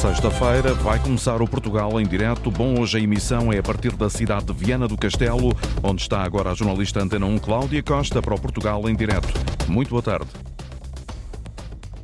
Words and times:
Sexta-feira 0.00 0.72
vai 0.72 0.98
começar 0.98 1.42
o 1.42 1.46
Portugal 1.46 2.00
em 2.00 2.06
direto. 2.06 2.50
Bom, 2.50 2.80
hoje 2.80 2.96
a 2.96 3.00
emissão 3.02 3.52
é 3.52 3.58
a 3.58 3.62
partir 3.62 3.94
da 3.94 4.08
cidade 4.08 4.46
de 4.46 4.54
Viana 4.54 4.88
do 4.88 4.96
Castelo, 4.96 5.54
onde 5.82 6.00
está 6.00 6.22
agora 6.22 6.50
a 6.50 6.54
jornalista 6.54 7.02
Antena 7.02 7.26
1 7.26 7.38
Cláudia 7.38 7.82
Costa 7.82 8.22
para 8.22 8.34
o 8.34 8.40
Portugal 8.40 8.88
em 8.88 8.96
direto. 8.96 9.28
Muito 9.68 9.90
boa 9.90 10.00
tarde. 10.00 10.49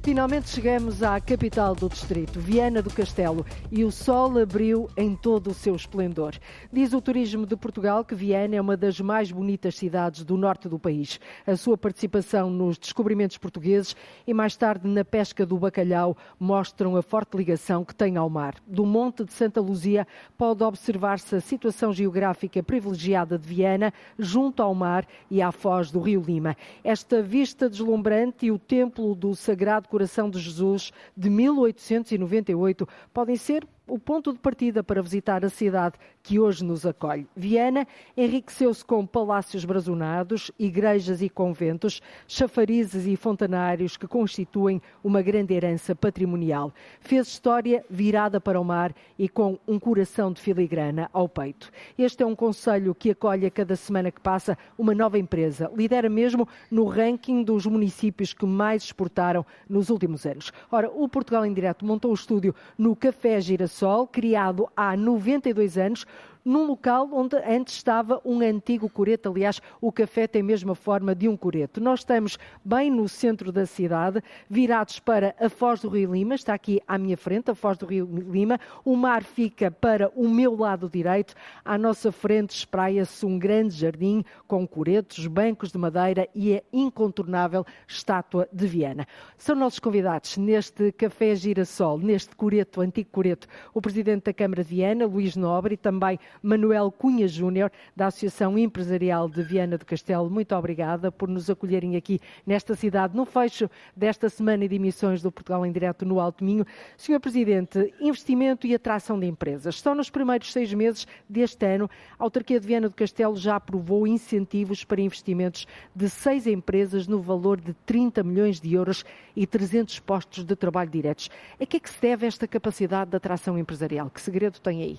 Finalmente 0.06 0.50
chegamos 0.50 1.02
à 1.02 1.20
capital 1.20 1.74
do 1.74 1.88
distrito, 1.88 2.38
Viana 2.38 2.80
do 2.80 2.90
Castelo, 2.90 3.44
e 3.72 3.82
o 3.82 3.90
sol 3.90 4.38
abriu 4.38 4.88
em 4.96 5.16
todo 5.16 5.50
o 5.50 5.52
seu 5.52 5.74
esplendor. 5.74 6.36
Diz 6.72 6.92
o 6.92 7.00
Turismo 7.00 7.44
de 7.44 7.56
Portugal 7.56 8.04
que 8.04 8.14
Viana 8.14 8.54
é 8.54 8.60
uma 8.60 8.76
das 8.76 9.00
mais 9.00 9.32
bonitas 9.32 9.74
cidades 9.74 10.22
do 10.22 10.36
norte 10.36 10.68
do 10.68 10.78
país. 10.78 11.18
A 11.44 11.56
sua 11.56 11.76
participação 11.76 12.48
nos 12.48 12.78
descobrimentos 12.78 13.36
portugueses 13.36 13.96
e 14.24 14.32
mais 14.32 14.56
tarde 14.56 14.86
na 14.86 15.04
pesca 15.04 15.44
do 15.44 15.58
bacalhau 15.58 16.16
mostram 16.38 16.94
a 16.94 17.02
forte 17.02 17.36
ligação 17.36 17.84
que 17.84 17.92
tem 17.92 18.16
ao 18.16 18.30
mar. 18.30 18.54
Do 18.64 18.86
Monte 18.86 19.24
de 19.24 19.32
Santa 19.32 19.60
Luzia 19.60 20.06
pode 20.38 20.62
observar-se 20.62 21.34
a 21.34 21.40
situação 21.40 21.92
geográfica 21.92 22.62
privilegiada 22.62 23.36
de 23.36 23.48
Viana, 23.48 23.92
junto 24.16 24.62
ao 24.62 24.72
mar 24.72 25.04
e 25.28 25.42
à 25.42 25.50
foz 25.50 25.90
do 25.90 25.98
Rio 25.98 26.20
Lima. 26.20 26.56
Esta 26.84 27.20
vista 27.20 27.68
deslumbrante 27.68 28.46
e 28.46 28.52
o 28.52 28.58
templo 28.58 29.12
do 29.12 29.34
Sagrado 29.34 29.95
Coração 29.96 30.28
de 30.28 30.38
Jesus 30.38 30.92
de 31.16 31.30
1898 31.30 32.86
podem 33.14 33.34
ser 33.34 33.66
o 33.88 33.98
ponto 33.98 34.32
de 34.32 34.38
partida 34.38 34.82
para 34.82 35.00
visitar 35.00 35.44
a 35.44 35.48
cidade 35.48 35.96
que 36.22 36.40
hoje 36.40 36.64
nos 36.64 36.84
acolhe. 36.84 37.26
Viana 37.36 37.86
enriqueceu-se 38.16 38.84
com 38.84 39.06
palácios 39.06 39.64
brazonados, 39.64 40.50
igrejas 40.58 41.22
e 41.22 41.28
conventos, 41.28 42.02
chafarizes 42.26 43.06
e 43.06 43.14
fontanários 43.14 43.96
que 43.96 44.08
constituem 44.08 44.82
uma 45.04 45.22
grande 45.22 45.54
herança 45.54 45.94
patrimonial. 45.94 46.72
Fez 47.00 47.28
história 47.28 47.84
virada 47.88 48.40
para 48.40 48.60
o 48.60 48.64
mar 48.64 48.92
e 49.16 49.28
com 49.28 49.58
um 49.68 49.78
coração 49.78 50.32
de 50.32 50.40
filigrana 50.40 51.08
ao 51.12 51.28
peito. 51.28 51.70
Este 51.96 52.24
é 52.24 52.26
um 52.26 52.34
conselho 52.34 52.94
que 52.94 53.10
acolhe 53.10 53.46
a 53.46 53.50
cada 53.50 53.76
semana 53.76 54.10
que 54.10 54.20
passa 54.20 54.58
uma 54.76 54.94
nova 54.94 55.18
empresa. 55.18 55.70
Lidera 55.74 56.08
mesmo 56.08 56.48
no 56.70 56.86
ranking 56.86 57.44
dos 57.44 57.66
municípios 57.66 58.32
que 58.32 58.46
mais 58.46 58.82
exportaram 58.82 59.46
nos 59.68 59.90
últimos 59.90 60.26
anos. 60.26 60.52
Ora, 60.72 60.90
o 60.90 61.08
Portugal 61.08 61.46
em 61.46 61.54
Direto 61.54 61.84
montou 61.84 62.10
o 62.10 62.14
estúdio 62.14 62.54
no 62.76 62.96
Café 62.96 63.40
Girassol 63.40 63.75
Criado 64.10 64.70
há 64.74 64.96
92 64.96 65.76
anos, 65.76 66.06
num 66.46 66.64
local 66.64 67.10
onde 67.12 67.36
antes 67.38 67.74
estava 67.74 68.22
um 68.24 68.40
antigo 68.40 68.88
coreto. 68.88 69.28
Aliás, 69.28 69.60
o 69.80 69.90
café 69.90 70.28
tem 70.28 70.42
a 70.42 70.44
mesma 70.44 70.76
forma 70.76 71.12
de 71.12 71.28
um 71.28 71.36
coreto. 71.36 71.80
Nós 71.80 72.00
estamos 72.00 72.38
bem 72.64 72.88
no 72.88 73.08
centro 73.08 73.50
da 73.50 73.66
cidade, 73.66 74.22
virados 74.48 75.00
para 75.00 75.34
a 75.40 75.48
Foz 75.48 75.80
do 75.80 75.88
Rio 75.88 76.12
Lima, 76.12 76.36
está 76.36 76.54
aqui 76.54 76.80
à 76.86 76.96
minha 76.96 77.16
frente, 77.16 77.50
a 77.50 77.54
Foz 77.54 77.76
do 77.76 77.86
Rio 77.86 78.08
Lima. 78.30 78.60
O 78.84 78.94
mar 78.94 79.24
fica 79.24 79.72
para 79.72 80.08
o 80.14 80.28
meu 80.28 80.56
lado 80.56 80.88
direito. 80.88 81.34
À 81.64 81.76
nossa 81.76 82.12
frente 82.12 82.50
espraia-se 82.50 83.26
um 83.26 83.36
grande 83.36 83.74
jardim 83.74 84.24
com 84.46 84.64
coretos, 84.68 85.26
bancos 85.26 85.72
de 85.72 85.78
madeira 85.78 86.28
e 86.32 86.54
a 86.54 86.62
incontornável 86.72 87.66
estátua 87.88 88.48
de 88.52 88.68
Viana. 88.68 89.04
São 89.36 89.56
nossos 89.56 89.80
convidados 89.80 90.36
neste 90.36 90.92
café 90.92 91.34
Girassol, 91.34 91.98
neste 91.98 92.36
coreto, 92.36 92.80
antigo 92.80 93.10
coreto, 93.10 93.48
o 93.74 93.82
presidente 93.82 94.26
da 94.26 94.32
Câmara 94.32 94.62
de 94.62 94.70
Viana, 94.70 95.06
Luís 95.06 95.34
Nobre, 95.34 95.74
e 95.74 95.76
também 95.76 96.20
Manuel 96.42 96.90
Cunha 96.90 97.26
Júnior, 97.26 97.70
da 97.94 98.06
Associação 98.06 98.58
Empresarial 98.58 99.28
de 99.28 99.42
Viana 99.42 99.78
do 99.78 99.84
Castelo. 99.84 100.30
Muito 100.30 100.54
obrigada 100.54 101.10
por 101.10 101.28
nos 101.28 101.48
acolherem 101.48 101.96
aqui 101.96 102.20
nesta 102.46 102.74
cidade, 102.74 103.16
no 103.16 103.24
fecho 103.24 103.70
desta 103.94 104.28
semana 104.28 104.68
de 104.68 104.76
emissões 104.76 105.22
do 105.22 105.32
Portugal 105.32 105.64
em 105.64 105.72
Direto 105.72 106.04
no 106.04 106.20
Alto 106.20 106.44
Minho. 106.44 106.66
Senhor 106.96 107.20
Presidente, 107.20 107.92
investimento 108.00 108.66
e 108.66 108.74
atração 108.74 109.18
de 109.18 109.26
empresas. 109.26 109.80
Só 109.80 109.94
nos 109.94 110.10
primeiros 110.10 110.52
seis 110.52 110.72
meses 110.72 111.06
deste 111.28 111.66
ano, 111.66 111.90
a 112.18 112.24
autarquia 112.24 112.60
de 112.60 112.66
Viana 112.66 112.88
do 112.88 112.94
Castelo 112.94 113.36
já 113.36 113.56
aprovou 113.56 114.06
incentivos 114.06 114.84
para 114.84 115.00
investimentos 115.00 115.66
de 115.94 116.08
seis 116.08 116.46
empresas 116.46 117.06
no 117.06 117.20
valor 117.20 117.60
de 117.60 117.72
30 117.84 118.22
milhões 118.22 118.60
de 118.60 118.74
euros 118.74 119.04
e 119.34 119.46
300 119.46 120.00
postos 120.00 120.44
de 120.44 120.56
trabalho 120.56 120.90
diretos. 120.90 121.30
A 121.60 121.66
que 121.66 121.76
é 121.76 121.80
que 121.80 121.90
se 121.90 122.00
deve 122.00 122.26
esta 122.26 122.46
capacidade 122.46 123.10
de 123.10 123.16
atração 123.16 123.58
empresarial? 123.58 124.10
Que 124.10 124.20
segredo 124.20 124.60
tem 124.60 124.82
aí? 124.82 124.98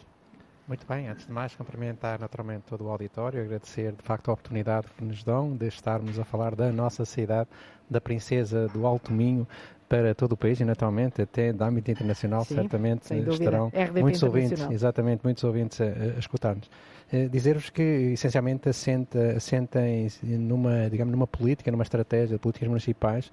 Muito 0.68 0.86
bem, 0.86 1.08
antes 1.08 1.26
de 1.26 1.32
mais 1.32 1.56
cumprimentar 1.56 2.20
naturalmente 2.20 2.66
todo 2.68 2.84
o 2.84 2.90
auditório, 2.90 3.42
agradecer 3.42 3.94
de 3.94 4.04
facto 4.04 4.30
a 4.30 4.34
oportunidade 4.34 4.88
que 4.98 5.04
nos 5.04 5.24
dão 5.24 5.56
de 5.56 5.66
estarmos 5.66 6.20
a 6.20 6.26
falar 6.26 6.56
da 6.56 6.72
nossa 6.74 7.06
cidade, 7.06 7.50
da 7.90 8.02
Princesa 8.02 8.68
do 8.68 8.86
Alto 8.86 9.14
Minho, 9.14 9.48
para 9.88 10.14
todo 10.14 10.34
o 10.34 10.38
país 10.38 10.60
e 10.60 10.66
naturalmente 10.66 11.22
até 11.22 11.54
da 11.54 11.68
âmbito 11.68 11.90
internacional 11.90 12.44
Sim, 12.44 12.56
certamente 12.56 13.14
estarão 13.14 13.68
RDP 13.68 14.02
muitos 14.02 14.24
ouvintes, 14.24 14.70
exatamente, 14.70 15.22
muitos 15.24 15.44
ouvintes 15.46 15.80
a, 15.80 15.86
a 15.86 16.20
escutar-nos. 16.20 16.68
Uh, 17.14 17.30
Dizer-vos 17.30 17.70
que 17.70 18.12
essencialmente 18.14 18.68
assenta, 18.68 19.38
assenta 19.38 19.88
em, 19.88 20.10
numa, 20.22 20.90
digamos, 20.90 21.14
numa 21.14 21.28
política, 21.28 21.72
numa 21.72 21.84
estratégia 21.84 22.36
de 22.36 22.40
políticas 22.40 22.68
municipais 22.68 23.32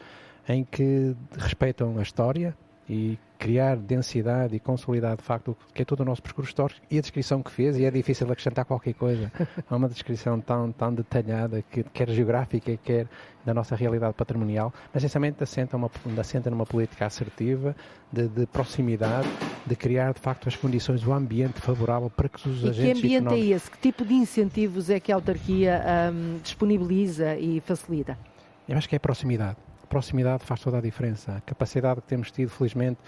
em 0.48 0.62
que 0.62 1.16
respeitam 1.36 1.98
a 1.98 2.02
história, 2.02 2.54
e 2.88 3.18
criar 3.38 3.76
densidade 3.76 4.56
e 4.56 4.60
consolidar 4.60 5.16
de 5.16 5.22
facto 5.22 5.50
o 5.50 5.72
que 5.74 5.82
é 5.82 5.84
todo 5.84 6.00
o 6.00 6.04
nosso 6.04 6.22
percurso 6.22 6.50
histórico 6.50 6.80
e 6.90 6.96
a 6.96 7.00
descrição 7.00 7.42
que 7.42 7.50
fez, 7.50 7.76
e 7.76 7.84
é 7.84 7.90
difícil 7.90 8.26
acrescentar 8.30 8.64
qualquer 8.64 8.94
coisa 8.94 9.30
a 9.68 9.76
uma 9.76 9.88
descrição 9.88 10.40
tão, 10.40 10.72
tão 10.72 10.94
detalhada, 10.94 11.62
que, 11.70 11.82
quer 11.82 12.08
geográfica, 12.08 12.76
quer 12.82 13.06
da 13.44 13.52
nossa 13.52 13.76
realidade 13.76 14.14
patrimonial, 14.14 14.72
mas 14.92 15.02
essencialmente 15.02 15.42
assenta, 15.42 15.76
uma, 15.76 15.90
assenta 16.18 16.48
numa 16.48 16.64
política 16.64 17.04
assertiva, 17.04 17.76
de, 18.10 18.28
de, 18.28 18.46
proximidade, 18.46 19.28
de 19.66 19.76
criar 19.76 20.14
de 20.14 20.20
facto 20.20 20.48
as 20.48 20.56
condições, 20.56 21.06
o 21.06 21.12
ambiente 21.12 21.60
favorável 21.60 22.08
para 22.08 22.28
que 22.30 22.48
os 22.48 22.62
e 22.62 22.68
agentes. 22.68 23.02
Que 23.02 23.06
ambiente 23.06 23.16
económicos... 23.16 23.50
é 23.50 23.54
esse? 23.56 23.70
Que 23.70 23.78
tipo 23.78 24.04
de 24.06 24.14
incentivos 24.14 24.88
é 24.88 24.98
que 24.98 25.12
a 25.12 25.16
autarquia 25.16 25.82
um, 26.14 26.38
disponibiliza 26.42 27.36
e 27.36 27.60
facilita? 27.60 28.18
Eu 28.66 28.78
acho 28.78 28.88
que 28.88 28.94
é 28.94 28.96
a 28.96 29.00
proximidade 29.00 29.58
proximidade 29.86 30.44
faz 30.44 30.60
toda 30.60 30.78
a 30.78 30.80
diferença. 30.80 31.36
A 31.36 31.40
capacidade 31.40 32.00
que 32.00 32.06
temos 32.06 32.30
tido, 32.30 32.50
felizmente, 32.50 32.98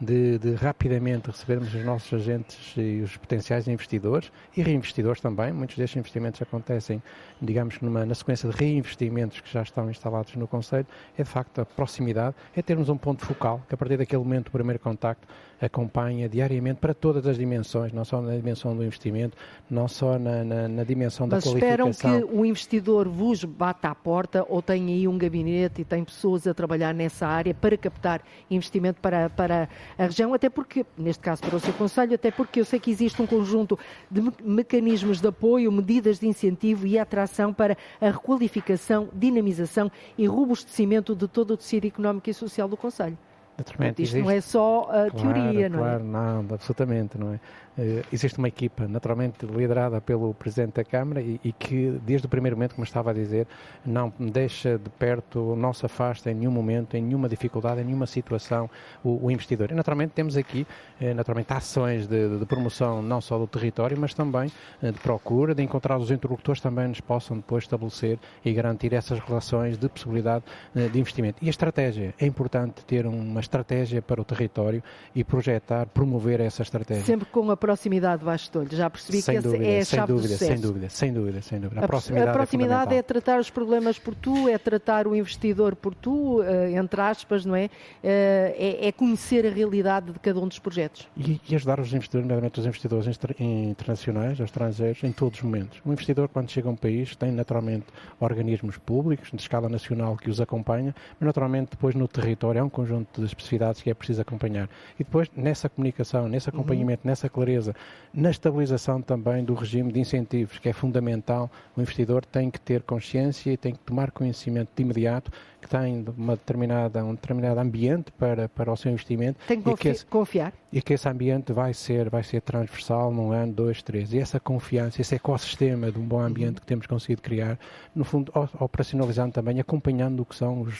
de, 0.00 0.38
de, 0.38 0.54
rapidamente 0.54 1.30
recebermos 1.30 1.74
os 1.74 1.84
nossos 1.84 2.12
agentes 2.12 2.74
e 2.76 3.00
os 3.00 3.16
potenciais 3.16 3.66
investidores 3.66 4.30
e 4.56 4.62
reinvestidores 4.62 5.20
também. 5.20 5.52
Muitos 5.52 5.76
destes 5.76 5.96
investimentos 5.96 6.40
acontecem, 6.42 7.02
digamos, 7.40 7.80
numa, 7.80 8.04
na 8.04 8.14
sequência 8.14 8.48
de 8.48 8.56
reinvestimentos 8.56 9.40
que 9.40 9.50
já 9.50 9.62
estão 9.62 9.90
instalados 9.90 10.34
no 10.36 10.46
Conselho. 10.46 10.86
É 11.16 11.22
de 11.22 11.28
facto 11.28 11.60
a 11.60 11.64
proximidade, 11.64 12.36
é 12.54 12.60
termos 12.60 12.88
um 12.88 12.96
ponto 12.96 13.24
focal 13.24 13.62
que 13.66 13.74
a 13.74 13.78
partir 13.78 13.96
daquele 13.96 14.22
momento, 14.22 14.48
o 14.48 14.52
primeiro 14.52 14.78
contacto, 14.78 15.26
acompanha 15.60 16.28
diariamente 16.28 16.80
para 16.80 16.92
todas 16.92 17.26
as 17.26 17.38
dimensões, 17.38 17.92
não 17.92 18.04
só 18.04 18.20
na 18.20 18.34
dimensão 18.36 18.76
do 18.76 18.84
investimento, 18.84 19.36
não 19.70 19.88
só 19.88 20.18
na, 20.18 20.44
na, 20.44 20.68
na 20.68 20.84
dimensão 20.84 21.26
Mas 21.26 21.44
da 21.44 21.50
qualificação. 21.50 21.86
Mas 21.86 21.96
esperam 21.96 22.28
que 22.28 22.36
o 22.36 22.44
investidor 22.44 23.08
vos 23.08 23.44
bata 23.44 23.88
à 23.88 23.94
porta 23.94 24.44
ou 24.48 24.60
tem 24.60 24.86
aí 24.88 25.08
um 25.08 25.16
gabinete 25.16 25.82
e 25.82 25.84
tem 25.84 26.04
pessoas 26.04 26.46
a 26.46 26.54
trabalhar 26.54 26.94
nessa 26.94 27.26
área 27.26 27.54
para 27.54 27.76
captar 27.76 28.22
investimento 28.50 29.00
para, 29.00 29.30
para 29.30 29.68
a 29.98 30.04
região, 30.04 30.34
até 30.34 30.50
porque, 30.50 30.84
neste 30.96 31.22
caso 31.22 31.42
para 31.42 31.56
o 31.56 31.60
seu 31.60 31.72
Conselho, 31.72 32.14
até 32.14 32.30
porque 32.30 32.60
eu 32.60 32.64
sei 32.64 32.78
que 32.78 32.90
existe 32.90 33.20
um 33.20 33.26
conjunto 33.26 33.78
de 34.10 34.20
me 34.20 34.32
mecanismos 34.42 35.20
de 35.20 35.28
apoio, 35.28 35.70
medidas 35.70 36.18
de 36.18 36.26
incentivo 36.26 36.86
e 36.86 36.98
atração 36.98 37.52
para 37.52 37.76
a 38.00 38.10
requalificação, 38.10 39.08
dinamização 39.12 39.90
e 40.18 40.26
robustecimento 40.26 41.14
de 41.14 41.28
todo 41.28 41.52
o 41.52 41.56
tecido 41.56 41.86
económico 41.86 42.28
e 42.28 42.34
social 42.34 42.68
do 42.68 42.76
Conselho. 42.76 43.16
Naturalmente, 43.58 44.02
isto 44.02 44.16
existe... 44.16 44.24
não 44.24 44.30
é 44.30 44.40
só 44.40 44.82
a 44.82 45.10
claro, 45.10 45.10
teoria, 45.12 45.68
não 45.68 45.78
claro, 45.78 46.00
é? 46.00 46.04
Não, 46.04 46.54
absolutamente, 46.54 47.18
não 47.18 47.32
é? 47.32 47.40
Uh, 47.78 48.02
existe 48.10 48.38
uma 48.38 48.48
equipa, 48.48 48.88
naturalmente 48.88 49.44
liderada 49.44 50.00
pelo 50.00 50.32
Presidente 50.32 50.74
da 50.76 50.84
Câmara 50.84 51.20
e, 51.20 51.38
e, 51.44 51.52
que, 51.52 51.90
desde 52.02 52.26
o 52.26 52.28
primeiro 52.28 52.56
momento, 52.56 52.74
como 52.74 52.84
estava 52.84 53.10
a 53.10 53.12
dizer, 53.14 53.46
não 53.84 54.12
deixa 54.18 54.78
de 54.78 54.88
perto, 54.90 55.54
não 55.56 55.74
se 55.74 55.84
afasta 55.84 56.30
em 56.30 56.34
nenhum 56.34 56.50
momento, 56.50 56.96
em 56.96 57.02
nenhuma 57.02 57.28
dificuldade, 57.28 57.82
em 57.82 57.84
nenhuma 57.84 58.06
situação, 58.06 58.70
o, 59.04 59.26
o 59.26 59.30
investidor. 59.30 59.70
E, 59.70 59.74
naturalmente, 59.74 60.12
temos 60.12 60.38
aqui, 60.38 60.66
uh, 61.00 61.14
naturalmente, 61.14 61.52
ações 61.52 62.06
de, 62.06 62.38
de, 62.38 62.46
promoção 62.46 63.02
não 63.02 63.20
só 63.20 63.38
do 63.38 63.46
território, 63.46 63.96
mas 63.98 64.14
também 64.14 64.50
uh, 64.82 64.92
de 64.92 64.98
procura, 65.00 65.54
de 65.54 65.62
encontrar 65.62 65.98
os 65.98 66.10
interlocutores 66.10 66.62
também 66.62 66.88
nos 66.88 67.00
possam 67.00 67.36
depois 67.36 67.64
estabelecer 67.64 68.18
e 68.42 68.52
garantir 68.54 68.94
essas 68.94 69.18
relações 69.18 69.76
de 69.76 69.88
possibilidade 69.88 70.44
de 70.74 70.98
investimento. 70.98 71.38
E 71.42 71.46
a 71.46 71.50
estratégia, 71.50 72.14
é 72.18 72.26
importante 72.26 72.84
ter 72.84 73.06
uma 73.06 73.40
estratégia 73.46 74.02
para 74.02 74.20
o 74.20 74.24
território 74.24 74.82
e 75.14 75.24
projetar, 75.24 75.86
promover 75.86 76.40
essa 76.40 76.62
estratégia. 76.62 77.04
Sempre 77.04 77.26
com 77.26 77.50
a 77.50 77.56
proximidade 77.56 78.24
baixo 78.24 78.50
de 78.50 78.58
olho. 78.58 78.68
Já 78.70 78.90
percebi 78.90 79.22
sem 79.22 79.36
que 79.36 79.42
dúvida, 79.42 79.64
essa 79.64 79.72
é 79.72 79.80
a 79.80 79.84
chave 80.00 80.12
dúvida, 80.12 80.28
do 80.28 80.32
sucesso. 80.32 80.52
Sem 80.52 80.60
dúvida, 80.60 80.90
sem 80.90 81.12
dúvida, 81.12 81.42
sem 81.42 81.60
dúvida. 81.60 81.80
A, 81.80 81.84
a 81.84 81.88
proximidade, 81.88 82.30
a 82.30 82.32
proximidade 82.32 82.94
é, 82.94 82.98
é, 82.98 83.02
tratar 83.02 83.40
os 83.40 83.50
problemas 83.50 83.98
por 83.98 84.14
tu, 84.14 84.48
é 84.48 84.58
tratar 84.58 85.06
o 85.06 85.14
investidor 85.14 85.74
por 85.74 85.94
tu, 85.94 86.40
entre 86.74 87.00
aspas, 87.00 87.44
não 87.44 87.56
é? 87.56 87.70
É, 88.02 88.88
é 88.88 88.92
conhecer 88.92 89.46
a 89.46 89.50
realidade 89.50 90.12
de 90.12 90.18
cada 90.18 90.40
um 90.40 90.48
dos 90.48 90.58
projetos. 90.58 91.08
E, 91.16 91.40
e 91.48 91.54
ajudar 91.54 91.80
os 91.80 91.92
investidores, 91.92 92.24
nomeadamente 92.26 92.60
os 92.60 92.66
investidores 92.66 93.06
internacionais, 93.38 94.34
os 94.34 94.44
estrangeiros, 94.44 95.02
em 95.04 95.12
todos 95.12 95.38
os 95.38 95.44
momentos. 95.44 95.80
O 95.84 95.92
investidor, 95.92 96.28
quando 96.28 96.50
chega 96.50 96.68
a 96.68 96.72
um 96.72 96.76
país, 96.76 97.14
tem 97.16 97.30
naturalmente 97.30 97.86
organismos 98.20 98.76
públicos, 98.78 99.30
de 99.32 99.40
escala 99.40 99.68
nacional, 99.68 100.16
que 100.16 100.30
os 100.30 100.40
acompanha, 100.40 100.94
mas 101.18 101.26
naturalmente 101.26 101.70
depois 101.70 101.94
no 101.94 102.08
território 102.08 102.60
há 102.60 102.64
um 102.64 102.68
conjunto 102.68 103.20
de 103.20 103.26
especificidades 103.36 103.82
que 103.82 103.90
é 103.90 103.94
preciso 103.94 104.22
acompanhar. 104.22 104.68
E 104.98 105.04
depois, 105.04 105.30
nessa 105.36 105.68
comunicação, 105.68 106.28
nesse 106.28 106.48
acompanhamento, 106.48 107.02
uhum. 107.04 107.10
nessa 107.10 107.28
clareza, 107.28 107.74
na 108.12 108.30
estabilização 108.30 109.02
também 109.02 109.44
do 109.44 109.54
regime 109.54 109.92
de 109.92 110.00
incentivos, 110.00 110.58
que 110.58 110.68
é 110.68 110.72
fundamental, 110.72 111.50
o 111.76 111.80
investidor 111.80 112.24
tem 112.24 112.50
que 112.50 112.60
ter 112.60 112.82
consciência 112.82 113.52
e 113.52 113.56
tem 113.56 113.72
que 113.72 113.80
tomar 113.80 114.10
conhecimento 114.10 114.70
de 114.74 114.82
imediato 114.82 115.30
que 115.60 115.68
tem 115.68 116.04
uma 116.16 116.36
determinada, 116.36 117.04
um 117.04 117.14
determinado 117.14 117.60
ambiente 117.60 118.12
para, 118.12 118.48
para 118.48 118.72
o 118.72 118.76
seu 118.76 118.90
investimento. 118.90 119.38
Tem 119.46 119.60
que, 119.60 119.74
que 119.76 119.88
esse, 119.88 120.06
confiar. 120.06 120.52
E 120.72 120.80
que 120.80 120.94
esse 120.94 121.08
ambiente 121.08 121.52
vai 121.52 121.72
ser, 121.74 122.08
vai 122.10 122.22
ser 122.22 122.40
transversal 122.42 123.12
num 123.12 123.32
ano, 123.32 123.52
dois, 123.52 123.82
três. 123.82 124.12
E 124.12 124.18
essa 124.18 124.38
confiança, 124.38 125.00
esse 125.00 125.14
ecossistema 125.14 125.90
de 125.90 125.98
um 125.98 126.06
bom 126.06 126.20
ambiente 126.20 126.56
uhum. 126.56 126.60
que 126.60 126.66
temos 126.66 126.86
conseguido 126.86 127.22
criar, 127.22 127.58
no 127.94 128.04
fundo, 128.04 128.30
operacionalizando 128.60 129.32
também, 129.32 129.58
acompanhando 129.58 130.20
o 130.20 130.24
que 130.24 130.36
são 130.36 130.62
os, 130.62 130.74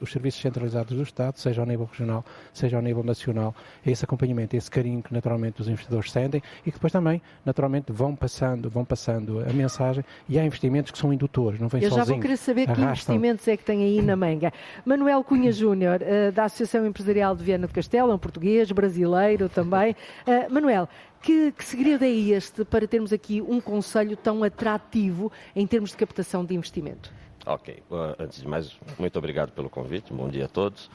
os 0.00 0.12
serviços 0.12 0.40
centralizados 0.40 0.96
do 0.96 1.02
Estado, 1.02 1.38
seja 1.38 1.60
ao 1.60 1.66
nível 1.66 1.88
regional, 1.90 2.24
seja 2.52 2.76
ao 2.76 2.82
nível 2.82 3.02
nacional. 3.02 3.54
Esse 3.84 4.04
acompanhamento, 4.04 4.56
esse 4.56 4.70
carinho 4.70 5.02
que 5.02 5.12
naturalmente 5.12 5.60
os 5.60 5.68
investidores 5.68 6.10
sentem 6.10 6.42
e 6.64 6.70
que 6.70 6.78
depois 6.78 6.92
também, 6.92 7.20
naturalmente, 7.44 7.92
vão 7.92 8.14
passando, 8.14 8.70
vão 8.70 8.84
passando 8.84 9.40
a 9.40 9.52
mensagem 9.52 10.04
e 10.28 10.38
há 10.38 10.44
investimentos 10.44 10.92
que 10.92 10.98
são 10.98 11.12
indutores, 11.12 11.60
não 11.60 11.68
vem 11.68 11.82
Eu 11.82 11.90
sozinhos. 11.90 12.08
Eu 12.08 12.14
já 12.14 12.14
vou 12.14 12.22
querer 12.22 12.36
saber 12.36 12.62
arrastam. 12.62 12.84
que 12.84 12.92
investimentos 12.92 13.48
é 13.48 13.56
que 13.56 13.64
tem 13.64 13.82
aí 13.82 14.02
na 14.02 14.16
manga. 14.20 14.52
Manuel 14.84 15.24
Cunha 15.24 15.50
Júnior, 15.50 16.00
uh, 16.02 16.32
da 16.32 16.44
Associação 16.44 16.86
Empresarial 16.86 17.34
de 17.34 17.42
Viana 17.42 17.66
do 17.66 17.72
Castelo, 17.72 18.12
um 18.12 18.18
português, 18.18 18.70
brasileiro 18.70 19.48
também. 19.48 19.96
Uh, 20.26 20.52
Manuel, 20.52 20.88
que, 21.22 21.52
que, 21.52 21.64
segredo 21.64 22.04
é 22.04 22.10
este 22.10 22.64
para 22.64 22.86
termos 22.86 23.12
aqui 23.12 23.40
um 23.40 23.60
conselho 23.60 24.16
tão 24.16 24.44
atrativo 24.44 25.32
em 25.56 25.66
termos 25.66 25.90
de 25.90 25.96
captação 25.96 26.44
de 26.44 26.54
investimento? 26.54 27.10
Ok. 27.46 27.82
Antes 28.18 28.42
de 28.42 28.48
mais, 28.48 28.78
muito 28.98 29.18
obrigado 29.18 29.50
pelo 29.52 29.70
convite. 29.70 30.12
Bom 30.12 30.28
dia 30.28 30.44
a 30.44 30.48
todos. 30.48 30.90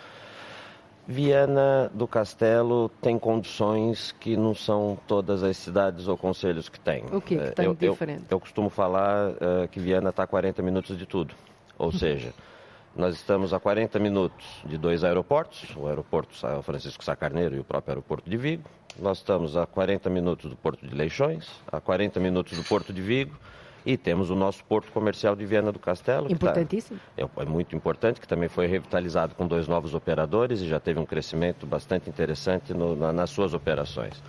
Viana 1.07 1.91
do 1.93 2.07
Castelo 2.07 2.89
tem 3.01 3.19
condições 3.19 4.11
que 4.13 4.35
não 4.35 4.55
são 4.55 4.97
todas 5.07 5.43
as 5.43 5.55
cidades 5.55 6.07
ou 6.07 6.17
conselhos 6.17 6.67
que 6.67 6.79
têm. 6.79 7.03
O 7.11 7.21
que, 7.21 7.37
que 7.37 7.51
tem 7.51 7.65
eu, 7.65 7.75
diferente? 7.75 8.23
Eu, 8.23 8.37
eu, 8.37 8.39
costumo 8.39 8.69
falar 8.69 9.31
uh, 9.31 9.67
que 9.69 9.79
Viana 9.79 10.09
está 10.09 10.23
a 10.23 10.27
40 10.27 10.61
minutos 10.63 10.97
de 10.97 11.05
tudo. 11.05 11.35
Ou 11.77 11.91
seja, 11.93 12.33
nós 12.95 13.15
estamos 13.15 13.53
a 13.53 13.59
40 13.59 13.99
minutos 13.99 14.45
de 14.65 14.77
dois 14.77 15.03
aeroportos, 15.03 15.67
o 15.75 15.87
aeroporto 15.87 16.33
Francisco 16.63 17.03
Sá 17.03 17.15
Carneiro 17.15 17.55
e 17.55 17.59
o 17.59 17.63
próprio 17.63 17.91
aeroporto 17.91 18.29
de 18.29 18.37
Vigo. 18.37 18.63
Nós 18.97 19.17
estamos 19.17 19.57
a 19.57 19.65
40 19.65 20.09
minutos 20.09 20.49
do 20.49 20.55
porto 20.55 20.87
de 20.87 20.95
Leixões, 20.95 21.49
a 21.69 21.81
40 21.81 22.19
minutos 22.19 22.57
do 22.57 22.63
porto 22.63 22.93
de 22.93 23.01
Vigo 23.01 23.35
e 23.85 23.97
temos 23.97 24.29
o 24.29 24.35
nosso 24.35 24.63
porto 24.63 24.91
comercial 24.91 25.35
de 25.35 25.45
Viana 25.45 25.71
do 25.71 25.77
Castelo. 25.77 26.27
Tá 26.27 26.33
Importantíssimo. 26.33 26.99
Tá, 27.15 27.23
é, 27.23 27.41
é, 27.41 27.45
muito 27.45 27.75
importante, 27.75 28.19
que 28.19 28.27
também 28.27 28.49
foi 28.49 28.65
revitalizado 28.65 29.35
com 29.35 29.45
dois 29.45 29.67
novos 29.67 29.93
operadores 29.93 30.61
e 30.61 30.67
já 30.67 30.79
teve 30.79 30.99
um 30.99 31.05
crescimento 31.05 31.67
bastante 31.67 32.09
interessante 32.09 32.73
no, 32.73 32.95
na, 32.95 33.13
nas 33.13 33.29
suas 33.29 33.53
operações. 33.53 34.23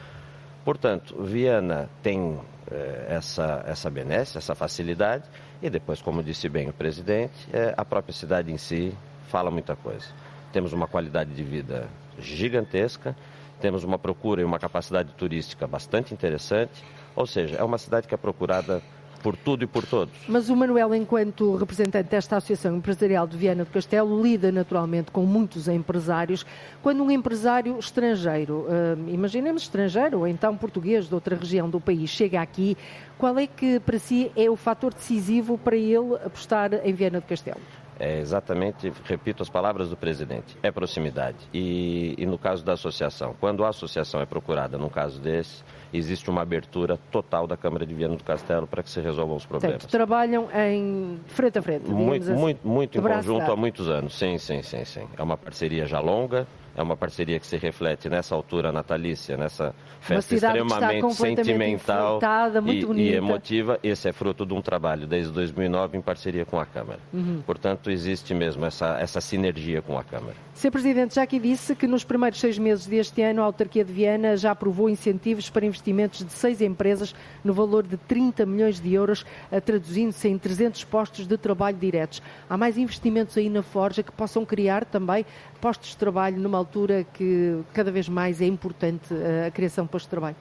Portanto, 0.67 1.23
Viana 1.23 1.89
tem 2.03 2.41
eh, 2.69 3.07
essa, 3.09 3.63
essa 3.69 3.89
benesse, 3.89 4.37
essa 4.37 4.53
facilidade 4.53 5.23
e 5.63 5.71
depois, 5.71 6.03
como 6.03 6.25
disse 6.25 6.49
bem 6.49 6.69
o 6.69 6.73
presidente, 6.73 7.49
é, 7.53 7.73
a 7.77 7.85
própria 7.85 8.13
cidade 8.13 8.51
em 8.51 8.59
si 8.59 8.93
fala 9.29 9.49
muita 9.49 9.77
coisa. 9.77 10.09
Temos 10.53 10.73
uma 10.73 10.89
qualidade 10.89 11.33
de 11.33 11.45
vida 11.45 11.87
gigantesca, 12.19 13.15
temos 13.61 13.85
uma 13.85 13.97
procura 13.97 14.43
e 14.43 14.45
uma 14.45 14.59
capacidade 14.59 15.13
turística 15.13 15.69
bastante 15.69 16.13
interessante, 16.13 16.85
ou 17.15 17.29
seja, 17.29 17.59
é 17.59 17.63
uma 17.63 17.79
cidade 17.79 18.09
que 18.09 18.15
é 18.15 18.19
procurada 18.19 18.83
por 19.23 19.37
tudo 19.37 19.65
e 19.65 19.67
por 19.67 19.85
todos. 19.85 20.15
Mas 20.29 20.49
o 20.49 20.57
Manuel, 20.57 20.95
enquanto 20.95 21.57
representante 21.57 22.09
desta 22.09 22.37
Associação 22.37 22.77
Empresarial 22.77 23.27
de 23.27 23.37
Viana 23.37 23.65
do 23.65 23.71
Castelo, 23.71 24.23
lida 24.23 24.51
naturalmente 24.53 25.11
com 25.11 25.25
muitos 25.25 25.69
empresários. 25.69 26.45
Quando 26.83 27.03
um 27.03 27.11
empresário 27.11 27.79
estrangeiro, 27.79 28.67
uh, 28.69 29.09
imaginemos 29.09 29.63
estrangeiro 29.63 30.21
ou 30.21 30.29
então 30.29 30.57
português 30.57 31.09
de 31.09 31.15
outra 31.15 31.37
região 31.37 31.69
do 31.69 31.81
país, 31.81 32.11
chega 32.11 32.41
aqui, 32.41 32.77
qual 33.19 33.39
é 33.39 33.47
que 33.47 33.81
para 33.81 33.99
si 33.99 34.31
é 34.37 34.49
o 34.51 34.57
fator 34.57 34.93
decisivo 34.93 35.57
para 35.59 35.77
ele 35.77 36.15
apostar 36.25 36.75
em 36.85 36.93
Viana 36.93 37.21
do 37.21 37.27
Castelo? 37.27 37.61
É 37.99 38.21
exatamente, 38.21 38.93
repito 39.05 39.43
as 39.43 39.49
palavras 39.49 39.89
do 39.89 39.97
presidente, 39.97 40.57
é 40.63 40.71
proximidade. 40.71 41.39
E, 41.53 42.15
e 42.19 42.27
no 42.27 42.37
caso 42.37 42.63
da 42.63 42.75
associação, 42.75 43.35
quando 43.41 43.65
a 43.65 43.71
associação 43.71 44.21
é 44.21 44.27
procurada 44.27 44.77
num 44.77 44.91
caso 44.91 45.19
desse, 45.19 45.65
existe 45.97 46.29
uma 46.31 46.43
abertura 46.43 46.99
total 47.11 47.47
da 47.47 47.57
Câmara 47.57 47.87
de 47.87 47.95
Viana 47.95 48.17
do 48.17 48.25
Castelo 48.25 48.67
para 48.67 48.83
que 48.83 48.91
se 48.91 49.01
resolvam 49.01 49.37
os 49.37 49.47
problemas. 49.47 49.83
Certo, 49.83 49.91
trabalham 49.91 50.49
em 50.53 51.19
frente 51.27 51.59
a 51.59 51.63
frente, 51.63 51.89
Muito, 51.89 52.23
assim. 52.23 52.41
muito, 52.41 52.67
muito 52.67 52.99
em 52.99 53.01
conjunto 53.01 53.51
há 53.51 53.57
muitos 53.57 53.89
anos, 53.89 54.17
sim, 54.17 54.39
sim, 54.39 54.63
sim, 54.63 54.85
sim. 54.85 55.07
É 55.17 55.23
uma 55.23 55.37
parceria 55.37 55.87
já 55.87 56.01
longa, 56.01 56.47
é 56.77 56.83
uma 56.83 56.97
parceria 56.97 57.41
que 57.41 57.47
se 57.47 57.57
reflete 57.57 58.09
nessa 58.11 58.35
altura 58.35 58.71
natalícia, 58.71 59.35
nessa 59.35 59.75
festa 59.99 60.35
extremamente 60.35 61.15
sentimental 61.15 62.21
e, 62.67 63.01
e, 63.01 63.15
emotiva. 63.15 63.81
Esse 63.83 64.11
é 64.11 64.13
fruto 64.13 64.45
de 64.45 64.53
um 64.53 64.61
trabalho 64.61 65.07
desde 65.07 65.33
2009 65.33 65.97
em 65.97 66.03
parceria 66.03 66.45
com 66.45 66.61
a 66.61 66.67
Câmara. 66.67 67.01
Uhum. 67.15 67.43
Portanto, 67.47 67.91
existe 67.91 68.35
mesmo 68.35 68.67
essa, 68.67 68.99
essa 69.01 69.23
sinergia 69.23 69.81
com 69.81 69.99
a 69.99 70.05
Câmara. 70.05 70.35
Sr. 70.53 70.71
Presidente, 70.71 71.15
já 71.15 71.23
aqui 71.23 71.39
disse 71.39 71.75
que 71.75 71.87
nos 71.87 72.05
primeiros 72.05 72.39
seis 72.39 72.59
meses 72.59 72.87
deste 72.87 73.23
ano 73.23 73.41
a 73.41 73.47
autarquia 73.47 73.85
de 73.85 73.93
Viana 73.93 74.37
já 74.37 74.51
aprovou 74.51 74.91
incentivos 74.91 75.49
para 75.49 75.65
investimentos 75.87 76.25
de 76.25 76.33
seis 76.33 76.61
empresas 76.61 77.15
no 77.45 77.55
valor 77.55 77.87
de 77.87 77.97
30 77.97 78.45
milhões 78.45 78.81
de 78.81 78.93
euros, 78.93 79.25
traduzindo-se 79.65 80.29
em 80.29 80.37
300 80.37 80.83
postos 80.85 81.27
de 81.27 81.37
trabalho 81.37 81.77
diretos. 81.77 82.21
Há 82.51 82.57
mais 82.57 82.77
investimentos 82.77 83.37
aí 83.37 83.49
na 83.49 83.63
Forja 83.63 84.03
que 84.03 84.11
possam 84.11 84.45
criar 84.45 84.85
também 84.85 85.25
postos 85.61 85.91
de 85.91 85.97
trabalho 85.97 86.39
numa 86.39 86.59
altura 86.59 87.05
que 87.15 87.61
cada 87.73 87.91
vez 87.91 88.09
mais 88.09 88.41
é 88.41 88.47
importante 88.47 89.15
eh, 89.15 89.47
a 89.47 89.51
criação 89.51 89.85
de 89.85 89.91
postos 89.91 90.07
de 90.07 90.11
trabalho? 90.11 90.37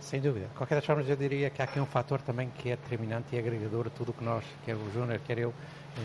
Sem 0.00 0.20
dúvida. 0.20 0.46
De 0.46 0.54
qualquer 0.54 0.76
das 0.76 0.84
formas, 0.84 1.08
eu 1.08 1.16
diria 1.16 1.50
que 1.50 1.60
há 1.60 1.64
aqui 1.64 1.80
um 1.80 1.86
fator 1.86 2.20
também 2.20 2.50
que 2.58 2.70
é 2.70 2.76
determinante 2.76 3.34
e 3.34 3.38
agregador 3.38 3.86
a 3.86 3.90
tudo 3.90 4.10
o 4.10 4.12
que 4.12 4.22
nós, 4.22 4.44
quer 4.64 4.76
o 4.76 4.92
Júnior, 4.92 5.18
quer 5.26 5.38
eu, 5.38 5.52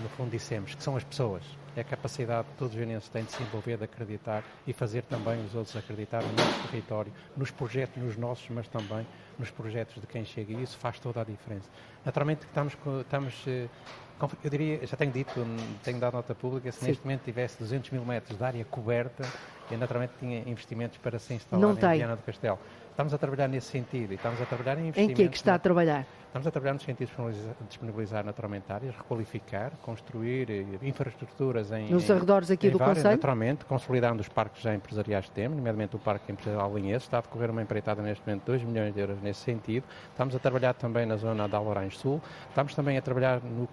no 0.02 0.10
fundo 0.10 0.32
dissemos, 0.32 0.74
que 0.74 0.84
são 0.84 0.96
as 0.96 1.04
pessoas. 1.04 1.44
É 1.80 1.82
a 1.82 1.86
capacidade 1.86 2.46
que 2.50 2.58
todos 2.58 2.74
os 2.74 2.78
vienenses 2.78 3.08
têm 3.08 3.24
de 3.24 3.32
se 3.32 3.42
envolver, 3.42 3.78
de 3.78 3.86
acreditar 3.86 4.44
e 4.68 4.74
fazer 4.74 5.02
também 5.04 5.42
os 5.46 5.56
outros 5.56 5.78
acreditar 5.78 6.22
no 6.22 6.34
nosso 6.34 6.68
território, 6.68 7.10
nos 7.38 7.52
projetos, 7.52 8.04
nos 8.04 8.18
nossos, 8.18 8.50
mas 8.50 8.68
também 8.68 9.08
nos 9.38 9.50
projetos 9.50 9.96
de 9.96 10.06
quem 10.06 10.26
chega. 10.26 10.52
E 10.52 10.62
isso 10.62 10.78
faz 10.78 11.00
toda 11.00 11.22
a 11.22 11.24
diferença. 11.24 11.70
Naturalmente, 12.04 12.42
estamos, 12.46 12.78
estamos 13.02 13.34
eh, 13.48 13.70
eu 14.44 14.50
diria, 14.50 14.86
já 14.86 14.98
tenho 14.98 15.14
dito, 15.14 15.32
tenho 15.82 16.00
dado 16.00 16.16
nota 16.16 16.36
pública, 16.36 16.70
se 16.70 16.80
Sim. 16.80 16.88
neste 16.88 17.06
momento 17.06 17.24
tivesse 17.24 17.58
200 17.60 17.92
mil 17.92 18.04
metros 18.04 18.38
de 18.38 18.44
área 18.44 18.66
coberta, 18.66 19.24
eu 19.72 19.78
naturalmente 19.78 20.12
tinha 20.20 20.40
investimentos 20.40 20.98
para 20.98 21.18
se 21.18 21.34
instalar 21.34 21.66
Não 21.66 21.72
em 21.72 21.78
tem. 21.78 22.00
Viana 22.00 22.18
do 22.18 22.24
Castelo. 22.24 22.60
Estamos 22.92 23.14
a 23.14 23.18
trabalhar 23.18 23.48
nesse 23.48 23.68
sentido 23.68 24.12
e 24.12 24.16
estamos 24.16 24.42
a 24.42 24.46
trabalhar 24.46 24.78
em 24.80 24.90
investimentos... 24.90 25.12
Em 25.14 25.16
que 25.16 25.24
é 25.24 25.28
que 25.30 25.38
está 25.38 25.56
a 25.56 25.60
trabalhar? 25.60 26.06
Estamos 26.30 26.46
a 26.46 26.52
trabalhar 26.52 26.74
no 26.74 26.80
sentido 26.80 27.10
de 27.10 27.68
disponibilizar, 27.68 28.24
naturalmente 28.24 28.72
áreas, 28.72 28.96
requalificar, 28.96 29.72
construir 29.82 30.52
eh, 30.52 30.64
infraestruturas 30.84 31.72
em... 31.72 31.90
Nos 31.90 32.10
arredores 32.12 32.52
aqui 32.52 32.70
do 32.70 32.78
várias, 32.78 32.98
Conselho? 32.98 33.16
Naturalmente, 33.16 33.66
consolidando 33.66 34.22
os 34.22 34.30
parques 34.30 34.62
já 34.62 34.76
empresariais 34.76 35.26
que 35.26 35.32
temos, 35.32 35.58
nomeadamente 35.58 35.96
o 35.96 36.00
Parque 36.00 36.32
Empresarial 36.32 36.72
Linhense, 36.76 37.06
está 37.06 37.18
a 37.18 37.22
decorrer 37.22 37.50
uma 37.50 37.64
empreitada 37.64 38.04
neste 38.04 38.24
momento 38.28 38.42
de 38.42 38.46
2 38.46 38.64
milhões 38.64 38.94
de 38.94 39.00
euros 39.00 39.20
nesse 39.24 39.40
sentido. 39.40 39.84
Estamos 40.12 40.36
a 40.36 40.40
trabalhar 40.40 40.76
também 40.76 41.04
na 41.04 41.18
zona 41.18 41.48
da 41.48 41.58
Alorange 41.58 41.98
Sul, 41.98 42.22
estamos 42.48 42.76
também 42.76 42.96
a 42.96 43.02
trabalhar 43.02 43.42
no 43.42 43.68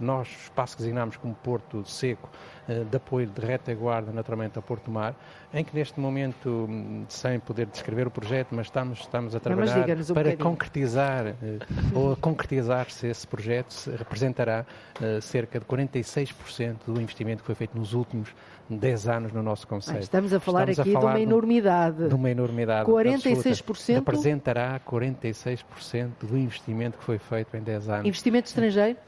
nós, 0.00 0.28
espaço 0.28 0.76
que 0.76 0.82
designamos 0.82 1.16
como 1.16 1.34
Porto 1.34 1.84
Seco, 1.84 2.30
de 2.68 2.96
apoio 2.96 3.26
de 3.26 3.40
retaguarda, 3.40 4.12
naturalmente, 4.12 4.56
ao 4.56 4.62
Porto 4.62 4.90
Mar, 4.90 5.14
em 5.52 5.64
que 5.64 5.74
neste 5.74 5.98
momento, 5.98 6.66
hum, 6.68 7.04
sem 7.08 7.40
poder 7.40 7.66
descrever 7.66 8.06
o 8.06 8.10
projeto, 8.10 8.48
mas 8.52 8.66
estamos, 8.66 9.00
estamos 9.00 9.34
a 9.34 9.40
trabalhar 9.40 9.78
um 9.78 10.14
para 10.14 10.36
concretizar, 10.36 11.26
eh, 11.26 11.34
ou 11.94 12.14
concretizar-se 12.16 13.06
esse 13.06 13.26
projeto, 13.26 13.90
representará 13.96 14.66
eh, 15.00 15.20
cerca 15.20 15.58
de 15.58 15.64
46% 15.64 16.76
do 16.86 17.00
investimento 17.00 17.42
que 17.42 17.46
foi 17.46 17.54
feito 17.54 17.78
nos 17.78 17.94
últimos 17.94 18.34
10 18.68 19.08
anos 19.08 19.32
no 19.32 19.42
nosso 19.42 19.66
Conselho. 19.66 20.00
Estamos 20.00 20.32
a 20.32 20.40
falar 20.40 20.68
Estamos 20.68 20.80
aqui 20.80 20.96
a 20.96 21.00
falar 21.00 21.14
de 21.14 21.18
uma 21.18 21.22
enormidade. 21.22 22.08
De 22.08 22.14
uma 22.14 22.30
enormidade. 22.30 22.90
46%? 22.90 23.94
Representará 23.94 24.78
46% 24.80 26.10
do 26.22 26.36
investimento 26.36 26.98
que 26.98 27.04
foi 27.04 27.18
feito 27.18 27.56
em 27.56 27.62
10 27.62 27.88
anos. 27.88 28.06
Investimento 28.06 28.48
estrangeiro? 28.48 28.98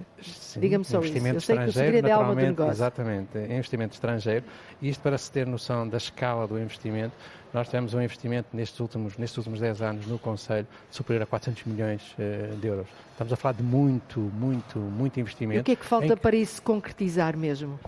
Diga-me 0.57 0.85
só 0.85 1.01
isso. 1.01 1.27
Eu 1.27 1.41
sei 1.41 1.59
que 1.59 1.65
o 1.65 1.73
segredo 1.73 2.09
é 2.09 2.11
alma 2.11 2.35
do 2.35 2.41
negócio. 2.41 2.73
Exatamente, 2.73 3.39
investimento 3.57 3.95
estrangeiro. 3.95 4.45
E 4.81 4.89
isto 4.89 5.01
para 5.01 5.19
se 5.19 5.31
ter 5.31 5.47
noção 5.47 5.89
da 5.89 5.97
escala 5.97 6.47
do 6.47 6.59
investimento, 6.59 7.15
nós 7.53 7.67
tivemos 7.69 7.95
um 7.95 8.01
investimento 8.01 8.49
nestes 8.53 8.79
últimos, 8.79 9.17
nestes 9.19 9.37
últimos 9.39 9.61
10 9.61 9.83
anos 9.83 10.07
no 10.07 10.19
Conselho 10.19 10.67
superior 10.91 11.23
a 11.23 11.27
400 11.27 11.65
milhões 11.65 12.03
uh, 12.13 12.57
de 12.57 12.67
euros. 12.67 12.87
Estamos 13.13 13.33
a 13.33 13.37
falar 13.37 13.55
de 13.55 13.63
muito, 13.63 14.21
muito, 14.21 14.79
muito 14.79 15.19
investimento. 15.19 15.59
E 15.59 15.61
o 15.61 15.65
que 15.65 15.73
é 15.73 15.77
que 15.77 15.85
falta 15.85 16.15
que... 16.15 16.23
para 16.23 16.37
isso 16.37 16.63
concretizar 16.63 17.37
mesmo? 17.37 17.79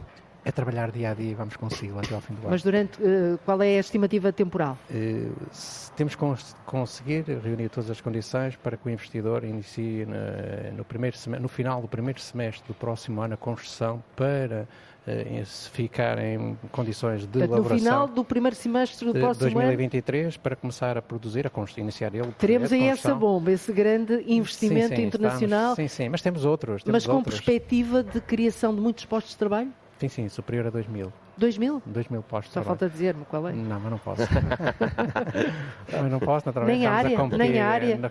É 0.45 0.51
trabalhar 0.51 0.91
dia 0.91 1.13
a 1.13 1.15
dia 1.15 1.31
e 1.31 1.35
vamos 1.35 1.55
consegui-lo 1.55 2.01
até 2.01 2.13
ao 2.17 2.21
fim 2.21 2.35
do 2.35 2.41
ano. 2.41 2.51
Mas 2.51 2.65
durante, 2.65 3.01
uh, 3.01 3.39
qual 3.45 3.63
é 3.63 3.77
a 3.77 3.81
estimativa 3.81 4.33
temporal? 4.33 4.77
Uh, 4.91 5.33
temos 5.95 6.17
que 6.17 6.25
conseguir 6.67 7.23
reunir 7.45 7.69
todas 7.69 7.89
as 7.89 8.01
condições 8.01 8.57
para 8.57 8.77
que 8.77 8.85
o 8.89 8.91
investidor 8.91 9.45
inicie 9.45 10.05
no, 10.05 10.79
no, 10.79 10.85
primeiro 10.85 11.17
no 11.41 11.49
final 11.49 11.81
do 11.81 11.87
primeiro 11.87 12.19
semestre 12.19 12.67
do 12.67 12.75
próximo 12.75 13.21
ano 13.21 13.35
a 13.35 13.37
construção 13.37 14.03
para 14.17 14.67
se 15.45 15.69
ficar 15.71 16.19
em 16.19 16.57
condições 16.71 17.23
de 17.23 17.27
Portanto, 17.27 17.51
elaboração. 17.51 17.75
No 17.75 17.81
final 17.81 18.09
do 18.09 18.25
primeiro 18.25 18.55
semestre 18.55 19.07
do 19.07 19.13
próximo 19.13 19.51
2023 19.51 20.27
ano, 20.27 20.41
para 20.41 20.55
começar 20.55 20.97
a 20.97 21.03
produzir, 21.03 21.47
a 21.47 21.51
iniciar 21.81 22.15
ele. 22.15 22.33
Teremos 22.39 22.73
aí 22.73 22.85
essa 22.85 23.15
bomba, 23.15 23.51
esse 23.51 23.73
grande 23.73 24.23
investimento 24.27 24.89
sim, 24.89 24.97
sim, 24.97 25.03
internacional. 25.03 25.71
Estamos, 25.73 25.93
sim, 25.93 26.05
sim, 26.05 26.09
mas 26.09 26.23
temos 26.23 26.45
outros. 26.45 26.85
Temos 26.85 27.05
mas 27.05 27.07
com 27.07 27.17
outros. 27.17 27.41
perspectiva 27.41 28.03
de 28.03 28.21
criação 28.21 28.75
de 28.75 28.81
muitos 28.81 29.05
postos 29.05 29.33
de 29.33 29.39
trabalho? 29.39 29.73
Sim, 29.99 30.09
sim, 30.09 30.29
superior 30.29 30.67
a 30.67 30.71
2 30.71 30.87
mil. 30.87 31.13
2 31.37 31.59
mil? 31.59 31.83
2 31.87 32.09
mil 32.09 32.23
postos. 32.23 32.53
Só 32.53 32.63
falta 32.63 32.89
dizer-me 32.89 33.25
qual 33.25 33.49
é. 33.49 33.53
Não, 33.53 33.81
mas 33.81 33.91
não 33.91 33.99
posso. 33.99 34.23
mas 35.91 36.11
não 36.11 36.21
posso, 36.21 36.47
naturalmente. 36.47 36.79
Nem 36.79 36.87
a 36.87 36.93
área, 36.93 37.21
a 37.21 37.29
nem 37.29 37.61
a 37.61 37.69
área. 37.69 37.97
Na, 37.97 38.11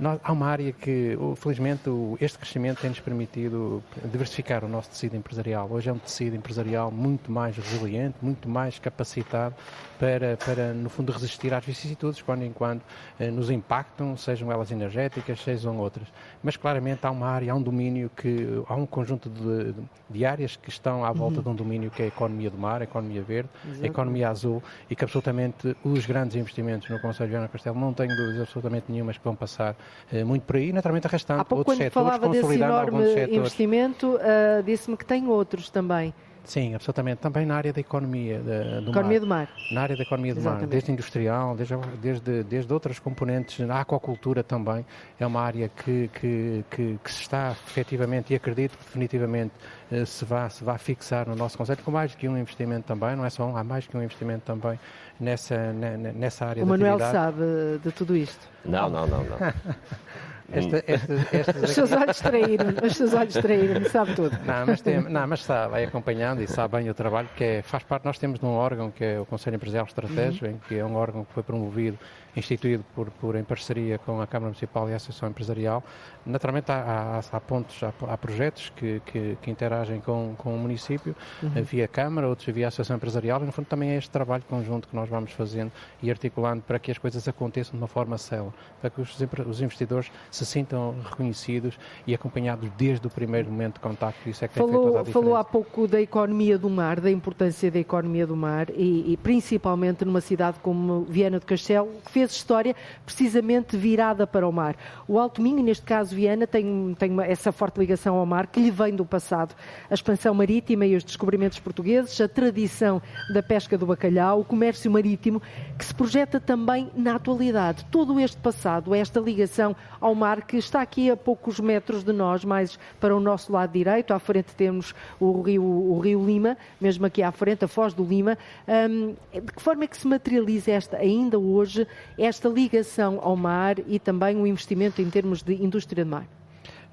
nós, 0.00 0.20
há 0.22 0.32
uma 0.32 0.46
área 0.46 0.72
que, 0.72 1.16
felizmente, 1.36 1.90
este 2.20 2.38
crescimento 2.38 2.80
tem-nos 2.80 3.00
permitido 3.00 3.82
diversificar 4.04 4.64
o 4.64 4.68
nosso 4.68 4.90
tecido 4.90 5.16
empresarial. 5.16 5.68
Hoje 5.70 5.90
é 5.90 5.92
um 5.92 5.98
tecido 5.98 6.34
empresarial 6.34 6.90
muito 6.90 7.30
mais 7.30 7.56
resiliente, 7.56 8.16
muito 8.22 8.48
mais 8.48 8.78
capacitado 8.78 9.54
para, 10.02 10.36
para 10.36 10.74
no 10.74 10.90
fundo, 10.90 11.12
resistir 11.12 11.54
às 11.54 11.64
vicissitudes 11.64 12.20
quando 12.20 12.42
em 12.42 12.52
quando 12.52 12.82
eh, 13.20 13.30
nos 13.30 13.50
impactam, 13.50 14.16
sejam 14.16 14.50
elas 14.50 14.72
energéticas, 14.72 15.40
sejam 15.40 15.78
outras. 15.78 16.08
Mas, 16.42 16.56
claramente, 16.56 17.06
há 17.06 17.10
uma 17.12 17.28
área, 17.28 17.52
há 17.52 17.54
um 17.54 17.62
domínio 17.62 18.10
que, 18.16 18.64
há 18.68 18.74
um 18.74 18.84
conjunto 18.84 19.30
de, 19.30 19.72
de 20.10 20.26
áreas 20.26 20.56
que 20.56 20.70
estão 20.70 21.04
à 21.04 21.12
volta 21.12 21.36
uhum. 21.36 21.42
de 21.44 21.48
um 21.50 21.54
domínio 21.54 21.88
que 21.88 22.02
é 22.02 22.06
a 22.06 22.08
economia 22.08 22.50
do 22.50 22.58
mar, 22.58 22.80
a 22.80 22.84
economia 22.84 23.22
verde, 23.22 23.48
Exato. 23.64 23.84
a 23.84 23.86
economia 23.86 24.28
azul 24.28 24.60
e 24.90 24.96
que 24.96 25.04
absolutamente 25.04 25.76
os 25.84 26.04
grandes 26.04 26.34
investimentos 26.34 26.90
no 26.90 26.98
Conselho 26.98 27.28
de 27.28 27.36
Viana 27.36 27.46
Castelo 27.46 27.78
não 27.78 27.94
tenho 27.94 28.08
dúvidas 28.16 28.40
absolutamente 28.40 28.86
nenhumas 28.88 29.16
que 29.16 29.24
vão 29.24 29.36
passar 29.36 29.76
eh, 30.12 30.24
muito 30.24 30.42
por 30.42 30.56
aí, 30.56 30.72
naturalmente 30.72 31.06
arrastando 31.06 31.42
Há 31.42 31.44
pouco, 31.44 31.60
outros 31.60 31.78
quando 31.78 31.84
setores, 31.84 32.08
falava 32.08 32.28
desse 32.28 32.54
enorme 32.54 33.36
investimento, 33.36 34.16
uh, 34.16 34.64
disse-me 34.64 34.96
que 34.96 35.04
tem 35.04 35.28
outros 35.28 35.70
também. 35.70 36.12
Sim, 36.44 36.74
absolutamente. 36.74 37.18
Também 37.18 37.46
na 37.46 37.56
área 37.56 37.72
da 37.72 37.80
economia 37.80 38.38
do 38.40 38.90
economia 38.90 39.20
mar. 39.20 39.20
do 39.20 39.26
mar. 39.26 39.48
Na 39.70 39.82
área 39.82 39.96
da 39.96 40.02
economia 40.02 40.34
do 40.34 40.40
Exatamente. 40.40 40.62
mar, 40.62 40.70
desde 40.70 40.92
industrial, 40.92 41.56
desde, 41.56 41.76
desde, 42.00 42.42
desde 42.44 42.72
outras 42.72 42.98
componentes, 42.98 43.64
na 43.66 43.80
aquacultura 43.80 44.42
também, 44.42 44.84
é 45.18 45.26
uma 45.26 45.40
área 45.40 45.68
que, 45.68 46.08
que, 46.12 46.64
que, 46.70 46.98
que 47.02 47.12
se 47.12 47.22
está 47.22 47.52
efetivamente 47.66 48.32
e 48.32 48.36
acredito 48.36 48.76
que 48.76 48.84
definitivamente 48.84 49.52
eh, 49.90 50.04
se 50.04 50.24
vá, 50.24 50.48
se 50.48 50.64
vá 50.64 50.76
fixar 50.78 51.28
no 51.28 51.36
nosso 51.36 51.56
conceito, 51.56 51.82
com 51.82 51.90
mais 51.90 52.14
que 52.14 52.28
um 52.28 52.36
investimento 52.36 52.86
também, 52.86 53.14
não 53.14 53.24
é 53.24 53.30
só 53.30 53.44
um, 53.44 53.56
há 53.56 53.62
mais 53.62 53.86
que 53.86 53.96
um 53.96 54.02
investimento 54.02 54.42
também 54.44 54.78
nessa, 55.20 55.72
nessa 55.72 56.46
área 56.46 56.64
O 56.64 56.66
Manuel 56.66 56.98
sabe 56.98 57.78
de 57.82 57.92
tudo 57.92 58.16
isto? 58.16 58.48
Não, 58.64 58.90
não, 58.90 59.06
não, 59.06 59.24
não. 59.24 59.38
Esta, 60.52 60.84
esta, 60.86 61.14
estas... 61.36 61.62
Os 61.62 61.70
seus 61.70 61.92
olhos 61.92 62.20
traíram, 62.20 62.66
os 62.82 62.96
seus 62.96 63.14
olhos 63.14 63.34
traíram, 63.34 63.84
sabe 63.88 64.14
tudo. 64.14 64.38
Não, 64.44 64.66
mas, 64.66 64.80
tem, 64.80 65.00
não, 65.00 65.26
mas 65.26 65.42
sabe, 65.42 65.70
vai 65.72 65.84
acompanhando 65.84 66.42
e 66.42 66.46
sabe 66.46 66.76
bem 66.76 66.90
o 66.90 66.94
trabalho 66.94 67.28
que 67.36 67.44
é, 67.44 67.62
faz 67.62 67.82
parte, 67.82 68.04
nós 68.04 68.18
temos 68.18 68.42
um 68.42 68.48
órgão 68.48 68.90
que 68.90 69.04
é 69.04 69.20
o 69.20 69.26
Conselho 69.26 69.56
Empresarial 69.56 69.86
Estratégico, 69.86 70.46
uhum. 70.46 70.58
que 70.68 70.76
é 70.76 70.84
um 70.84 70.94
órgão 70.94 71.24
que 71.24 71.32
foi 71.32 71.42
promovido 71.42 71.98
instituído 72.34 72.84
por, 72.94 73.10
por, 73.10 73.36
em 73.36 73.44
parceria 73.44 73.98
com 73.98 74.20
a 74.20 74.26
Câmara 74.26 74.50
Municipal 74.50 74.88
e 74.88 74.92
a 74.92 74.96
Associação 74.96 75.28
Empresarial. 75.28 75.82
Naturalmente 76.24 76.70
há, 76.70 77.20
há, 77.32 77.36
há 77.36 77.40
pontos, 77.40 77.82
há, 77.82 77.92
há 78.08 78.16
projetos 78.16 78.72
que, 78.74 79.00
que, 79.06 79.36
que, 79.40 79.50
interagem 79.50 80.00
com, 80.00 80.34
com 80.38 80.54
o 80.54 80.58
município, 80.58 81.14
uhum. 81.42 81.62
via 81.62 81.86
Câmara, 81.86 82.28
outros 82.28 82.46
via 82.54 82.68
Associação 82.68 82.96
Empresarial, 82.96 83.42
e 83.42 83.46
no 83.46 83.52
fundo 83.52 83.66
também 83.66 83.90
é 83.90 83.96
este 83.96 84.10
trabalho 84.10 84.42
conjunto 84.48 84.88
que 84.88 84.96
nós 84.96 85.08
vamos 85.08 85.32
fazendo 85.32 85.72
e 86.02 86.10
articulando 86.10 86.62
para 86.62 86.78
que 86.78 86.90
as 86.90 86.98
coisas 86.98 87.26
aconteçam 87.28 87.72
de 87.72 87.78
uma 87.78 87.88
forma 87.88 88.16
célere, 88.16 88.52
para 88.80 88.90
que 88.90 89.00
os, 89.00 89.18
os 89.46 89.60
investidores 89.60 90.10
se 90.30 90.46
sintam 90.46 90.94
reconhecidos 91.04 91.78
e 92.06 92.14
acompanhados 92.14 92.70
desde 92.78 93.06
o 93.06 93.10
primeiro 93.10 93.50
momento 93.50 93.74
de 93.74 93.80
contacto. 93.80 94.28
Isso 94.28 94.44
é 94.44 94.48
que 94.48 94.54
falou, 94.54 94.70
tem 94.70 94.80
feito 94.80 94.92
toda 94.92 95.10
a 95.10 95.12
Falou 95.12 95.36
há 95.36 95.44
pouco 95.44 95.86
da 95.86 96.00
economia 96.00 96.56
do 96.56 96.70
mar, 96.70 97.00
da 97.00 97.10
importância 97.10 97.70
da 97.70 97.78
economia 97.78 98.26
do 98.26 98.36
mar 98.36 98.70
e, 98.70 99.12
e 99.12 99.16
principalmente 99.16 100.04
numa 100.04 100.20
cidade 100.20 100.58
como 100.60 101.02
Viana 101.04 101.38
do 101.38 101.46
Castelo, 101.46 101.88
que 102.04 102.10
fez 102.10 102.21
fez 102.22 102.32
história 102.32 102.76
precisamente 103.04 103.76
virada 103.76 104.26
para 104.26 104.48
o 104.48 104.52
mar. 104.52 104.76
O 105.08 105.18
Alto 105.18 105.42
Minho, 105.42 105.62
neste 105.62 105.84
caso 105.84 106.14
Viana, 106.14 106.46
tem, 106.46 106.94
tem 106.98 107.10
uma, 107.10 107.26
essa 107.26 107.50
forte 107.50 107.78
ligação 107.78 108.16
ao 108.16 108.24
mar 108.24 108.46
que 108.46 108.60
lhe 108.60 108.70
vem 108.70 108.94
do 108.94 109.04
passado. 109.04 109.54
A 109.90 109.94
expansão 109.94 110.32
marítima 110.32 110.86
e 110.86 110.94
os 110.94 111.02
descobrimentos 111.02 111.58
portugueses, 111.58 112.20
a 112.20 112.28
tradição 112.28 113.02
da 113.32 113.42
pesca 113.42 113.76
do 113.76 113.86
bacalhau, 113.86 114.40
o 114.40 114.44
comércio 114.44 114.90
marítimo, 114.90 115.42
que 115.76 115.84
se 115.84 115.94
projeta 115.94 116.38
também 116.38 116.90
na 116.94 117.16
atualidade. 117.16 117.84
Todo 117.90 118.20
este 118.20 118.36
passado, 118.38 118.94
esta 118.94 119.18
ligação 119.18 119.74
ao 120.00 120.14
mar 120.14 120.42
que 120.42 120.56
está 120.56 120.80
aqui 120.80 121.10
a 121.10 121.16
poucos 121.16 121.58
metros 121.58 122.04
de 122.04 122.12
nós, 122.12 122.44
mais 122.44 122.78
para 123.00 123.16
o 123.16 123.20
nosso 123.20 123.52
lado 123.52 123.72
direito. 123.72 124.14
À 124.14 124.18
frente 124.18 124.54
temos 124.54 124.94
o 125.18 125.42
rio, 125.42 125.64
o 125.64 125.98
rio 125.98 126.24
Lima, 126.24 126.56
mesmo 126.80 127.04
aqui 127.06 127.22
à 127.22 127.32
frente, 127.32 127.64
a 127.64 127.68
Foz 127.68 127.92
do 127.94 128.04
Lima. 128.04 128.38
Um, 128.68 129.14
de 129.32 129.52
que 129.52 129.62
forma 129.62 129.84
é 129.84 129.86
que 129.86 129.96
se 129.96 130.06
materializa 130.06 130.70
esta, 130.70 130.96
ainda 130.98 131.38
hoje 131.38 131.86
esta 132.18 132.48
ligação 132.48 133.18
ao 133.22 133.36
mar 133.36 133.76
e 133.86 133.98
também 133.98 134.36
o 134.36 134.46
investimento 134.46 135.00
em 135.00 135.08
termos 135.08 135.42
de 135.42 135.54
indústria 135.54 136.04
de 136.04 136.10
mar? 136.10 136.26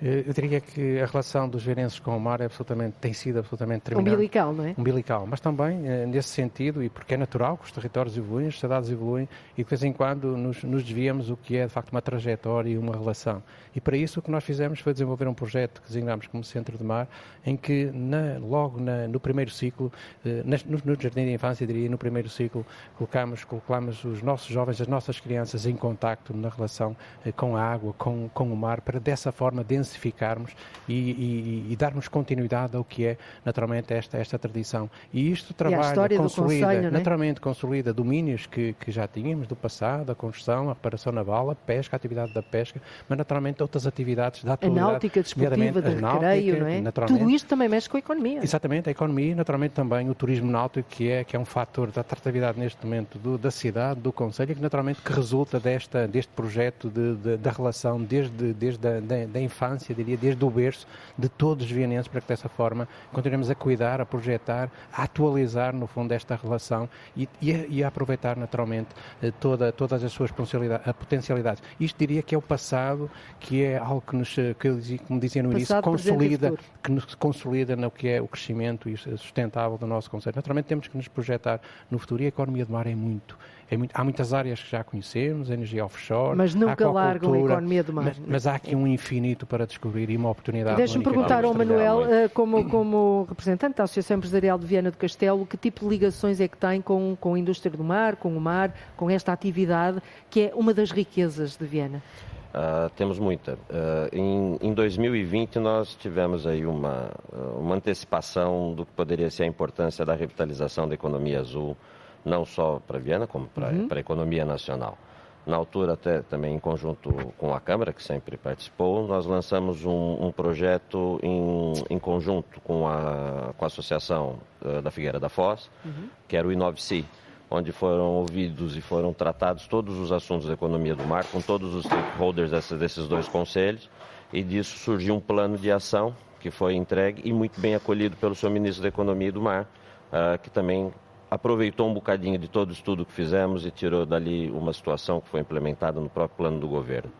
Eh, 0.02 0.24
eu 0.26 0.34
diria 0.34 0.62
que 0.62 1.00
a 1.00 1.06
relação 1.06 1.48
dos 1.48 1.64
verenses 1.64 2.00
com 2.00 2.16
o 2.16 2.20
mar 2.20 2.40
é 2.40 2.46
absolutamente, 2.46 2.96
tem 3.02 3.12
sido 3.12 3.40
absolutamente 3.40 3.82
determinante. 3.82 4.16
Umbilical, 4.16 4.54
não 4.54 4.66
é? 4.66 4.76
Umbilical, 4.78 5.28
mas 5.28 5.40
também 5.40 5.88
eh, 5.88 6.06
nesse 6.06 6.30
sentido, 6.30 6.82
e 6.82 6.90
porque 6.90 7.16
é 7.16 7.18
natural 7.18 7.58
que 7.58 7.66
os 7.66 7.72
territórios 7.72 8.18
evoluem, 8.18 8.48
as 8.48 8.60
cidades 8.60 8.90
evoluem, 8.90 9.28
e 9.58 9.64
de 9.64 9.70
vez 9.70 9.84
em 9.84 9.92
quando 9.92 10.38
nos, 10.38 10.64
nos 10.64 10.84
desviamos 10.84 11.30
o 11.30 11.36
que 11.36 11.58
é 11.58 11.66
de 11.66 11.72
facto 11.72 11.92
uma 11.92 12.02
trajetória 12.02 12.70
e 12.70 12.78
uma 12.78 12.94
relação. 12.94 13.44
E 13.76 13.82
para 13.82 13.98
isso 13.98 14.20
o 14.20 14.24
que 14.24 14.32
nós 14.32 14.44
fizemos 14.44 14.80
foi 14.80 14.94
desenvolver 14.94 15.28
um 15.28 15.34
projeto 15.34 15.82
que 15.82 15.88
designámos 15.88 16.28
como 16.28 16.44
Centro 16.44 16.78
de 16.78 16.84
Mar, 16.84 17.08
em 17.46 17.58
que 17.58 17.92
na, 17.94 18.38
logo 18.40 18.80
na, 18.80 19.08
no 19.08 19.20
primeiro 19.20 19.52
ciclo, 19.52 19.92
eh, 20.26 20.44
no, 20.46 20.80
no, 20.86 21.02
Jardim 21.02 21.26
de 21.26 21.34
Infância, 21.34 21.68
diria, 21.68 21.90
no 21.90 21.98
primeiro 21.98 22.30
ciclo, 22.30 22.66
colocamos, 22.98 23.44
colocamos 23.44 24.04
os 24.06 24.22
nossos 24.22 24.48
jovens, 24.48 24.80
as 24.80 24.88
nossas 24.88 25.20
crianças 25.20 25.66
em 25.66 25.76
contacto 25.76 26.36
na 26.36 26.48
relação 26.48 26.96
com 27.36 27.58
a 27.58 27.64
água, 27.64 27.94
com, 27.98 28.30
com 28.34 28.52
o 28.52 28.56
mar, 28.56 28.82
para 28.82 29.00
dessa 29.00 29.32
forma 29.32 29.64
densificar 29.64 29.89
intensificarmos 29.90 30.52
e, 30.88 30.94
e, 30.94 31.66
e, 31.70 31.76
darmos 31.76 32.08
continuidade 32.08 32.76
ao 32.76 32.84
que 32.84 33.06
é 33.06 33.18
naturalmente 33.44 33.94
esta, 33.94 34.18
esta 34.18 34.38
tradição. 34.38 34.90
E 35.14 35.32
isto 35.32 35.54
trabalha, 35.54 36.14
e 36.14 36.18
consolida, 36.18 36.68
Conselho, 36.68 36.88
é? 36.88 36.92
naturalmente 36.92 37.42
consolida 37.42 37.94
domínios 37.94 38.46
que, 38.46 38.74
que 38.74 38.92
já 38.92 39.08
tínhamos 39.08 39.48
do 39.48 39.56
passado, 39.56 40.12
a 40.12 40.16
construção, 40.16 40.70
a 40.70 40.74
reparação 40.74 41.12
naval, 41.12 41.52
a 41.52 41.56
pesca, 41.56 41.96
a 41.96 41.98
atividade 41.98 42.34
da 42.34 42.42
pesca, 42.42 42.82
mas 43.08 43.18
naturalmente 43.18 43.62
outras 43.62 43.86
atividades 43.86 44.44
da 44.44 44.54
atualidade. 44.54 44.88
A 44.88 44.92
náutica 44.92 45.22
desportiva, 45.22 45.82
de 45.82 45.90
recreio, 45.90 46.60
não 46.60 46.68
é? 46.68 46.92
Tudo 47.08 47.30
isto 47.30 47.48
também 47.48 47.70
mexe 47.70 47.90
com 47.90 47.98
a 47.98 48.00
economia. 48.00 48.40
Exatamente, 48.44 48.90
a 48.90 48.92
economia 48.92 49.32
e 49.32 49.36
naturalmente 49.36 49.72
também 49.72 50.10
o 50.10 50.16
turismo 50.16 50.50
náutico, 50.50 50.90
que 50.90 51.10
é, 51.10 51.24
que 51.24 51.36
é 51.36 51.40
um 51.40 51.46
fator 51.46 51.92
da 51.92 52.02
atratividade 52.02 52.60
neste 52.60 52.84
momento 52.84 53.18
do, 53.20 53.38
da 53.38 53.52
cidade, 53.52 54.00
do 54.00 54.12
Conselho, 54.12 54.52
e 54.52 54.56
que 54.56 54.62
naturalmente 54.62 55.02
que 55.02 55.14
resulta 55.14 55.60
desta, 55.60 56.08
deste 56.08 56.32
projeto 56.34 56.90
de, 56.90 57.16
de, 57.16 57.38
da 57.38 57.52
relação 57.52 58.02
desde, 58.02 58.54
desde 58.54 58.88
a 58.88 59.00
da, 59.00 59.26
da 59.26 59.42
infância 59.42 59.79
diria, 59.88 60.18
desde 60.18 60.44
o 60.44 60.50
berço 60.50 60.88
de 61.18 61.30
todos 61.30 61.66
os 61.66 61.72
vienenses, 61.72 62.08
para 62.08 62.22
que 62.22 62.28
dessa 62.28 62.50
forma 62.50 62.88
continuemos 63.12 63.50
a 63.50 63.56
cuidar, 63.56 64.02
a 64.02 64.06
projetar, 64.06 64.70
a 64.92 65.04
atualizar, 65.04 65.74
no 65.76 65.88
fundo, 65.88 66.12
esta 66.12 66.36
relação 66.36 66.90
e, 67.16 67.28
e, 67.42 67.54
a, 67.54 67.66
e 67.68 67.84
a, 67.84 67.88
aproveitar 67.88 68.38
naturalmente 68.38 68.90
eh, 69.22 69.32
toda, 69.40 69.72
todas 69.72 70.04
as 70.04 70.12
suas 70.12 70.32
potencialidades. 70.32 71.62
Isto 71.80 71.98
diria 71.98 72.22
que 72.22 72.36
é 72.36 72.38
o 72.38 72.42
passado, 72.42 73.10
que 73.40 73.64
é 73.64 73.78
algo 73.78 74.02
que, 74.02 74.16
nos, 74.16 74.34
que 74.34 75.00
como 75.08 75.20
dizia 75.20 75.44
no 75.44 75.52
início, 75.52 75.82
consolida, 75.82 76.54
que 76.84 76.92
nos 76.92 77.16
consolida 77.16 77.76
no 77.76 77.90
que 77.92 78.08
é 78.08 78.22
o 78.22 78.28
crescimento 78.28 78.90
sustentável 79.18 79.78
do 79.78 79.88
nosso 79.88 80.10
Conselho. 80.10 80.36
Naturalmente 80.36 80.66
temos 80.66 80.88
que 80.88 80.98
nos 80.98 81.08
projetar 81.08 81.60
no 81.90 81.98
futuro 82.00 82.24
e 82.24 82.26
a 82.26 82.30
economia 82.30 82.66
do 82.66 82.72
mar 82.72 82.88
é 82.88 82.96
muito 82.96 83.38
é 83.72 83.78
muito, 83.78 83.92
há 83.94 84.04
muitas 84.04 84.34
áreas 84.34 84.62
que 84.62 84.72
já 84.72 84.84
conhecemos, 84.84 85.52
energia 85.52 85.86
offshore. 85.86 86.36
Mas 86.36 86.56
nunca 86.56 86.90
largam 86.90 87.34
a 87.34 87.40
economia 87.40 87.84
do 87.84 87.94
mar. 87.94 88.06
Mas, 88.06 88.20
mas, 88.20 88.48
há 88.48 88.56
aqui 88.56 88.76
um 88.76 88.88
infinito 88.88 89.46
para 89.46 89.68
descobrir 89.68 90.10
e 90.10 90.18
uma 90.18 90.30
oportunidade. 90.30 90.76
Deixe-me 90.76 91.04
perguntar 91.04 91.46
ao 91.46 91.54
Manuel, 91.54 92.06
eh, 92.12 92.28
como, 92.30 92.68
como 92.68 93.28
representante 93.30 93.78
da 93.78 93.84
Associação 93.84 94.18
Empresarial 94.18 94.58
de 94.58 94.66
Viana 94.66 94.90
do 94.90 94.98
Castelo, 94.98 95.46
que 95.46 95.56
tipo 95.56 95.82
de 95.82 95.90
ligações 95.90 96.42
é 96.42 96.48
que 96.48 96.58
tem 96.58 96.82
com, 96.82 97.16
com 97.20 97.36
a 97.36 97.40
indústria 97.40 97.76
do 97.76 97.84
mar, 97.84 98.16
com 98.16 98.36
o 98.36 98.42
mar, 98.42 98.74
com 98.98 99.08
esta 99.10 99.32
atividade 99.32 100.02
que 100.32 100.42
é 100.42 100.52
uma 100.56 100.74
das 100.74 100.90
riquezas 100.90 101.56
de 101.56 101.66
Viana? 101.66 102.02
Uh, 102.50 102.90
temos 102.96 103.20
muita. 103.20 103.54
Uh, 103.54 104.10
em, 104.12 104.58
em, 104.62 104.74
2020 104.74 105.60
nós 105.60 105.96
tivemos 105.96 106.48
aí 106.48 106.66
uma, 106.66 107.12
uma 107.56 107.76
antecipação 107.76 108.74
do 108.74 108.88
que 108.88 108.92
poderia 108.94 109.30
ser 109.30 109.44
a 109.44 109.46
importância 109.46 110.04
da 110.04 110.16
revitalização 110.16 110.88
da 110.88 110.96
economia 110.96 111.40
azul 111.40 111.78
não 112.24 112.46
só 112.46 112.80
para 112.86 113.00
Viena, 113.00 113.28
como 113.28 113.48
para 113.48 113.70
uhum. 113.70 113.88
a 113.90 114.00
economia 114.00 114.46
nacional. 114.46 114.98
Na 115.46 115.56
altura, 115.56 115.94
até 115.94 116.22
também 116.22 116.56
em 116.56 116.60
conjunto 116.60 117.12
com 117.38 117.54
a 117.54 117.60
Câmara, 117.60 117.92
que 117.92 118.04
sempre 118.04 118.38
participou, 118.38 119.08
nós 119.08 119.26
lançamos 119.26 119.84
um, 119.86 120.28
um 120.28 120.32
projeto 120.32 121.20
em, 121.24 121.74
em, 121.90 121.98
conjunto 121.98 122.62
com 122.62 122.88
a, 122.88 123.54
com 123.58 123.66
a 123.66 123.68
Associação 123.68 124.38
uh, 124.62 124.82
da 124.82 124.92
Figueira 124.92 125.20
da 125.20 125.30
Foz, 125.30 125.70
uhum. 125.84 126.10
que 126.28 126.38
era 126.38 126.48
o 126.48 126.52
INOVC, 126.52 127.06
onde 127.50 127.72
foram 127.72 128.18
ouvidos 128.18 128.78
e 128.78 128.82
foram 128.82 129.12
tratados 129.12 129.66
todos 129.68 129.98
os 129.98 130.12
assuntos 130.12 130.48
da 130.48 130.54
economia 130.54 130.96
do 130.96 131.04
mar, 131.06 131.26
com 131.26 131.42
todos 131.42 131.74
os 131.74 131.86
stakeholders 131.86 132.52
desses, 132.52 132.78
desses 132.78 133.08
dois 133.08 133.28
conselhos, 133.28 133.90
e 134.32 134.44
disso 134.44 134.78
surgiu 134.78 135.16
um 135.16 135.20
plano 135.20 135.58
de 135.58 135.72
ação 135.72 136.16
que 136.40 136.52
foi 136.52 136.76
entregue 136.76 137.22
e 137.26 137.34
muito 137.34 137.60
bem 137.60 137.76
acolhido 137.76 138.16
pelo 138.18 138.36
seu 138.36 138.50
ministro 138.50 138.82
da 138.82 138.90
Economia 138.90 139.30
e 139.30 139.32
do 139.32 139.42
Mar, 139.42 139.64
uh, 140.12 140.38
que 140.42 140.50
também 140.50 140.92
aproveitou 141.30 141.88
um 141.88 141.94
bocadinho 141.94 142.38
de 142.38 142.48
todo 142.48 142.70
o 142.70 142.74
estudo 142.74 143.06
que 143.06 143.12
fizemos 143.12 143.66
e 143.66 143.72
tirou 143.72 144.06
dali 144.06 144.50
uma 144.50 144.74
situação 144.74 145.22
que 145.22 145.30
foi 145.30 145.42
implementada 145.42 146.00
no 146.00 146.10
próprio 146.10 146.38
plano 146.38 146.60
do 146.60 146.68
governo. 146.68 147.12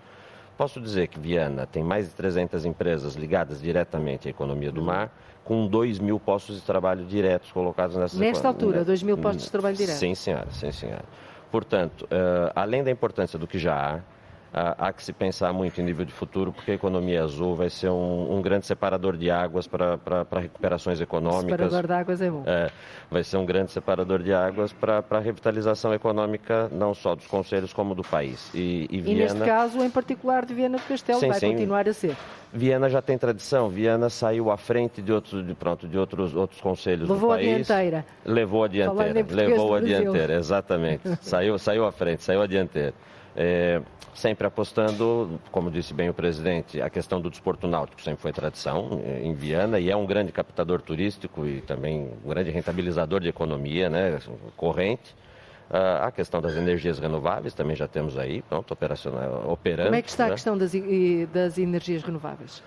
Posso 0.58 0.82
dizer 0.82 1.08
que 1.08 1.20
Viana 1.20 1.66
tem 1.66 1.84
mais 1.84 2.10
de 2.10 2.16
300 2.16 2.66
empresas 2.66 3.16
ligadas 3.16 3.62
diretamente 3.62 4.28
à 4.28 4.32
economia 4.32 4.72
do 4.72 4.82
mar, 4.82 5.10
com 5.44 5.66
2 5.66 6.00
mil 6.00 6.20
postos 6.20 6.58
de 6.58 6.62
trabalho 6.62 7.06
diretos 7.06 7.52
colocados 7.52 7.96
nessa 7.96 8.20
Nesta 8.20 8.48
altura, 8.48 8.84
2 8.84 9.04
mil 9.04 9.18
postos 9.18 9.46
de 9.46 9.52
trabalho 9.52 9.78
diretos? 9.78 10.00
Sim, 10.00 10.14
senhora, 10.16 10.48
sim, 10.52 10.72
senhora. 10.72 11.06
Portanto, 11.50 12.04
uh, 12.04 12.52
além 12.54 12.84
da 12.84 12.92
importância 12.92 13.40
do 13.40 13.48
que 13.48 13.58
já 13.58 13.74
há, 13.74 14.00
há 14.54 14.92
que 14.92 15.04
se 15.04 15.14
pensar 15.14 15.54
muito 15.54 15.80
em 15.80 15.84
nível 15.84 16.06
de 16.06 16.12
futuro, 16.12 16.52
porque 16.52 16.72
a 16.72 16.74
economia 16.74 17.24
azul 17.24 17.56
vai 17.56 17.70
ser 17.70 17.90
um, 17.90 18.38
um 18.38 18.42
grande 18.42 18.66
separador 18.66 19.16
de 19.16 19.30
águas 19.30 19.68
para 19.68 20.00
recuperações 20.40 21.00
econômicas. 21.00 21.72
Separador 21.72 21.88
de 21.88 21.94
águas 21.94 22.22
é 22.22 22.30
bom. 22.30 22.44
É, 22.46 22.72
vai 23.10 23.24
ser 23.24 23.38
um 23.38 23.46
grande 23.46 23.72
separador 23.72 24.24
de 24.24 24.34
águas 24.34 24.74
para 24.74 25.04
a 25.10 25.20
revitalização 25.20 25.94
econômica, 25.94 26.70
não 26.72 26.94
só 26.94 27.16
dos 27.16 27.28
conselhos, 27.28 27.74
como 27.74 27.94
do 27.94 28.04
país. 28.04 28.50
E, 28.54 28.88
e, 28.90 29.02
Viena... 29.02 29.20
e 29.20 29.24
neste 29.24 29.40
caso, 29.40 29.84
em 29.84 29.90
particular, 29.90 30.46
de 30.46 30.54
Viena 30.54 30.78
do 30.78 30.84
Castelo, 30.84 31.20
sim, 31.20 31.28
vai 31.28 31.40
sim. 31.40 31.52
continuar 31.52 31.88
a 31.88 31.94
ser. 31.94 32.16
Viena 32.52 32.90
já 32.90 33.02
tem 33.02 33.18
tradição. 33.18 33.70
Viena 33.70 34.10
saiu 34.10 34.50
à 34.50 34.58
frente 34.58 35.02
de 35.02 35.12
outros, 35.14 35.46
de, 35.46 35.54
pronto, 35.54 35.88
de 35.88 35.98
outros, 35.98 36.36
outros 36.36 36.60
conselhos 36.60 37.08
Levou 37.08 37.30
do 37.30 37.36
país. 37.36 37.46
Levou 37.46 37.54
a 37.54 37.58
dianteira. 37.58 38.06
Levou 38.26 38.64
a 38.64 38.68
dianteira. 38.68 39.36
Levou 39.36 39.76
a 39.76 39.80
dianteira, 39.80 40.34
exatamente. 40.34 41.02
saiu, 41.22 41.60
saiu 41.60 41.86
à 41.86 41.92
frente, 41.92 42.24
saiu 42.24 42.42
a 42.42 42.48
dianteira. 42.48 42.94
É, 43.36 43.82
sempre 44.14 44.46
apostando, 44.46 45.40
como 45.52 45.72
disse 45.72 45.94
bem 45.94 46.10
o 46.10 46.14
presidente, 46.14 46.82
a 46.82 46.90
questão 46.90 47.22
do 47.22 47.30
desporto 47.30 47.68
náutico 47.68 48.02
sempre 48.02 48.22
foi 48.22 48.34
tradição 48.34 49.02
eh, 49.04 49.22
em 49.24 49.34
Viana 49.34 49.80
e 49.80 49.90
é 49.90 49.96
um 49.96 50.06
grande 50.06 50.32
captador 50.32 50.82
turístico 50.82 51.46
e 51.46 51.62
também 51.62 52.12
um 52.26 52.30
grande 52.30 52.50
rentabilizador 52.50 53.22
de 53.22 53.30
economia 53.30 53.90
né, 53.90 54.20
corrente. 54.58 55.16
Uh, 55.70 56.04
a 56.04 56.12
questão 56.12 56.42
das 56.42 56.56
energias 56.56 56.98
renováveis 56.98 57.54
também 57.54 57.76
já 57.76 57.88
temos 57.88 58.18
aí, 58.18 58.42
pronto, 58.42 58.74
operacional, 58.74 59.52
operando. 59.52 59.90
Como 59.90 59.96
é 59.96 60.02
que 60.02 60.10
está 60.10 60.26
né? 60.26 60.32
a 60.32 60.34
questão 60.34 60.58
das, 60.58 60.72
das 61.32 61.60
energias 61.60 62.02
renováveis? 62.02 62.64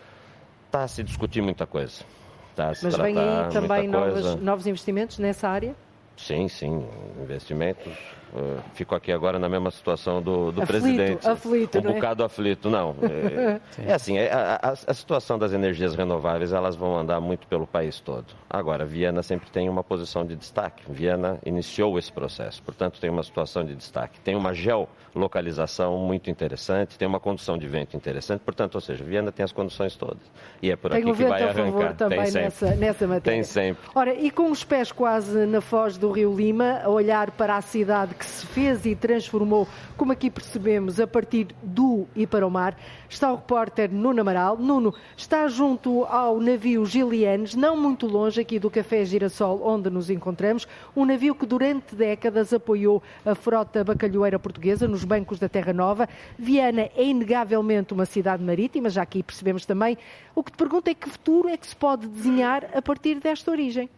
Está 0.66 0.85
a 0.85 0.88
se 0.88 1.02
discutir 1.02 1.42
muita 1.42 1.66
coisa. 1.66 2.04
Está 2.50 2.69
a 2.69 2.75
se 2.75 2.85
Mas 2.85 2.97
vem 2.97 3.19
aí 3.19 3.50
também 3.52 3.88
novos, 3.88 4.37
novos 4.37 4.66
investimentos 4.69 5.19
nessa 5.19 5.49
área? 5.49 5.75
Sim, 6.16 6.47
sim, 6.47 6.87
investimentos 7.21 7.92
Uh, 8.33 8.59
fico 8.73 8.95
aqui 8.95 9.12
agora 9.12 9.39
na 9.39 9.47
mesma 9.47 9.71
situação 9.71 10.23
do, 10.23 10.51
do 10.53 10.62
aflito, 10.62 10.67
presidente. 10.67 11.29
Aflito, 11.29 11.79
um 11.79 11.91
é? 11.91 11.93
bocado 11.93 12.25
aflito, 12.25 12.71
não. 12.71 12.97
É, 13.12 13.91
é 13.91 13.93
assim, 13.93 14.17
é, 14.17 14.33
a, 14.33 14.75
a, 14.87 14.95
situação 14.95 15.39
das 15.39 15.53
energias 15.53 15.95
renováveis, 15.95 16.53
elas 16.53 16.75
vão 16.75 16.97
andar 16.97 17.21
muito 17.21 17.47
pelo 17.47 17.67
país 17.67 18.01
todo. 18.01 18.27
Agora, 18.49 18.87
Viena 18.87 19.23
sempre 19.23 19.51
tem 19.51 19.69
uma 19.69 19.85
posição 19.85 20.25
de 20.25 20.35
destaque. 20.35 20.83
Viena 20.89 21.39
iniciou 21.45 21.99
esse 21.99 22.11
processo, 22.11 22.62
portanto, 22.62 23.01
tem 23.01 23.11
uma 23.11 23.23
situação 23.23 23.65
de 23.65 23.75
destaque. 23.75 24.19
Tem 24.21 24.35
uma 24.35 24.55
geolocalização 24.55 25.99
muito 25.99 26.31
interessante, 26.31 26.99
tem 26.99 27.07
uma 27.07 27.21
condução 27.21 27.59
de 27.59 27.67
vento 27.67 27.97
interessante, 27.97 28.41
portanto, 28.41 28.77
ou 28.77 28.81
seja, 28.81 29.05
Viena 29.05 29.31
tem 29.31 29.45
as 29.45 29.53
condições 29.53 29.95
todas. 29.95 30.23
E 30.62 30.71
é 30.71 30.77
por 30.77 30.91
tem 30.91 31.03
aqui 31.03 31.12
que 31.12 31.25
vai 31.25 31.43
arrancar. 31.43 31.95
Também 31.95 32.19
tem 32.19 32.27
sempre. 32.27 32.45
Nessa, 32.45 32.75
nessa 32.77 33.07
matéria. 33.07 33.37
Tem 33.37 33.43
sempre. 33.43 33.83
Ora, 33.95 34.15
e 34.15 34.31
com 34.31 34.51
os 34.51 34.65
pés 34.65 34.91
quase 34.91 35.45
na 35.47 35.61
foz 35.61 35.99
do 35.99 36.11
Rio 36.11 36.35
Lima, 36.35 36.81
a 36.83 36.89
olhar 36.89 37.31
para 37.33 37.57
a 37.57 37.61
cidade 37.61 38.15
que 38.23 38.26
se 38.31 38.47
fez 38.47 38.87
e 38.87 38.95
transformou, 38.95 39.67
como 39.97 40.12
aqui 40.12 40.31
percebemos, 40.31 41.00
a 41.00 41.09
partir 41.09 41.49
do 41.61 42.07
e 42.14 42.25
para 42.25 42.47
o 42.47 42.50
mar. 42.50 42.79
Está 43.09 43.33
o 43.33 43.37
repórter 43.37 43.91
Nuno 43.91 44.21
Amaral. 44.21 44.57
Nuno 44.57 44.95
está 45.17 45.49
junto 45.49 46.05
ao 46.05 46.38
navio 46.41 46.87
Gilianes, 46.87 47.57
não 47.57 47.76
muito 47.76 48.07
longe 48.07 48.41
aqui 48.41 48.61
do 48.61 48.71
Café 48.71 49.05
Girassol, 49.05 49.61
onde 49.64 49.91
nos 49.91 50.09
encontramos. 50.09 50.69
Um 50.95 51.05
navio 51.05 51.35
que 51.35 51.44
durante 51.44 51.97
décadas 51.97 52.53
apoiou 52.53 53.03
a 53.27 53.35
frota 53.35 53.83
bacalhoeira 53.83 54.38
portuguesa 54.38 54.87
nos 54.87 55.03
bancos 55.03 55.40
da 55.40 55.49
Terra 55.49 55.73
Nova. 55.73 56.09
Viana 56.38 56.90
é 56.94 57.03
inegavelmente 57.03 57.92
uma 57.92 58.07
cidade 58.07 58.44
marítima, 58.44 58.88
já 58.88 59.03
aqui 59.03 59.20
percebemos 59.25 59.66
também. 59.66 59.99
O 60.33 60.44
que 60.44 60.53
te 60.53 60.57
pergunto 60.57 60.88
é 60.88 60.94
que 60.94 61.09
futuro 61.09 61.49
é 61.49 61.57
que 61.57 61.66
se 61.66 61.75
pode 61.75 62.07
desenhar 62.07 62.70
a 62.73 62.81
partir 62.81 63.18
desta 63.18 63.51
origem? 63.51 63.90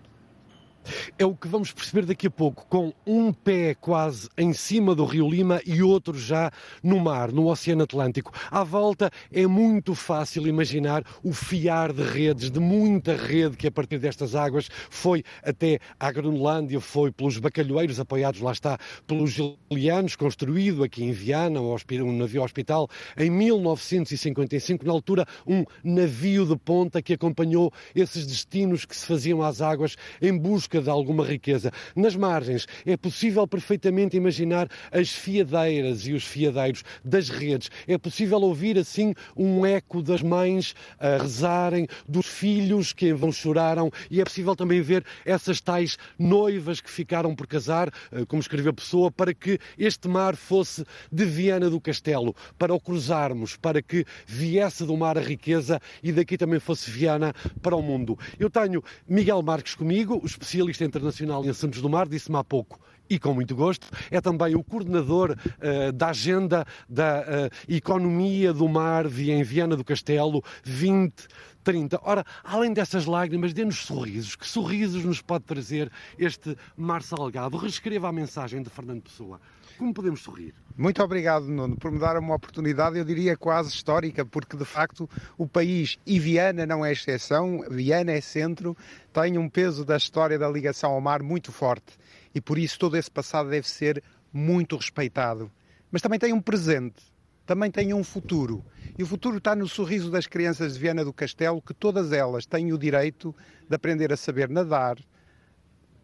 É 1.19 1.25
o 1.25 1.35
que 1.35 1.49
vamos 1.49 1.73
perceber 1.73 2.07
daqui 2.07 2.27
a 2.27 2.31
pouco, 2.31 2.67
com 2.69 2.93
um 3.07 3.33
pé 3.33 3.75
quase 3.75 4.29
em 4.37 4.53
cima 4.53 4.95
do 4.95 5.05
Rio 5.05 5.29
Lima 5.29 5.61
e 5.67 5.83
outro 5.83 6.19
já 6.19 6.51
no 6.83 6.99
mar, 7.01 7.33
no 7.33 7.47
Oceano 7.47 7.85
Atlântico. 7.85 8.33
À 8.51 8.65
volta 8.65 9.11
é 9.33 9.47
muito 9.47 9.95
fácil 9.95 10.47
imaginar 10.47 11.05
o 11.23 11.33
fiar 11.33 11.93
de 11.93 12.03
redes, 12.03 12.51
de 12.51 12.61
muita 12.61 13.17
rede 13.17 13.57
que 13.57 13.67
a 13.67 13.73
partir 13.73 13.99
destas 13.99 14.35
águas 14.35 14.69
foi 14.91 15.23
até 15.43 15.79
à 15.99 16.11
Groenlândia, 16.11 16.81
foi 16.81 17.11
pelos 17.11 17.39
bacalhoeiros 17.39 18.01
apoiados, 18.01 18.41
lá 18.41 18.53
está, 18.53 18.79
pelos 19.07 19.31
gilianos, 19.31 20.17
construído 20.17 20.85
aqui 20.85 21.05
em 21.05 21.13
Viana, 21.13 21.61
um 21.61 22.17
navio 22.17 22.43
hospital, 22.43 22.89
em 23.17 23.31
1955, 23.31 24.85
na 24.85 24.93
altura 24.93 25.27
um 25.47 25.65
navio 25.83 26.47
de 26.47 26.57
ponta 26.57 27.03
que 27.03 27.13
acompanhou 27.13 27.73
esses 27.95 28.27
destinos 28.27 28.85
que 28.85 28.97
se 28.97 29.07
faziam 29.07 29.43
às 29.43 29.61
águas 29.61 29.97
em 30.21 30.37
busca 30.37 30.74
busca 30.75 30.81
de 30.81 30.91
alguma 30.91 31.25
riqueza. 31.25 31.73
Nas 31.95 32.17
margens 32.17 32.67
é 32.85 32.97
possível 32.97 33.47
perfeitamente 33.47 34.17
imaginar 34.17 34.69
as 34.91 35.11
fiadeiras 35.11 36.07
e 36.07 36.13
os 36.13 36.25
fiadeiros 36.25 36.83
das 37.05 37.29
redes. 37.29 37.71
É 37.87 37.97
possível 37.97 38.41
ouvir 38.41 38.79
assim 38.79 39.15
um 39.37 39.65
eco 39.65 40.03
das 40.03 40.23
mães 40.23 40.75
a 40.99 41.23
rezarem, 41.23 41.87
dos 42.09 42.27
filhos 42.27 42.93
que 42.93 43.13
vão 43.13 43.31
choraram 43.31 43.91
e 44.11 44.21
é 44.21 44.25
possível 44.25 44.57
também 44.57 44.81
ver 44.81 45.05
essas 45.25 45.61
tais 45.61 45.97
noivas 46.19 46.81
que 46.81 46.91
ficaram 46.91 47.35
por 47.35 47.47
casar, 47.47 47.93
eh, 48.11 48.25
como 48.27 48.41
escreveu 48.41 48.73
pessoa, 48.73 49.11
para 49.11 49.33
que 49.33 49.59
este 49.79 50.09
mar 50.09 50.35
fosse 50.35 50.85
de 51.13 51.25
Viana 51.25 51.71
do 51.71 51.81
Castelo, 51.81 52.35
para 52.59 52.75
o 52.75 52.81
cruzarmos, 52.81 53.57
para 53.57 53.83
que 53.83 54.05
viesse 54.27 54.85
do 54.85 54.97
mar 54.97 55.19
a 55.19 55.21
riqueza 55.21 55.81
e 56.03 56.13
daqui 56.13 56.37
também 56.37 56.59
fosse 56.59 56.91
Viana 56.91 57.33
para 57.63 57.77
o 57.77 57.83
mundo. 57.83 58.19
Eu 58.39 58.51
tenho 58.51 58.83
Miguel 59.09 59.43
Marques 59.43 59.75
comigo, 59.75 60.19
o 60.23 60.27
especialista 60.27 60.64
especialista 60.71 60.85
internacional 60.85 61.45
em 61.45 61.49
assuntos 61.49 61.81
do 61.81 61.89
mar, 61.89 62.09
disse-me 62.09 62.37
há 62.37 62.45
pouco 62.45 62.79
e 63.09 63.19
com 63.19 63.35
muito 63.35 63.55
gosto, 63.55 63.87
é 64.11 64.19
também 64.21 64.55
o 64.55 64.65
coordenador 64.65 65.33
uh, 65.33 65.93
da 65.93 66.09
agenda 66.09 66.65
da 66.89 67.21
uh, 67.21 67.73
economia 67.73 68.53
do 68.53 68.67
mar 68.67 69.05
em 69.07 69.43
Viana 69.43 69.77
do 69.77 69.85
Castelo 69.85 70.43
2030. 70.65 72.01
Ora, 72.03 72.25
além 72.43 72.73
dessas 72.73 73.05
lágrimas, 73.05 73.53
dê-nos 73.53 73.85
sorrisos. 73.85 74.37
Que 74.37 74.47
sorrisos 74.47 75.05
nos 75.05 75.21
pode 75.21 75.45
trazer 75.45 75.93
este 76.19 76.57
mar 76.75 77.03
salgado? 77.03 77.59
Reescreva 77.59 78.09
a 78.09 78.13
mensagem 78.13 78.63
de 78.63 78.71
Fernando 78.71 79.03
Pessoa. 79.03 79.39
Como 79.79 79.93
podemos 79.93 80.23
sorrir? 80.23 80.55
Muito 80.77 81.03
obrigado, 81.03 81.47
Nuno, 81.47 81.77
por 81.77 81.91
me 81.91 81.99
dar 81.99 82.17
uma 82.17 82.35
oportunidade, 82.35 82.99
eu 82.99 83.05
diria 83.05 83.37
quase 83.37 83.71
histórica, 83.71 84.25
porque 84.25 84.57
de 84.57 84.65
facto 84.65 85.09
o 85.37 85.47
país, 85.47 85.99
e 86.07 86.19
Viana 86.19 86.65
não 86.65 86.85
é 86.85 86.93
exceção, 86.93 87.65
Viana 87.71 88.13
é 88.13 88.21
centro, 88.21 88.77
tem 89.13 89.39
um 89.39 89.49
peso 89.49 89.85
da 89.85 89.97
história 89.97 90.39
da 90.39 90.49
ligação 90.49 90.93
ao 90.93 91.01
mar 91.01 91.23
muito 91.23 91.53
forte 91.53 91.99
e 92.35 92.41
por 92.41 92.59
isso 92.59 92.79
todo 92.79 92.97
esse 92.97 93.11
passado 93.11 93.49
deve 93.49 93.69
ser 93.69 94.03
muito 94.33 94.77
respeitado. 94.77 95.51
Mas 95.91 96.03
também 96.03 96.19
tem 96.19 96.33
um 96.33 96.41
presente, 96.41 97.03
também 97.47 97.71
tem 97.71 97.95
um 97.95 98.03
futuro. 98.03 98.65
E 98.99 99.03
o 99.03 99.07
futuro 99.07 99.39
está 99.39 99.55
no 99.55 99.69
sorriso 99.69 100.11
das 100.11 100.27
crianças 100.27 100.75
de 100.75 100.81
Viana 100.81 101.05
do 101.05 101.13
Castelo, 101.13 101.63
que 101.63 101.75
todas 101.75 102.13
elas 102.13 102.47
têm 102.47 102.73
o 102.73 102.79
direito 102.79 103.35
de 103.69 103.75
aprender 103.75 104.13
a 104.13 104.17
saber 104.17 104.49
nadar, 104.49 104.99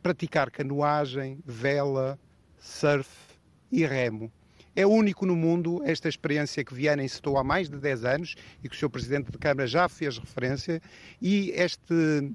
praticar 0.03 0.51
canoagem, 0.51 1.41
vela, 1.45 2.19
surf 2.59 3.30
e 3.71 3.85
remo. 3.85 4.31
É 4.75 4.87
único 4.87 5.27
no 5.27 5.35
mundo 5.35 5.83
esta 5.85 6.09
experiência 6.09 6.65
que 6.65 6.73
Viana 6.73 7.03
incitou 7.03 7.37
há 7.37 7.45
mais 7.45 7.69
de 7.69 7.77
10 7.77 8.05
anos 8.05 8.35
e 8.63 8.69
que 8.69 8.75
o 8.75 8.79
Sr. 8.79 8.89
Presidente 8.89 9.31
de 9.31 9.39
Câmara 9.39 9.67
já 9.67 9.89
fez 9.89 10.17
referência, 10.17 10.81
e 11.21 11.51
este 11.51 12.33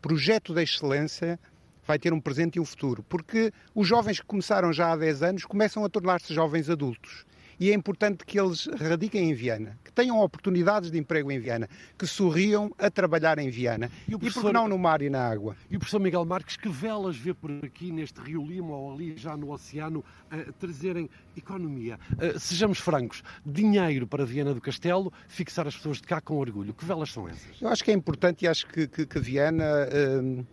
projeto 0.00 0.52
de 0.52 0.62
excelência 0.62 1.38
vai 1.86 1.98
ter 1.98 2.12
um 2.12 2.20
presente 2.20 2.56
e 2.56 2.60
um 2.60 2.64
futuro, 2.64 3.02
porque 3.08 3.52
os 3.74 3.88
jovens 3.88 4.20
que 4.20 4.26
começaram 4.26 4.72
já 4.72 4.92
há 4.92 4.96
10 4.96 5.22
anos 5.22 5.44
começam 5.44 5.84
a 5.84 5.88
tornar-se 5.88 6.32
jovens 6.34 6.68
adultos. 6.68 7.24
E 7.60 7.70
é 7.70 7.74
importante 7.74 8.24
que 8.24 8.40
eles 8.40 8.66
radiquem 8.66 9.30
em 9.30 9.34
Viana, 9.34 9.78
que 9.84 9.92
tenham 9.92 10.18
oportunidades 10.18 10.90
de 10.90 10.98
emprego 10.98 11.30
em 11.30 11.38
Viana, 11.38 11.68
que 11.98 12.06
sorriam 12.06 12.74
a 12.78 12.90
trabalhar 12.90 13.38
em 13.38 13.50
Viana. 13.50 13.90
E, 14.08 14.16
professor... 14.16 14.40
e 14.40 14.42
por 14.44 14.52
não 14.54 14.66
no 14.66 14.78
mar 14.78 15.02
e 15.02 15.10
na 15.10 15.28
água? 15.28 15.54
E 15.70 15.76
o 15.76 15.78
professor 15.78 16.00
Miguel 16.00 16.24
Marques, 16.24 16.56
que 16.56 16.70
velas 16.70 17.18
vê 17.18 17.34
por 17.34 17.50
aqui 17.62 17.92
neste 17.92 18.18
Rio 18.22 18.42
Lima 18.42 18.74
ou 18.74 18.94
ali 18.94 19.14
já 19.14 19.36
no 19.36 19.52
oceano 19.52 20.00
uh, 20.00 20.52
trazerem 20.54 21.10
economia? 21.36 22.00
Uh, 22.12 22.38
sejamos 22.38 22.78
francos, 22.78 23.22
dinheiro 23.44 24.06
para 24.06 24.24
Viana 24.24 24.54
do 24.54 24.60
Castelo, 24.60 25.12
fixar 25.28 25.68
as 25.68 25.76
pessoas 25.76 25.98
de 25.98 26.04
cá 26.04 26.18
com 26.18 26.38
orgulho. 26.38 26.72
Que 26.72 26.86
velas 26.86 27.12
são 27.12 27.28
essas? 27.28 27.60
Eu 27.60 27.68
acho 27.68 27.84
que 27.84 27.90
é 27.90 27.94
importante 27.94 28.46
e 28.46 28.48
acho 28.48 28.66
que, 28.68 28.88
que, 28.88 29.04
que 29.04 29.20
Viana 29.20 29.86
uh, 29.86 30.46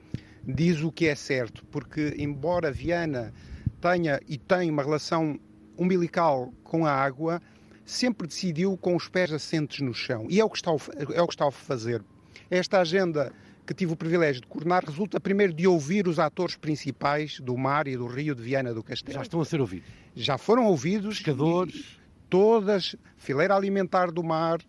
diz 0.44 0.82
o 0.82 0.92
que 0.92 1.08
é 1.08 1.16
certo, 1.16 1.64
porque 1.72 2.16
embora 2.18 2.70
Viana 2.70 3.34
tenha 3.80 4.20
e 4.28 4.38
tem 4.38 4.70
uma 4.70 4.84
relação 4.84 5.40
umbilical 5.78 6.54
com 6.64 6.86
a 6.86 6.92
água, 6.92 7.42
sempre 7.86 8.28
decidiu 8.28 8.78
com 8.78 8.96
os 8.96 9.08
pés 9.08 9.32
assentes 9.32 9.80
no 9.80 9.94
chão. 9.94 10.26
E 10.30 10.40
é 10.40 10.46
o 10.46 10.50
que 10.50 10.58
está, 10.58 10.72
é 11.14 11.22
o 11.22 11.28
que 11.28 11.34
está 11.34 11.48
a 11.48 11.52
fazer. 11.52 12.04
Esta 12.50 12.82
agenda 12.82 13.32
que 13.66 13.74
tive 13.74 13.92
o 13.92 13.96
privilégio 13.96 14.42
de 14.42 14.48
coordenar 14.48 14.86
resulta 14.86 15.20
primeiro 15.20 15.54
de 15.54 15.68
ouvir 15.68 16.08
os 16.08 16.20
atores 16.20 16.56
principais 16.56 17.40
do 17.42 17.58
mar 17.58 17.88
e 17.88 17.98
do 17.98 18.08
rio 18.08 18.34
de 18.34 18.42
Viana 18.42 18.74
do 18.74 18.82
Castelo. 18.82 19.16
Já 19.16 19.22
estão 19.22 19.42
a 19.42 19.46
ser 19.46 19.60
ouvidos? 19.60 19.90
Já 20.16 20.38
foram 20.38 20.66
ouvidos. 20.66 21.18
Pescadores? 21.18 22.00
Todas, 22.30 22.96
fileira 23.18 23.56
alimentar 23.56 24.12
do 24.12 24.24
mar, 24.24 24.60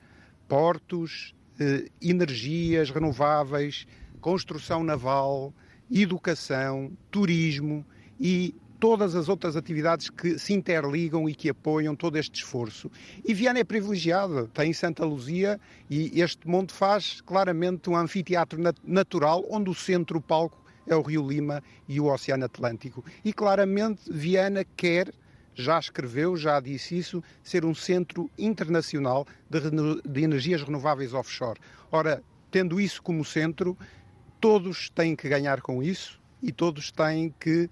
portos, 0.48 1.34
eh, 1.60 1.86
energias 2.00 2.90
renováveis, 2.90 3.86
construção 4.20 4.82
naval, 4.82 5.52
educação, 5.90 6.92
turismo 7.10 7.84
e 8.18 8.54
todas 8.78 9.14
as 9.14 9.28
outras 9.28 9.56
atividades 9.56 10.08
que 10.08 10.38
se 10.38 10.52
interligam 10.52 11.28
e 11.28 11.34
que 11.34 11.48
apoiam 11.48 11.96
todo 11.96 12.16
este 12.16 12.36
esforço. 12.36 12.90
E 13.24 13.34
Viana 13.34 13.58
é 13.58 13.64
privilegiada, 13.64 14.46
tem 14.48 14.72
Santa 14.72 15.04
Luzia 15.04 15.60
e 15.90 16.20
este 16.20 16.46
monte 16.48 16.72
faz 16.72 17.20
claramente 17.20 17.90
um 17.90 17.96
anfiteatro 17.96 18.60
natural 18.84 19.44
onde 19.50 19.70
o 19.70 19.74
centro 19.74 20.20
palco 20.20 20.62
é 20.86 20.94
o 20.94 21.02
Rio 21.02 21.26
Lima 21.26 21.62
e 21.88 22.00
o 22.00 22.06
Oceano 22.06 22.44
Atlântico. 22.44 23.04
E 23.24 23.32
claramente 23.32 24.02
Viana 24.10 24.64
quer 24.76 25.12
já 25.58 25.76
escreveu, 25.76 26.36
já 26.36 26.60
disse 26.60 26.96
isso, 26.96 27.22
ser 27.42 27.64
um 27.64 27.74
centro 27.74 28.30
internacional 28.38 29.26
de, 29.50 29.58
de, 30.08 30.22
energias 30.22 30.62
renováveis 30.62 31.12
offshore. 31.12 31.58
Ora, 31.90 32.22
tendo 32.48 32.80
isso 32.80 33.02
como 33.02 33.24
centro, 33.24 33.76
todos 34.40 34.88
têm 34.90 35.16
que 35.16 35.28
ganhar 35.28 35.60
com 35.60 35.82
isso 35.82 36.20
e 36.40 36.52
todos 36.52 36.92
têm 36.92 37.34
que 37.40 37.68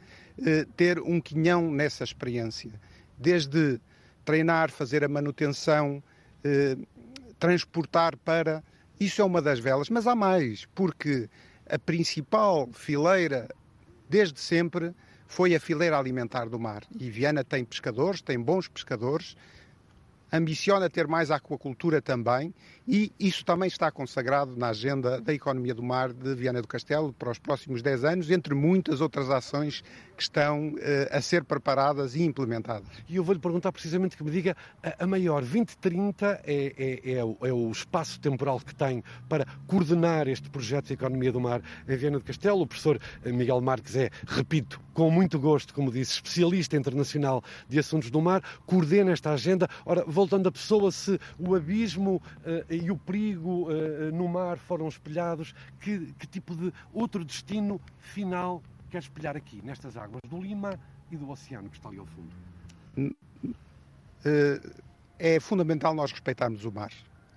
ter 0.77 0.99
um 1.01 1.21
quinhão 1.21 1.71
nessa 1.71 2.05
experiência. 2.05 2.71
Desde 3.19 3.81
treinar, 4.25 4.71
fazer 4.71 5.05
a 5.05 5.09
manutenção, 5.09 6.03
eh, 6.45 6.77
transportar 7.39 8.17
para. 8.17 8.63
Isso 8.99 9.23
é 9.23 9.25
uma 9.25 9.41
das 9.41 9.59
velas, 9.59 9.89
mas 9.89 10.07
há 10.07 10.15
mais, 10.15 10.67
porque 10.75 11.31
a 11.69 11.79
principal 11.79 12.69
fileira, 12.73 13.49
desde 14.09 14.41
sempre, 14.41 14.93
foi 15.27 15.55
a 15.55 15.61
fileira 15.61 15.99
alimentar 15.99 16.47
do 16.49 16.59
mar. 16.59 16.83
E 16.99 17.11
Viana 17.11 17.45
tem 17.45 17.65
pescadores, 17.65 18.21
tem 18.21 18.39
bons 18.39 18.69
pescadores, 18.69 19.37
ambiciona 20.33 20.89
ter 20.91 21.07
mais 21.07 21.31
aquacultura 21.31 22.03
também 22.03 22.53
e 22.89 23.13
isso 23.19 23.45
também 23.45 23.67
está 23.67 23.91
consagrado 23.91 24.57
na 24.57 24.69
agenda 24.69 25.21
da 25.21 25.35
economia 25.35 25.75
do 25.75 25.83
mar 25.83 26.13
de 26.13 26.35
Viana 26.37 26.63
do 26.63 26.69
Castelo 26.69 27.13
para 27.13 27.31
os 27.31 27.39
próximos 27.39 27.83
10 27.83 28.05
anos, 28.05 28.31
entre 28.31 28.55
muitas 28.55 29.01
outras 29.01 29.29
ações 29.29 29.83
que 30.17 30.23
estão 30.23 30.69
uh, 30.69 30.79
a 31.11 31.21
ser 31.21 31.45
preparadas 31.45 32.15
e 32.15 32.23
implementadas. 32.23 32.89
E 33.09 33.17
eu 33.17 33.25
vou-lhe 33.25 33.41
perguntar 33.41 33.73
precisamente 33.73 34.17
que 34.17 34.23
me 34.23 34.31
diga, 34.31 34.57
a, 34.99 35.07
maior 35.07 35.43
2030 35.43 36.43
é, 36.45 37.01
é, 37.05 37.13
é, 37.13 37.25
o, 37.25 37.37
é, 37.43 37.53
o, 37.53 37.71
espaço 37.71 38.21
temporal 38.21 38.61
que 38.61 38.75
tem 38.75 39.03
para 39.29 39.45
coordenar 39.67 40.29
este 40.29 40.49
projeto 40.49 40.87
de 40.87 40.95
economia 40.95 41.33
do 41.33 41.41
mar 41.41 41.61
em 41.89 41.97
Viana 41.97 42.19
do 42.19 42.25
Castelo. 42.25 42.63
O 42.63 42.67
professor 42.67 43.01
Miguel 43.25 43.61
Marques 43.61 43.97
é, 43.97 44.11
repito, 44.27 44.81
com 44.95 45.11
muito 45.11 45.39
gosto, 45.39 45.75
como 45.75 45.91
disse, 45.91 46.13
especialista 46.13 46.77
internacional 46.77 47.43
de 47.69 47.79
assuntos 47.79 48.11
do 48.11 48.21
mar, 48.23 48.43
coordena 48.65 49.13
esta 49.13 49.33
agenda. 49.33 49.69
Ora, 49.85 50.05
voltando 50.17 50.49
à 50.49 50.53
pessoa, 50.53 50.91
se 50.91 51.21
o 51.39 51.55
abismo 51.55 52.17
uh, 52.17 52.75
e 52.75 52.91
o 52.91 52.97
perigo 52.97 53.69
uh, 53.71 54.11
no 54.15 54.27
mar 54.27 54.57
foram 54.57 54.89
espelhados, 54.89 55.55
que, 55.79 56.15
que 56.19 56.27
tipo 56.27 56.57
de 56.57 56.73
outro 56.93 57.23
destino 57.23 57.79
final 57.99 58.63
quer 58.91 58.99
espelhar 58.99 59.37
aqui, 59.37 59.61
nestas 59.63 59.95
águas 59.95 60.23
do 60.27 60.41
Lima 60.41 60.81
e 61.11 61.17
do 61.19 61.29
oceano 61.29 61.69
que 61.69 61.77
está 61.77 61.91
ali 61.91 61.99
ao 61.99 62.07
fundo? 62.07 62.31
É 65.19 65.39
fundamental 65.39 65.95
nós 65.95 66.11
respeitarmos 66.11 66.65
o 66.65 66.73
mar. 66.73 66.91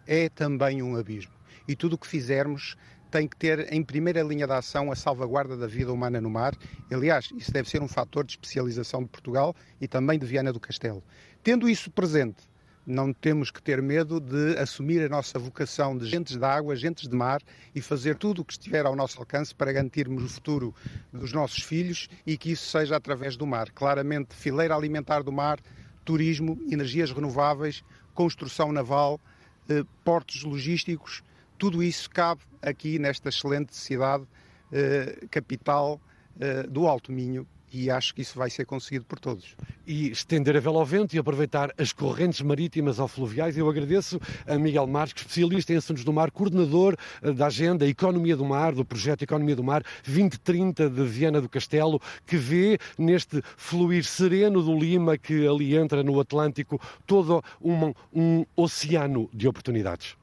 É 0.08 0.30
também 0.30 0.82
um 0.82 0.96
abismo. 0.96 1.34
E 1.68 1.76
tudo 1.76 1.94
o 1.94 1.98
que 1.98 2.08
fizermos 2.08 2.76
tem 3.12 3.28
que 3.28 3.36
ter 3.36 3.72
em 3.74 3.84
primeira 3.84 4.22
linha 4.22 4.48
de 4.48 4.54
ação 4.54 4.92
a 4.92 4.96
salvaguarda 4.96 5.58
da 5.58 5.68
vida 5.68 5.92
humana 5.92 6.22
no 6.22 6.30
mar. 6.30 6.56
Aliás, 6.92 7.30
isso 7.36 7.52
deve 7.52 7.70
ser 7.70 7.82
um 7.82 7.88
fator 7.88 8.24
de 8.24 8.34
especialização 8.34 9.04
de 9.04 9.10
Portugal 9.10 9.56
e 9.82 9.88
também 9.88 10.18
de 10.18 10.26
Viana 10.26 10.54
do 10.54 10.60
Castelo. 10.60 11.04
Tendo 11.44 11.70
isso 11.70 11.92
presente, 11.92 12.49
não 12.90 13.14
temos 13.14 13.52
que 13.52 13.62
ter 13.62 13.84
medo 13.84 14.20
de 14.20 14.58
assumir 14.58 15.06
a 15.06 15.08
nossa 15.10 15.38
vocação 15.38 15.96
de 15.96 16.08
gentes 16.08 16.36
de 16.36 16.44
água, 16.44 16.76
gentes 16.76 17.08
de 17.08 17.16
mar 17.16 17.40
e 17.76 17.82
fazer 17.82 18.16
tudo 18.18 18.42
o 18.42 18.46
que 18.46 18.54
estiver 18.54 18.84
ao 18.84 18.96
nosso 18.96 19.20
alcance 19.20 19.54
para 19.54 19.72
garantirmos 19.72 20.24
o 20.24 20.28
futuro 20.28 20.74
dos 21.14 21.32
nossos 21.32 21.62
filhos 21.62 22.10
e 22.26 22.36
que 22.36 22.52
isso 22.52 22.66
seja 22.66 22.96
através 22.96 23.38
do 23.38 23.46
mar. 23.46 23.70
Claramente, 23.70 24.34
fileira 24.34 24.76
alimentar 24.76 25.22
do 25.22 25.32
mar, 25.32 25.60
turismo, 26.04 26.60
energias 26.68 27.12
renováveis, 27.12 27.84
construção 28.16 28.72
naval, 28.72 29.22
eh, 29.70 29.84
portos 30.04 30.44
logísticos, 30.44 31.22
tudo 31.60 31.84
isso 31.84 32.10
cabe 32.10 32.42
aqui 32.60 32.98
nesta 32.98 33.30
excelente 33.30 33.76
cidade, 33.76 34.26
eh, 34.72 35.28
capital 35.30 36.02
eh, 36.40 36.64
do 36.64 36.88
Alto 36.88 37.12
Minho, 37.12 37.46
e 37.72 37.90
acho 37.90 38.14
que 38.14 38.22
isso 38.22 38.38
vai 38.38 38.50
ser 38.50 38.66
conseguido 38.66 39.06
por 39.06 39.20
todos. 39.20 39.56
E 39.86 40.10
estender 40.10 40.56
a 40.58 40.60
vela 40.60 40.80
ao 40.80 40.86
vento 40.86 41.16
e 41.16 41.20
aproveitar 41.20 41.74
as 41.78 41.92
correntes 41.92 42.42
marítimas 42.42 43.00
ou 43.00 43.08
fluviais. 43.08 43.58
Eu 43.58 43.70
agradeço 43.70 44.20
a 44.48 44.58
Miguel 44.58 44.88
Marques, 44.88 45.24
especialista 45.24 45.74
em 45.74 45.78
assuntos 45.78 46.04
do 46.04 46.14
mar, 46.14 46.32
coordenador 46.32 46.96
eh, 47.22 47.32
da 47.32 47.48
agenda 47.48 47.88
Economia 47.88 48.36
do 48.36 48.46
Mar, 48.46 48.74
do 48.74 48.86
projeto 48.86 49.24
Economia 49.24 49.56
do 49.56 49.64
Mar 49.64 49.84
2030 50.06 50.90
de 50.90 51.04
Viana 51.06 51.42
do 51.42 51.50
Castelo, 51.50 52.02
que 52.26 52.38
vê 52.38 52.78
neste 52.98 53.42
fluir 53.58 54.04
sereno 54.04 54.62
do 54.62 54.78
Lima, 54.78 55.18
que 55.18 55.48
ali 55.48 55.76
entra 55.76 56.04
no 56.04 56.20
Atlântico, 56.20 56.80
todo 57.06 57.44
um, 57.62 57.94
um 58.14 58.46
oceano 58.56 59.30
de 59.34 59.48
oportunidades. 59.48 60.16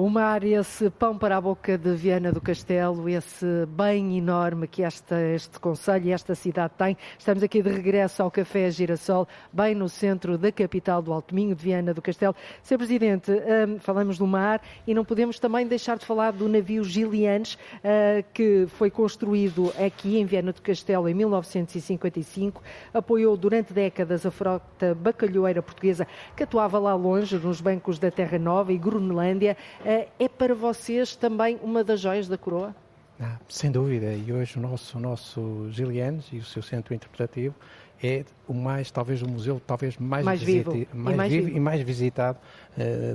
O 0.00 0.08
mar, 0.08 0.42
esse 0.42 0.88
pão 0.88 1.18
para 1.18 1.36
a 1.36 1.40
boca 1.42 1.76
de 1.76 1.94
Viana 1.94 2.32
do 2.32 2.40
Castelo, 2.40 3.06
esse 3.06 3.44
bem 3.68 4.16
enorme 4.16 4.66
que 4.66 4.82
esta, 4.82 5.20
este 5.20 5.60
Conselho 5.60 6.06
e 6.06 6.12
esta 6.12 6.34
cidade 6.34 6.72
tem. 6.78 6.96
Estamos 7.18 7.42
aqui 7.42 7.60
de 7.60 7.68
regresso 7.68 8.22
ao 8.22 8.30
Café 8.30 8.70
Girassol, 8.70 9.28
bem 9.52 9.74
no 9.74 9.90
centro 9.90 10.38
da 10.38 10.50
capital 10.50 11.02
do 11.02 11.12
Alto 11.12 11.34
Minho, 11.34 11.54
de 11.54 11.62
Viana 11.62 11.92
do 11.92 12.00
Castelo. 12.00 12.34
Sr. 12.62 12.78
Presidente, 12.78 13.30
um, 13.30 13.78
falamos 13.78 14.16
do 14.16 14.26
mar 14.26 14.62
e 14.86 14.94
não 14.94 15.04
podemos 15.04 15.38
também 15.38 15.66
deixar 15.66 15.98
de 15.98 16.06
falar 16.06 16.30
do 16.30 16.48
navio 16.48 16.82
Gilianes, 16.82 17.56
uh, 17.56 18.24
que 18.32 18.66
foi 18.68 18.90
construído 18.90 19.70
aqui 19.78 20.18
em 20.18 20.24
Viana 20.24 20.50
do 20.50 20.62
Castelo 20.62 21.10
em 21.10 21.14
1955, 21.14 22.62
apoiou 22.94 23.36
durante 23.36 23.74
décadas 23.74 24.24
a 24.24 24.30
frota 24.30 24.94
bacalhoeira 24.94 25.60
portuguesa 25.60 26.06
que 26.34 26.44
atuava 26.44 26.78
lá 26.78 26.94
longe, 26.94 27.36
nos 27.36 27.60
bancos 27.60 27.98
da 27.98 28.10
Terra 28.10 28.38
Nova 28.38 28.72
e 28.72 28.78
Groenlândia. 28.78 29.58
Eh, 29.89 29.89
é 30.18 30.28
para 30.28 30.54
vocês 30.54 31.16
também 31.16 31.58
uma 31.62 31.82
das 31.82 32.00
joias 32.00 32.28
da 32.28 32.38
coroa? 32.38 32.74
Ah, 33.20 33.38
sem 33.48 33.70
dúvida, 33.70 34.14
e 34.14 34.32
hoje 34.32 34.58
o 34.58 34.60
nosso, 34.60 34.96
o 34.96 35.00
nosso 35.00 35.68
Gilianes 35.70 36.26
e 36.32 36.38
o 36.38 36.44
seu 36.44 36.62
centro 36.62 36.94
interpretativo 36.94 37.54
é 38.02 38.24
o 38.48 38.54
mais, 38.54 38.90
talvez 38.90 39.20
o 39.20 39.28
museu 39.28 39.60
talvez 39.66 39.98
mais, 39.98 40.24
mais 40.24 40.42
vivo, 40.42 40.72
mais 40.94 41.14
e, 41.14 41.16
mais 41.16 41.32
vivo, 41.32 41.46
vivo. 41.46 41.56
e 41.56 41.60
mais 41.60 41.82
visitado 41.82 42.38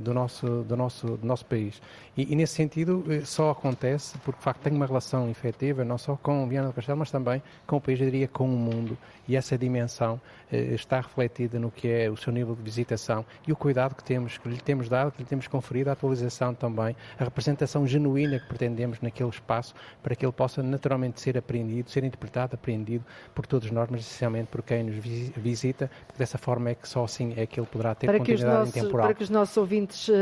do, 0.01 0.13
nosso, 0.13 0.63
do, 0.63 0.75
nosso, 0.75 1.08
do 1.17 1.25
nosso 1.25 1.45
país. 1.45 1.82
E, 2.17 2.32
e, 2.32 2.36
nesse 2.36 2.54
sentido 2.54 3.04
uh, 3.08 3.25
só 3.25 3.51
acontece 3.51 4.17
porque 4.19 4.39
de 4.39 4.43
facto 4.43 4.62
tem 4.62 4.73
uma 4.73 4.86
relação 4.86 5.30
efetiva 5.30 5.84
não 5.84 5.97
só 5.97 6.15
com 6.15 6.47
Viana 6.47 6.69
do 6.69 6.73
Castelo, 6.73 6.99
mas 6.99 7.12
também 7.12 7.41
com 7.67 7.78
o 7.78 7.82
país, 7.82 7.99
eu 7.99 8.06
diria 8.06 8.28
com 8.28 8.45
o 8.45 8.58
mundo. 8.58 8.97
E 9.28 9.36
essa 9.36 9.58
dimensão 9.58 10.15
uh, 10.51 10.56
está 10.56 11.01
refletida 11.01 11.60
no 11.60 11.71
que 11.71 11.88
é 11.88 12.10
o 12.10 12.15
seu 12.15 12.32
nível 12.32 12.56
de 12.56 12.62
visitação 12.62 13.25
e 13.47 13.51
o 13.51 13.56
cuidado 13.56 13.95
que 13.95 14.04
temos, 14.04 14.38
que 14.38 14.47
lhe 14.47 14.62
temos 14.62 14.88
dado, 14.88 15.12
que 15.12 15.19
lhe 15.19 15.28
temos 15.28 15.47
conferido, 15.47 15.89
a 15.89 15.93
atualização 15.93 16.54
também, 16.54 16.95
a 17.19 17.23
representação 17.23 17.86
genuína 17.88 18.39
que 18.39 18.47
pretendemos 18.47 19.01
naquele 19.01 19.30
espaço 19.30 19.73
para 20.01 20.15
que 20.15 20.25
ele 20.25 20.32
possa 20.32 20.62
naturalmente 20.63 21.19
ser 21.19 21.38
aprendido, 21.38 21.89
ser 21.89 22.04
interpretado, 22.04 22.56
aprendido 22.56 23.04
por 23.34 23.45
todos 23.45 23.69
nós, 23.71 23.89
mas 23.89 24.01
essencialmente 24.01 24.47
por 24.47 24.62
quem 24.62 24.84
nos 24.84 24.95
visita, 25.36 25.89
porque 26.08 26.19
dessa 26.19 26.38
forma 26.38 26.69
é 26.69 26.75
que 26.75 26.88
só 26.88 27.04
assim 27.04 27.34
é 27.36 27.45
que 27.45 27.60
ele 27.60 27.67
poderá 27.67 27.95
ter 27.95 28.08
para 28.08 28.19
continuidade 28.19 28.60
nossos, 28.60 28.75
intemporal. 28.75 29.08
Para 29.08 29.15
que 29.15 29.23
os 29.23 29.30
nossos 29.30 29.54
ouvintes 29.57 30.07
uh, 30.07 30.13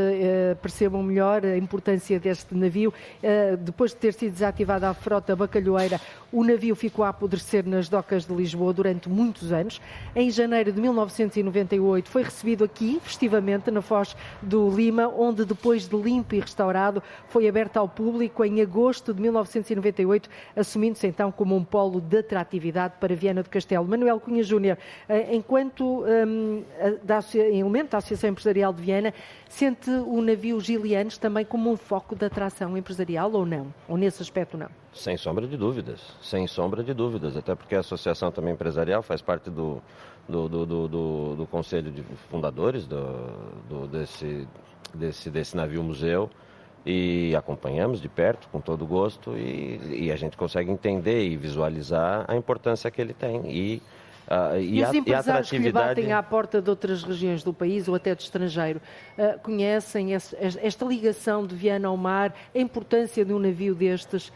percebam 0.60 1.02
melhor 1.02 1.44
a 1.44 1.56
importância 1.56 2.18
deste 2.18 2.54
navio, 2.54 2.92
uh, 2.92 3.56
depois 3.56 3.92
de 3.92 3.96
ter 3.98 4.12
sido 4.14 4.32
desativada 4.32 4.88
a 4.88 4.94
frota 4.94 5.36
bacalhoeira, 5.36 6.00
o 6.34 6.42
navio 6.42 6.74
ficou 6.74 7.04
a 7.04 7.10
apodrecer 7.10 7.64
nas 7.64 7.88
docas 7.88 8.26
de 8.26 8.34
Lisboa 8.34 8.72
durante 8.72 9.08
muitos 9.08 9.52
anos. 9.52 9.80
Em 10.16 10.30
janeiro 10.30 10.72
de 10.72 10.80
1998 10.80 12.10
foi 12.10 12.24
recebido 12.24 12.64
aqui, 12.64 13.00
festivamente, 13.02 13.70
na 13.70 13.80
Foz 13.80 14.16
do 14.42 14.68
Lima, 14.68 15.06
onde 15.06 15.44
depois 15.44 15.88
de 15.88 15.96
limpo 15.96 16.34
e 16.34 16.40
restaurado 16.40 17.00
foi 17.28 17.46
aberto 17.46 17.76
ao 17.76 17.88
público 17.88 18.44
em 18.44 18.60
agosto 18.60 19.14
de 19.14 19.22
1998, 19.22 20.28
assumindo-se 20.56 21.06
então 21.06 21.30
como 21.30 21.54
um 21.54 21.62
polo 21.62 22.00
de 22.00 22.18
atratividade 22.18 22.94
para 22.98 23.14
Viana 23.14 23.42
do 23.42 23.48
Castelo. 23.48 23.86
Manuel 23.86 24.18
Cunha 24.18 24.42
Júnior, 24.42 24.76
eh, 25.08 25.36
enquanto 25.36 26.04
um, 26.04 26.64
da, 27.04 27.20
elemento 27.34 27.92
da 27.92 27.98
Associação 27.98 28.30
Empresarial 28.30 28.72
de 28.72 28.82
Viana, 28.82 29.13
sente 29.48 29.90
o 29.90 30.20
navio 30.20 30.60
Gilianos 30.60 31.18
também 31.18 31.44
como 31.44 31.70
um 31.70 31.76
foco 31.76 32.14
de 32.14 32.24
atração 32.24 32.76
empresarial 32.76 33.32
ou 33.32 33.46
não? 33.46 33.72
Ou 33.88 33.96
nesse 33.96 34.22
aspecto 34.22 34.56
não? 34.56 34.68
Sem 34.92 35.16
sombra 35.16 35.46
de 35.46 35.56
dúvidas, 35.56 36.00
sem 36.22 36.46
sombra 36.46 36.82
de 36.82 36.94
dúvidas, 36.94 37.36
até 37.36 37.54
porque 37.54 37.74
a 37.74 37.80
associação 37.80 38.30
também 38.30 38.54
empresarial 38.54 39.02
faz 39.02 39.20
parte 39.20 39.50
do, 39.50 39.82
do, 40.28 40.48
do, 40.48 40.66
do, 40.88 41.36
do 41.36 41.46
conselho 41.46 41.90
de 41.90 42.02
fundadores 42.30 42.86
do, 42.86 43.86
desse, 43.90 44.46
desse, 44.94 45.30
desse 45.30 45.56
navio 45.56 45.82
museu 45.82 46.30
e 46.86 47.34
acompanhamos 47.34 48.00
de 48.00 48.08
perto, 48.08 48.48
com 48.48 48.60
todo 48.60 48.86
gosto, 48.86 49.36
e, 49.38 50.04
e, 50.04 50.12
a 50.12 50.16
gente 50.16 50.36
consegue 50.36 50.70
entender 50.70 51.26
e 51.26 51.36
visualizar 51.36 52.26
a 52.28 52.36
importância 52.36 52.90
que 52.90 53.00
ele 53.00 53.14
tem. 53.14 53.50
E, 53.50 53.82
uh, 54.28 54.58
e, 54.58 54.78
e 54.78 54.82
os 54.82 54.90
a, 54.90 54.96
empresários 54.96 55.26
e 55.26 55.30
a 55.30 55.34
atratividade... 55.34 55.94
que 55.94 56.00
lhe 56.00 56.06
batem 56.06 56.12
à 56.12 56.22
porta 56.22 56.60
de 56.60 56.70
outras 56.70 57.02
regiões 57.02 57.42
do 57.42 57.52
país 57.52 57.88
ou 57.88 57.94
até 57.94 58.14
do 58.14 58.20
estrangeiro 58.20 58.80
uh, 59.18 59.38
conhecem 59.40 60.12
esse, 60.12 60.36
esta 60.40 60.84
ligação 60.84 61.46
de 61.46 61.54
Viana 61.54 61.88
ao 61.88 61.96
mar, 61.96 62.34
a 62.54 62.58
importância 62.58 63.24
de 63.24 63.32
um 63.32 63.38
navio 63.38 63.74
destes 63.74 64.32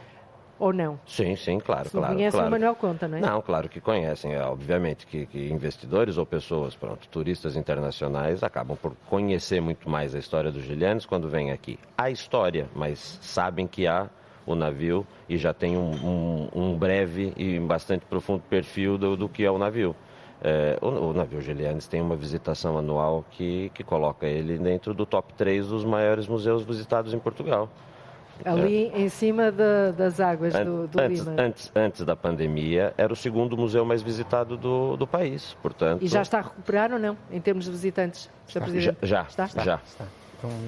ou 0.59 0.73
não? 0.73 0.99
Sim, 1.07 1.37
sim, 1.37 1.61
claro. 1.61 1.89
Se 1.89 1.97
claro, 1.97 2.15
conhecem, 2.15 2.33
claro. 2.33 2.49
o 2.49 2.51
Manuel 2.51 2.75
conta, 2.75 3.07
não 3.07 3.19
é? 3.19 3.21
Não, 3.21 3.41
claro 3.41 3.69
que 3.69 3.81
conhecem. 3.81 4.35
É, 4.35 4.43
obviamente 4.43 5.07
que, 5.07 5.27
que, 5.27 5.49
investidores 5.51 6.19
ou 6.19 6.27
pessoas, 6.27 6.75
pronto, 6.75 7.09
turistas 7.09 7.57
internacionais 7.57 8.43
acabam 8.43 8.77
por 8.77 8.95
conhecer 9.09 9.61
muito 9.61 9.89
mais 9.89 10.15
a 10.15 10.19
história 10.19 10.51
dos 10.51 10.65
Gilianos 10.65 11.07
quando 11.07 11.29
vêm 11.29 11.53
aqui. 11.53 11.79
Há 11.97 12.11
história, 12.11 12.69
mas 12.75 13.19
sabem 13.23 13.67
que 13.67 13.87
há 13.87 14.09
o 14.49 14.55
navio 14.55 15.07
e 15.29 15.37
já 15.37 15.53
tem 15.53 15.77
um, 15.77 15.91
um, 15.91 16.49
um 16.55 16.79
breve 16.79 17.33
e 17.37 17.59
bastante 17.61 18.07
profundo 18.07 18.43
perfil 18.49 18.97
do, 18.97 19.17
do 19.17 19.29
que 19.29 19.45
é 19.45 19.51
o 19.51 19.59
navio. 19.59 19.95
É, 20.41 20.79
o, 20.81 20.87
o, 20.87 21.13
navio 21.13 21.41
Gilianes 21.41 21.89
tem 21.89 22.01
uma 22.01 22.15
visitação 22.17 22.79
anual 22.79 23.25
que, 23.33 23.71
que 23.75 23.83
coloca 23.83 24.25
ele 24.27 24.57
dentro 24.57 24.95
do 24.95 25.05
top 25.05 25.35
3 25.35 25.67
dos 25.67 25.85
maiores 25.85 26.29
museus 26.29 26.63
visitados 26.63 27.13
em 27.13 27.19
Portugal. 27.19 27.69
Ali 28.45 28.93
é. 28.95 29.01
em 29.01 29.09
cima 29.09 29.51
de, 29.51 29.93
das 29.97 30.21
águas 30.21 30.55
do, 30.55 30.87
do 30.87 31.01
antes, 31.01 31.19
Lima. 31.19 31.43
Antes, 31.43 31.73
antes, 31.75 32.05
da 32.05 32.15
pandemia, 32.15 32.95
era 32.97 33.13
o 33.13 33.17
segundo 33.17 33.57
museu 33.57 33.85
mais 33.85 34.01
visitado 34.01 34.57
do, 34.57 34.97
do 34.97 35.09
país, 35.09 35.57
portanto... 35.61 36.03
E 36.05 36.09
já 36.09 36.23
está 36.23 36.39
a 36.39 36.43
recuperar 36.43 36.93
ou 36.93 37.01
não, 37.01 37.17
em 37.33 37.41
termos 37.41 37.65
de 37.65 37.73
visitantes? 37.73 38.31
Já, 38.47 38.61
já. 39.03 39.23
Está? 39.23 39.47
já. 39.47 39.81
está. 39.85 40.05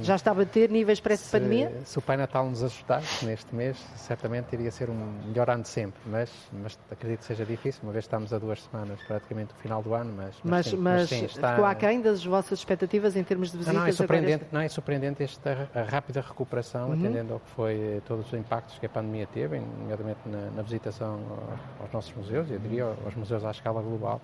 Já 0.03 0.17
está 0.17 0.31
a 0.31 0.35
bater 0.35 0.71
níveis 0.71 1.01
pré-pandemia? 1.01 1.73
Se, 1.85 1.93
se 1.93 1.99
o 1.99 2.03
Pai 2.03 2.17
Natal 2.17 2.49
nos 2.49 2.63
ajudasse 2.63 3.25
neste 3.25 3.55
mês, 3.55 3.77
certamente 3.97 4.53
iria 4.53 4.71
ser 4.71 4.91
um 4.91 5.13
melhor 5.27 5.49
ano 5.51 5.63
de 5.63 5.69
sempre, 5.69 6.01
mas, 6.07 6.31
mas 6.53 6.79
acredito 6.91 7.21
que 7.21 7.27
seja 7.27 7.45
difícil, 7.45 7.81
uma 7.83 7.93
vez 7.93 8.05
estamos 8.05 8.33
a 8.33 8.39
duas 8.39 8.63
semanas 8.63 9.01
praticamente 9.07 9.55
do 9.55 9.61
final 9.61 9.83
do 9.83 9.95
ano, 9.95 10.13
mas, 10.17 10.35
mas, 10.43 10.51
mas, 10.51 10.67
sim, 10.67 10.77
mas 10.77 11.09
sim, 11.09 11.25
está... 11.25 11.51
ficou 11.51 11.65
aquém 11.65 12.01
das 12.01 12.25
vossas 12.25 12.59
expectativas 12.59 13.17
em 13.17 13.23
termos 13.23 13.51
de 13.53 13.59
visitas? 13.59 13.75
Não, 13.75 13.83
não 13.83 13.89
é 13.89 13.93
surpreendente, 13.93 14.47
não 14.51 14.61
é 14.61 14.69
surpreendente 14.69 15.23
esta 15.23 15.69
rápida 15.89 16.21
recuperação, 16.21 16.89
uhum. 16.89 16.95
atendendo 16.95 17.35
ao 17.35 17.41
que 17.41 17.51
foi 17.51 17.75
eh, 17.75 18.01
todos 18.07 18.27
os 18.27 18.33
impactos 18.33 18.79
que 18.79 18.87
a 18.87 18.89
pandemia 18.89 19.27
teve, 19.27 19.61
nomeadamente 19.61 20.21
na, 20.27 20.51
na 20.51 20.63
visitação 20.63 21.21
aos, 21.31 21.83
aos 21.83 21.93
nossos 21.93 22.15
museus, 22.15 22.51
eu 22.51 22.59
diria 22.59 22.85
aos 22.85 23.15
museus 23.15 23.45
à 23.45 23.51
escala 23.51 23.81
global, 23.81 24.21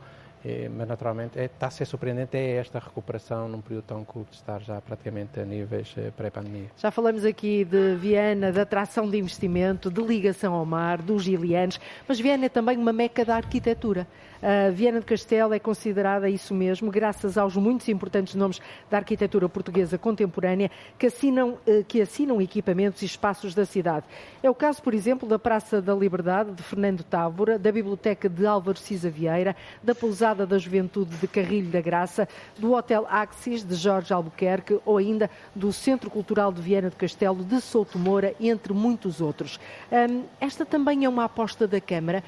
é, 0.48 0.68
mas 0.68 0.87
naturalmente 0.87 1.37
é, 1.37 1.46
está 1.46 1.66
a 1.66 1.70
ser 1.70 1.85
surpreendente 1.87 2.37
é 2.37 2.59
esta 2.59 2.78
recuperação 2.78 3.48
num 3.48 3.61
período 3.61 3.82
tão 3.82 4.04
curto 4.04 4.30
de 4.30 4.37
estar 4.37 4.61
já 4.61 4.80
praticamente 4.80 5.40
a 5.40 5.44
níveis 5.44 5.92
eh, 5.96 6.12
pré-pandemia. 6.16 6.70
Já 6.76 6.92
falamos 6.92 7.24
aqui 7.24 7.64
de 7.64 7.96
Viana, 7.96 8.52
da 8.52 8.62
atração 8.62 9.11
de 9.11 9.18
investimento, 9.18 9.90
de 9.90 10.00
ligação 10.00 10.54
ao 10.54 10.64
mar, 10.64 11.02
dos 11.02 11.24
gilianos, 11.24 11.80
mas 12.06 12.20
Viana 12.20 12.46
é 12.46 12.48
também 12.48 12.76
uma 12.76 12.92
meca 12.92 13.24
da 13.24 13.35
arquitetura. 13.35 14.06
Uh, 14.46 14.70
Viana 14.70 15.00
do 15.00 15.06
Castelo 15.06 15.52
é 15.52 15.59
considerada 15.59 16.30
isso 16.30 16.54
mesmo, 16.54 16.88
graças 16.88 17.37
aos 17.37 17.56
muitos 17.56 17.88
importantes 17.88 18.37
nomes 18.37 18.61
da 18.88 18.98
arquitetura 18.98 19.48
portuguesa 19.48 19.98
contemporânea 19.98 20.70
que 20.96 21.06
assinam, 21.06 21.59
uh, 21.66 21.85
que 21.88 22.00
assinam 22.00 22.40
equipamentos 22.40 23.02
e 23.02 23.06
espaços 23.06 23.56
da 23.56 23.66
cidade. 23.66 24.06
É 24.40 24.48
o 24.48 24.54
caso, 24.54 24.80
por 24.80 24.94
exemplo, 24.94 25.28
da 25.28 25.37
Praça 25.37 25.82
da 25.82 25.92
Liberdade, 25.92 26.52
de 26.52 26.62
Fernando 26.62 27.02
Távora, 27.02 27.59
da 27.59 27.72
Biblioteca 27.72 28.28
de 28.28 28.46
Álvaro 28.46 28.78
Cisa 28.78 29.11
Vieira, 29.11 29.56
da 29.82 29.96
Pousada 29.96 30.46
da 30.46 30.59
Juventude 30.59 31.16
de 31.16 31.26
Carrilho 31.26 31.68
da 31.68 31.80
Graça, 31.80 32.28
do 32.56 32.72
Hotel 32.72 33.04
Axis, 33.11 33.64
de 33.64 33.74
Jorge 33.74 34.12
Albuquerque, 34.12 34.78
ou 34.87 34.98
ainda 34.98 35.28
do 35.56 35.72
Centro 35.72 36.09
Cultural 36.09 36.52
de 36.52 36.62
Viana 36.62 36.88
do 36.88 36.94
Castelo, 36.94 37.42
de 37.42 37.61
Souto 37.61 37.98
Moura, 37.98 38.32
entre 38.38 38.72
muitos 38.72 39.20
outros. 39.20 39.59
Um, 39.90 40.22
esta 40.40 40.64
também 40.64 41.04
é 41.04 41.09
uma 41.09 41.24
aposta 41.24 41.66
da 41.66 41.80
Câmara 41.80 42.22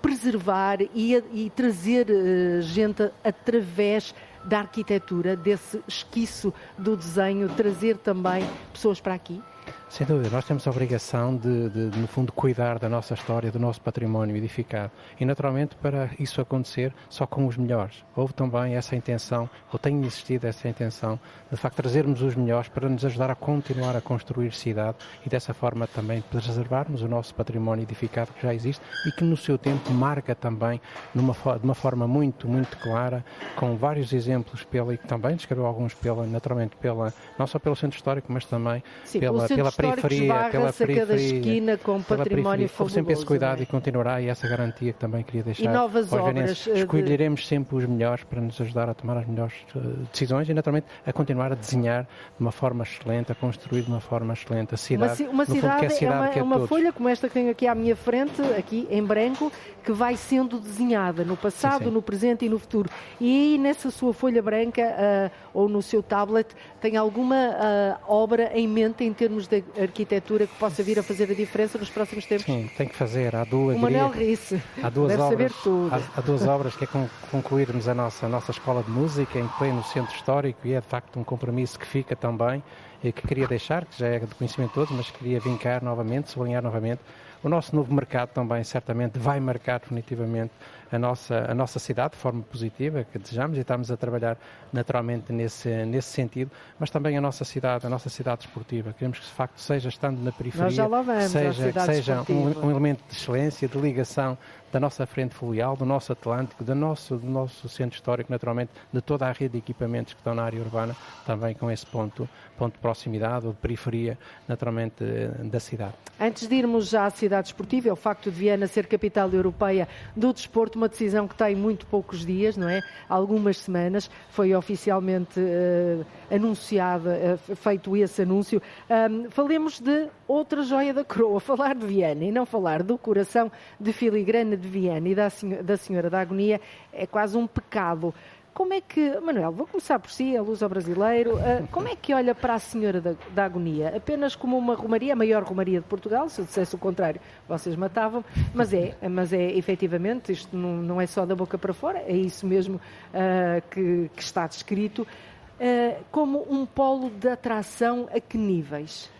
preservar 0.00 0.80
e, 0.94 1.14
e 1.32 1.50
trazer 1.50 2.06
eh, 2.10 2.60
gente 2.60 3.10
através 3.24 4.14
da 4.44 4.60
arquitetura, 4.60 5.36
desse 5.36 5.82
esquiço 5.86 6.52
do 6.78 6.96
desenho, 6.96 7.48
trazer 7.50 7.96
também 7.98 8.42
pessoas 8.72 9.00
para 9.00 9.14
aqui? 9.14 9.42
Sem 9.90 10.06
dúvida, 10.06 10.30
nós 10.30 10.44
temos 10.44 10.64
a 10.68 10.70
obrigação 10.70 11.36
de, 11.36 11.68
de, 11.68 11.90
de, 11.90 11.98
no 11.98 12.06
fundo, 12.06 12.32
cuidar 12.32 12.78
da 12.78 12.88
nossa 12.88 13.12
história, 13.12 13.50
do 13.50 13.58
nosso 13.58 13.80
património 13.80 14.36
edificado. 14.36 14.92
E, 15.18 15.24
naturalmente, 15.24 15.74
para 15.74 16.10
isso 16.16 16.40
acontecer, 16.40 16.94
só 17.08 17.26
com 17.26 17.44
os 17.44 17.56
melhores. 17.56 18.04
Houve 18.14 18.32
também 18.32 18.76
essa 18.76 18.94
intenção, 18.94 19.50
ou 19.72 19.80
tem 19.80 20.00
existido 20.02 20.46
essa 20.46 20.68
intenção, 20.68 21.18
de 21.50 21.56
facto 21.56 21.74
trazermos 21.74 22.22
os 22.22 22.36
melhores 22.36 22.68
para 22.68 22.88
nos 22.88 23.04
ajudar 23.04 23.32
a 23.32 23.34
continuar 23.34 23.96
a 23.96 24.00
construir 24.00 24.52
cidade 24.52 24.96
e, 25.26 25.28
dessa 25.28 25.52
forma, 25.52 25.88
também 25.88 26.22
preservarmos 26.22 27.02
o 27.02 27.08
nosso 27.08 27.34
património 27.34 27.82
edificado 27.82 28.32
que 28.32 28.42
já 28.42 28.54
existe 28.54 28.80
e 29.04 29.10
que, 29.10 29.24
no 29.24 29.36
seu 29.36 29.58
tempo, 29.58 29.90
marca 29.92 30.36
também 30.36 30.80
numa, 31.12 31.34
de 31.34 31.64
uma 31.64 31.74
forma 31.74 32.06
muito, 32.06 32.46
muito 32.46 32.78
clara, 32.78 33.24
com 33.56 33.76
vários 33.76 34.12
exemplos 34.12 34.62
pela, 34.62 34.94
e 34.94 34.96
também 34.96 35.34
descreveu 35.34 35.66
alguns 35.66 35.94
pela, 35.94 36.24
naturalmente, 36.28 36.76
pela, 36.76 37.12
não 37.36 37.46
só 37.48 37.58
pelo 37.58 37.74
centro 37.74 37.96
histórico, 37.96 38.32
mas 38.32 38.44
também 38.44 38.84
Sim, 39.04 39.18
pela, 39.18 39.48
periferia, 39.80 40.48
pela 40.50 40.72
periferia, 40.72 41.06
cada 41.06 41.16
esquina 41.16 41.78
com 41.78 42.02
património 42.02 42.68
fabuloso. 42.68 42.94
sempre 42.94 43.12
esse 43.12 43.24
cuidado 43.24 43.60
é? 43.60 43.62
e 43.62 43.66
continuará 43.66 44.20
e 44.20 44.28
essa 44.28 44.48
garantia 44.48 44.92
que 44.92 44.98
também 44.98 45.22
queria 45.22 45.42
deixar. 45.42 45.64
E 45.64 45.68
novas 45.68 46.12
obras. 46.12 46.66
Eh, 46.66 46.80
Escolheremos 46.80 47.40
de... 47.40 47.46
sempre 47.46 47.76
os 47.76 47.86
melhores 47.86 48.24
para 48.24 48.40
nos 48.40 48.60
ajudar 48.60 48.88
a 48.88 48.94
tomar 48.94 49.18
as 49.18 49.26
melhores 49.26 49.54
uh, 49.74 49.80
decisões 50.12 50.48
e 50.48 50.54
naturalmente 50.54 50.86
a 51.06 51.12
continuar 51.12 51.52
a 51.52 51.54
desenhar 51.54 52.04
de 52.04 52.40
uma 52.40 52.52
forma 52.52 52.84
excelente, 52.84 53.32
a 53.32 53.34
construir 53.34 53.82
de 53.82 53.88
uma 53.88 54.00
forma 54.00 54.32
excelente 54.32 54.74
a 54.74 54.78
cidade. 54.78 55.22
Uma, 55.24 55.32
uma 55.32 55.44
cidade, 55.46 55.74
fundo, 55.74 55.84
é, 55.84 55.88
cidade 55.90 56.38
é, 56.38 56.42
uma, 56.42 56.54
é 56.54 56.58
uma 56.58 56.66
folha 56.66 56.92
como 56.92 57.08
esta 57.08 57.28
que 57.28 57.34
tenho 57.34 57.50
aqui 57.50 57.66
à 57.66 57.74
minha 57.74 57.96
frente, 57.96 58.40
aqui 58.56 58.86
em 58.90 59.02
branco, 59.02 59.52
que 59.84 59.92
vai 59.92 60.16
sendo 60.16 60.58
desenhada 60.58 61.24
no 61.24 61.36
passado, 61.36 61.78
sim, 61.78 61.84
sim. 61.84 61.90
no 61.90 62.02
presente 62.02 62.44
e 62.44 62.48
no 62.48 62.58
futuro. 62.58 62.90
E 63.20 63.26
aí 63.26 63.58
nessa 63.58 63.90
sua 63.90 64.12
folha 64.12 64.42
branca 64.42 64.82
uh, 64.82 65.30
ou 65.52 65.68
no 65.68 65.82
seu 65.82 66.02
tablet 66.02 66.48
tem 66.80 66.96
alguma 66.96 67.36
uh, 67.36 68.00
obra 68.06 68.50
em 68.54 68.66
mente 68.68 69.04
em 69.04 69.12
termos 69.12 69.46
de 69.46 69.62
arquitetura 69.78 70.46
que 70.46 70.54
possa 70.56 70.82
vir 70.82 70.98
a 70.98 71.02
fazer 71.02 71.30
a 71.30 71.34
diferença 71.34 71.78
nos 71.78 71.90
próximos 71.90 72.26
tempos? 72.26 72.46
Sim, 72.46 72.70
tem 72.76 72.88
que 72.88 72.94
fazer. 72.94 73.34
Há 73.34 73.44
duas, 73.44 73.76
o 73.76 73.80
Manel 73.80 74.08
Risse. 74.08 74.62
Há 74.82 74.88
duas 74.88 75.08
Deve 75.08 75.22
obras, 75.22 75.38
saber 75.38 75.62
tudo. 75.62 75.94
Há, 75.94 76.18
há, 76.18 76.20
duas 76.20 76.46
obras 76.46 76.76
que 76.76 76.84
é 76.84 76.88
concluirmos 77.30 77.88
a 77.88 77.94
nossa, 77.94 78.26
a 78.26 78.28
nossa 78.28 78.50
escola 78.50 78.82
de 78.82 78.90
música 78.90 79.38
em 79.38 79.48
pleno 79.58 79.82
centro 79.84 80.14
histórico 80.14 80.66
e 80.66 80.74
é 80.74 80.80
de 80.80 80.86
facto 80.86 81.18
um 81.18 81.24
compromisso 81.24 81.78
que 81.78 81.86
fica 81.86 82.16
também 82.16 82.62
e 83.02 83.12
que 83.12 83.26
queria 83.26 83.46
deixar, 83.46 83.84
que 83.84 83.98
já 83.98 84.06
é 84.06 84.18
de 84.18 84.34
conhecimento 84.34 84.70
de 84.70 84.74
todos, 84.74 84.92
mas 84.94 85.10
queria 85.10 85.40
vincar 85.40 85.82
novamente, 85.82 86.30
sublinhar 86.30 86.62
novamente 86.62 87.00
o 87.42 87.48
nosso 87.48 87.74
novo 87.74 87.92
mercado 87.94 88.30
também 88.30 88.62
certamente 88.64 89.18
vai 89.18 89.40
marcar 89.40 89.80
definitivamente 89.80 90.52
a 90.92 90.98
nossa, 90.98 91.46
a 91.50 91.54
nossa 91.54 91.78
cidade 91.78 92.12
de 92.12 92.18
forma 92.18 92.42
positiva, 92.42 93.04
que 93.04 93.18
desejamos 93.18 93.56
e 93.56 93.60
estamos 93.60 93.90
a 93.90 93.96
trabalhar 93.96 94.36
naturalmente 94.72 95.32
nesse, 95.32 95.68
nesse 95.86 96.08
sentido, 96.08 96.50
mas 96.78 96.90
também 96.90 97.16
a 97.16 97.20
nossa 97.20 97.44
cidade, 97.44 97.86
a 97.86 97.90
nossa 97.90 98.08
cidade 98.08 98.46
esportiva. 98.46 98.92
Queremos 98.92 99.18
que 99.18 99.26
de 99.26 99.32
facto 99.32 99.58
seja 99.58 99.88
estando 99.88 100.20
na 100.22 100.32
periferia, 100.32 100.88
vamos, 100.88 101.30
seja, 101.30 101.72
que 101.72 101.80
seja 101.80 102.24
um, 102.28 102.66
um, 102.66 102.70
elemento 102.70 103.02
de 103.08 103.16
excelência, 103.16 103.68
de 103.68 103.78
ligação 103.78 104.36
da 104.72 104.78
nossa 104.78 105.04
frente 105.06 105.34
fluvial, 105.34 105.76
do 105.76 105.84
nosso 105.84 106.12
Atlântico, 106.12 106.62
do 106.62 106.74
nosso, 106.74 107.16
do 107.16 107.26
nosso 107.26 107.68
centro 107.68 107.96
histórico, 107.96 108.30
naturalmente, 108.30 108.70
de 108.92 109.00
toda 109.00 109.26
a 109.26 109.32
rede 109.32 109.52
de 109.52 109.58
equipamentos 109.58 110.12
que 110.12 110.20
estão 110.20 110.34
na 110.34 110.44
área 110.44 110.60
urbana, 110.60 110.96
também 111.26 111.54
com 111.54 111.70
esse 111.70 111.84
ponto, 111.84 112.28
ponto 112.56 112.78
proximidade 112.78 113.46
ou 113.46 113.52
de 113.52 113.58
periferia, 113.58 114.16
naturalmente, 114.46 115.04
da 115.44 115.58
cidade. 115.58 115.94
Antes 116.20 116.46
de 116.46 116.54
irmos 116.54 116.88
já 116.88 117.06
à 117.06 117.10
cidade 117.10 117.48
esportiva, 117.48 117.88
é 117.88 117.92
o 117.92 117.96
facto 117.96 118.30
de 118.30 118.36
Viana 118.38 118.66
ser 118.66 118.86
capital 118.86 119.28
europeia 119.30 119.88
do 120.14 120.32
desporto, 120.32 120.78
uma 120.80 120.88
decisão 120.88 121.28
que 121.28 121.34
tem 121.34 121.54
muito 121.54 121.86
poucos 121.86 122.24
dias, 122.24 122.56
não 122.56 122.68
é? 122.68 122.82
Algumas 123.08 123.58
semanas, 123.58 124.10
foi 124.30 124.54
oficialmente 124.54 125.38
uh, 125.38 126.06
anunciada, 126.34 127.38
uh, 127.48 127.56
feito 127.56 127.94
esse 127.96 128.22
anúncio. 128.22 128.62
Um, 128.88 129.30
falemos 129.30 129.78
de 129.78 130.08
outra 130.26 130.62
joia 130.62 130.94
da 130.94 131.04
coroa, 131.04 131.38
falar 131.40 131.74
de 131.74 131.86
Viana 131.86 132.24
e 132.24 132.32
não 132.32 132.46
falar 132.46 132.82
do 132.82 132.96
coração 132.96 133.52
de 133.78 133.92
filigrana 133.92 134.56
de 134.56 134.66
Viana 134.66 135.08
e 135.08 135.14
da, 135.14 135.28
da 135.62 135.76
Senhora 135.76 136.08
da 136.08 136.20
Agonia 136.20 136.60
é 136.92 137.06
quase 137.06 137.36
um 137.36 137.46
pecado. 137.46 138.14
Como 138.52 138.74
é 138.74 138.80
que, 138.80 139.18
Manuel, 139.20 139.52
vou 139.52 139.66
começar 139.66 139.98
por 139.98 140.10
si, 140.10 140.36
a 140.36 140.42
luz 140.42 140.62
ao 140.62 140.68
brasileiro, 140.68 141.36
uh, 141.36 141.66
como 141.70 141.88
é 141.88 141.96
que 141.96 142.12
olha 142.12 142.34
para 142.34 142.54
a 142.54 142.58
Senhora 142.58 143.00
da, 143.00 143.14
da, 143.32 143.44
Agonia? 143.44 143.96
Apenas 143.96 144.34
como 144.34 144.58
uma 144.58 144.74
romaria, 144.74 145.12
a 145.12 145.16
maior 145.16 145.42
romaria 145.42 145.80
de 145.80 145.86
Portugal, 145.86 146.28
se 146.28 146.40
eu 146.40 146.44
dissesse 146.44 146.74
o 146.74 146.78
contrário, 146.78 147.20
vocês 147.48 147.76
matavam, 147.76 148.24
mas 148.52 148.74
é, 148.74 148.96
mas 149.08 149.32
é 149.32 149.52
efetivamente, 149.52 150.32
isto 150.32 150.56
não, 150.56 150.76
não 150.76 151.00
é 151.00 151.06
só 151.06 151.24
da 151.24 151.34
boca 151.34 151.56
para 151.56 151.72
fora, 151.72 151.98
é 152.00 152.16
isso 152.16 152.46
mesmo 152.46 152.76
uh, 152.76 153.68
que, 153.70 154.10
que, 154.14 154.22
está 154.22 154.46
descrito, 154.46 155.02
uh, 155.02 156.04
como 156.10 156.44
um 156.50 156.66
polo 156.66 157.08
de 157.08 157.28
atração 157.28 158.08
a 158.12 158.20
que 158.20 158.36
níveis? 158.36 159.10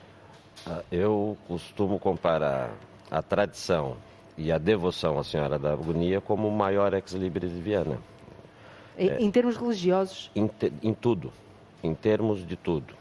Eu 0.90 1.38
costumo 1.48 1.98
comparar 1.98 2.70
a 3.10 3.22
tradição 3.22 3.96
e 4.36 4.52
a 4.52 4.58
devoção 4.58 5.18
à 5.18 5.24
Senhora 5.24 5.58
da 5.58 5.72
Agonia 5.72 6.20
como 6.20 6.48
o 6.48 6.52
maior 6.52 6.94
ex-libris 6.94 7.52
de 7.52 7.60
Viana. 7.60 8.09
É, 8.96 9.18
em 9.18 9.30
termos 9.30 9.56
religiosos? 9.56 10.30
Em, 10.34 10.46
te, 10.46 10.72
em, 10.82 10.92
tudo, 10.92 11.32
em 11.82 11.94
termos 11.94 12.46
de 12.46 12.56
tudo. 12.56 12.94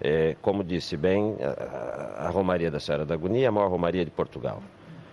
É, 0.00 0.36
como 0.42 0.64
disse 0.64 0.96
bem, 0.96 1.36
a, 1.40 2.26
a, 2.26 2.30
Romaria 2.30 2.70
da 2.70 2.80
Senhora 2.80 3.04
da 3.04 3.14
Agonia 3.14 3.44
é 3.44 3.48
a 3.48 3.52
maior 3.52 3.70
Romaria 3.70 4.04
de 4.04 4.10
Portugal. 4.10 4.60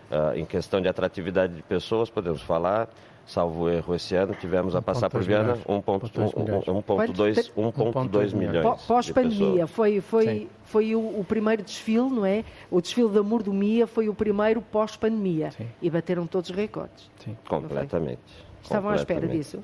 Uh, 0.09 0.35
em 0.35 0.45
questão 0.45 0.81
de 0.81 0.87
atratividade 0.87 1.53
de 1.53 1.61
pessoas, 1.61 2.09
podemos 2.09 2.41
falar, 2.41 2.89
salvo 3.27 3.69
erro, 3.69 3.93
esse 3.93 4.15
ano 4.15 4.33
tivemos 4.33 4.75
a 4.75 4.81
passar 4.81 5.07
por 5.07 5.21
Viana 5.21 5.55
1,2 5.67 8.33
milhões. 8.33 8.81
Pós-pandemia, 8.87 9.67
foi, 9.67 10.01
foi, 10.01 10.49
foi 10.63 10.95
o, 10.95 11.19
o, 11.19 11.23
primeiro 11.23 11.61
desfile, 11.61 12.09
não 12.09 12.25
é? 12.25 12.43
O 12.71 12.81
desfile 12.81 13.09
da 13.09 13.21
Mordomia 13.21 13.85
foi 13.85 14.09
o 14.09 14.15
primeiro 14.15 14.63
pós-pandemia. 14.63 15.51
E 15.79 15.91
bateram 15.91 16.25
todos 16.25 16.49
os 16.49 16.55
recordes. 16.55 17.07
Sim. 17.23 17.37
Completamente. 17.47 18.21
Estavam 18.63 18.89
à 18.89 18.95
espera 18.95 19.27
disso? 19.27 19.63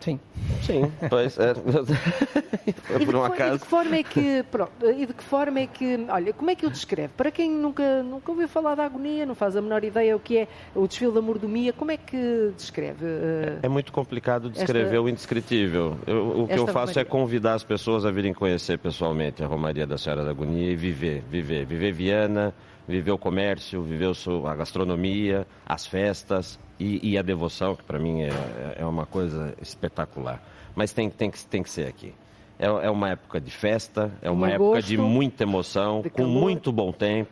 Sim. 0.00 0.20
Sim, 0.62 0.92
pois 1.08 1.38
é. 1.38 1.54
Foi 1.54 3.04
por 3.06 3.16
um 3.16 3.24
acaso. 3.24 3.54
E 3.54 3.58
de 3.58 3.64
que 3.64 3.66
forma 3.66 3.96
é 3.96 4.02
que, 4.02 4.42
pronto, 4.50 4.72
e 4.86 5.06
de 5.06 5.12
que 5.12 5.24
forma 5.24 5.60
é 5.60 5.66
que, 5.66 6.06
olha, 6.08 6.32
como 6.32 6.50
é 6.50 6.54
que 6.54 6.66
o 6.66 6.70
descreve? 6.70 7.12
Para 7.16 7.30
quem 7.30 7.50
nunca, 7.50 8.02
nunca 8.02 8.30
ouviu 8.30 8.48
falar 8.48 8.74
da 8.74 8.84
agonia, 8.84 9.26
não 9.26 9.34
faz 9.34 9.56
a 9.56 9.62
menor 9.62 9.82
ideia 9.84 10.16
o 10.16 10.20
que 10.20 10.38
é 10.38 10.48
o 10.74 10.86
desfile 10.86 11.12
da 11.12 11.20
mordomia, 11.20 11.72
como 11.72 11.90
é 11.90 11.96
que 11.96 12.52
descreve? 12.56 13.04
Uh, 13.04 13.58
é 13.62 13.68
muito 13.68 13.92
complicado 13.92 14.50
descrever 14.50 14.86
esta, 14.86 15.00
o 15.00 15.08
indescritível. 15.08 15.96
Eu, 16.06 16.42
o 16.42 16.46
que 16.46 16.54
eu 16.54 16.66
faço 16.66 16.92
Romaria. 16.92 17.00
é 17.02 17.04
convidar 17.04 17.54
as 17.54 17.64
pessoas 17.64 18.04
a 18.04 18.10
virem 18.10 18.32
conhecer 18.32 18.78
pessoalmente 18.78 19.42
a 19.42 19.46
Romaria 19.46 19.86
da 19.86 19.98
Senhora 19.98 20.24
da 20.24 20.30
Agonia 20.30 20.70
e 20.70 20.76
viver, 20.76 21.24
viver, 21.28 21.64
viver 21.66 21.92
Viana, 21.92 22.54
viver 22.88 23.12
o 23.12 23.18
comércio, 23.18 23.82
viver 23.82 24.10
a 24.46 24.54
gastronomia, 24.54 25.46
as 25.66 25.86
festas 25.86 26.58
e, 26.80 27.10
e 27.10 27.18
a 27.18 27.22
devoção, 27.22 27.76
que 27.76 27.84
para 27.84 27.98
mim 27.98 28.22
é, 28.22 28.30
é 28.78 28.84
uma 28.86 29.04
coisa 29.04 29.54
espetacular. 29.60 30.42
Mas 30.74 30.92
tem, 30.92 31.10
tem, 31.10 31.30
que, 31.30 31.44
tem 31.44 31.62
que 31.62 31.70
ser 31.70 31.86
aqui. 31.86 32.14
É, 32.58 32.66
é 32.66 32.90
uma 32.90 33.10
época 33.10 33.40
de 33.40 33.50
festa, 33.50 34.10
é 34.22 34.30
uma 34.30 34.48
época 34.48 34.76
gosto, 34.76 34.88
de 34.88 34.96
muita 34.96 35.42
emoção, 35.42 36.00
de 36.00 36.08
com 36.08 36.24
muito 36.24 36.72
bom 36.72 36.90
tempo, 36.90 37.30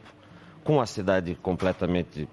com 0.62 0.81
a 0.81 0.87
cidade 0.87 1.35
completamente 1.37 2.29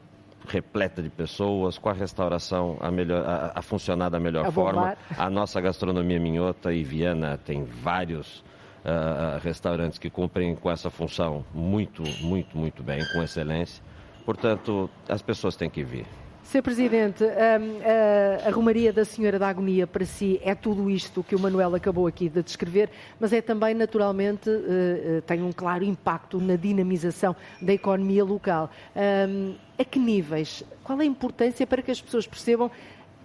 repleta 0.45 1.01
de 1.01 1.09
pessoas, 1.09 1.77
com 1.77 1.87
a 1.87 1.93
restauração 1.93 2.77
a, 2.81 2.91
melhor, 2.91 3.23
a, 3.25 3.53
a 3.55 3.61
funcionar 3.61 4.09
da 4.09 4.19
melhor 4.19 4.45
a 4.45 4.51
forma. 4.51 4.81
Bombar. 4.81 4.97
A 5.17 5.29
nossa 5.29 5.61
gastronomia 5.61 6.19
minhota 6.19 6.73
e 6.73 6.83
Viana 6.83 7.37
tem 7.37 7.63
vários 7.63 8.43
uh, 8.83 9.39
restaurantes 9.43 9.97
que 9.97 10.09
cumprem 10.09 10.55
com 10.55 10.69
essa 10.69 10.89
função 10.89 11.45
muito, 11.53 12.03
muito, 12.21 12.57
muito 12.57 12.83
bem, 12.83 13.03
com 13.13 13.21
excelência. 13.23 13.83
Portanto, 14.25 14.89
as 15.07 15.21
pessoas 15.21 15.55
têm 15.55 15.69
que 15.69 15.83
vir. 15.83 16.05
Sr. 16.43 16.61
Presidente, 16.61 17.23
a, 17.23 18.45
a, 18.45 18.49
a 18.49 18.51
Romaria 18.51 18.91
da 18.91 19.05
Senhora 19.05 19.39
da 19.39 19.47
Agonia 19.47 19.87
para 19.87 20.05
si 20.05 20.39
é 20.43 20.53
tudo 20.53 20.89
isto 20.89 21.23
que 21.23 21.35
o 21.35 21.39
Manuel 21.39 21.73
acabou 21.73 22.05
aqui 22.05 22.27
de 22.27 22.43
descrever, 22.43 22.89
mas 23.19 23.31
é 23.31 23.41
também, 23.41 23.73
naturalmente, 23.73 24.49
uh, 24.49 25.21
tem 25.25 25.41
um 25.41 25.51
claro 25.51 25.83
impacto 25.83 26.39
na 26.39 26.55
dinamização 26.55 27.35
da 27.61 27.73
economia 27.73 28.23
local. 28.25 28.69
Um, 28.95 29.55
a 29.79 29.85
que 29.85 29.97
níveis? 29.97 30.63
Qual 30.83 30.99
é 30.99 31.03
a 31.03 31.07
importância 31.07 31.65
para 31.65 31.81
que 31.81 31.89
as 31.89 32.01
pessoas 32.01 32.27
percebam 32.27 32.69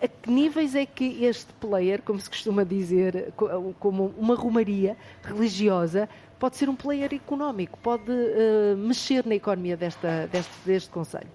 a 0.01 0.09
que 0.09 0.31
níveis 0.31 0.75
é 0.75 0.87
que 0.87 1.25
este 1.25 1.53
player, 1.55 2.03
como 2.03 2.21
se 2.21 2.29
costuma 2.29 2.65
dizer, 2.65 3.33
como 3.79 4.15
uma 4.17 4.35
romaria 4.35 4.97
religiosa, 5.23 6.09
pode 6.38 6.57
ser 6.57 6.68
um 6.68 6.77
player 6.77 7.12
económico, 7.12 7.79
pode 7.83 8.11
uh, 8.11 8.77
mexer 8.77 9.27
na 9.27 9.35
economia 9.35 9.77
desta, 9.77 10.27
deste, 10.27 10.53
deste 10.64 10.90
Conselho? 10.90 11.29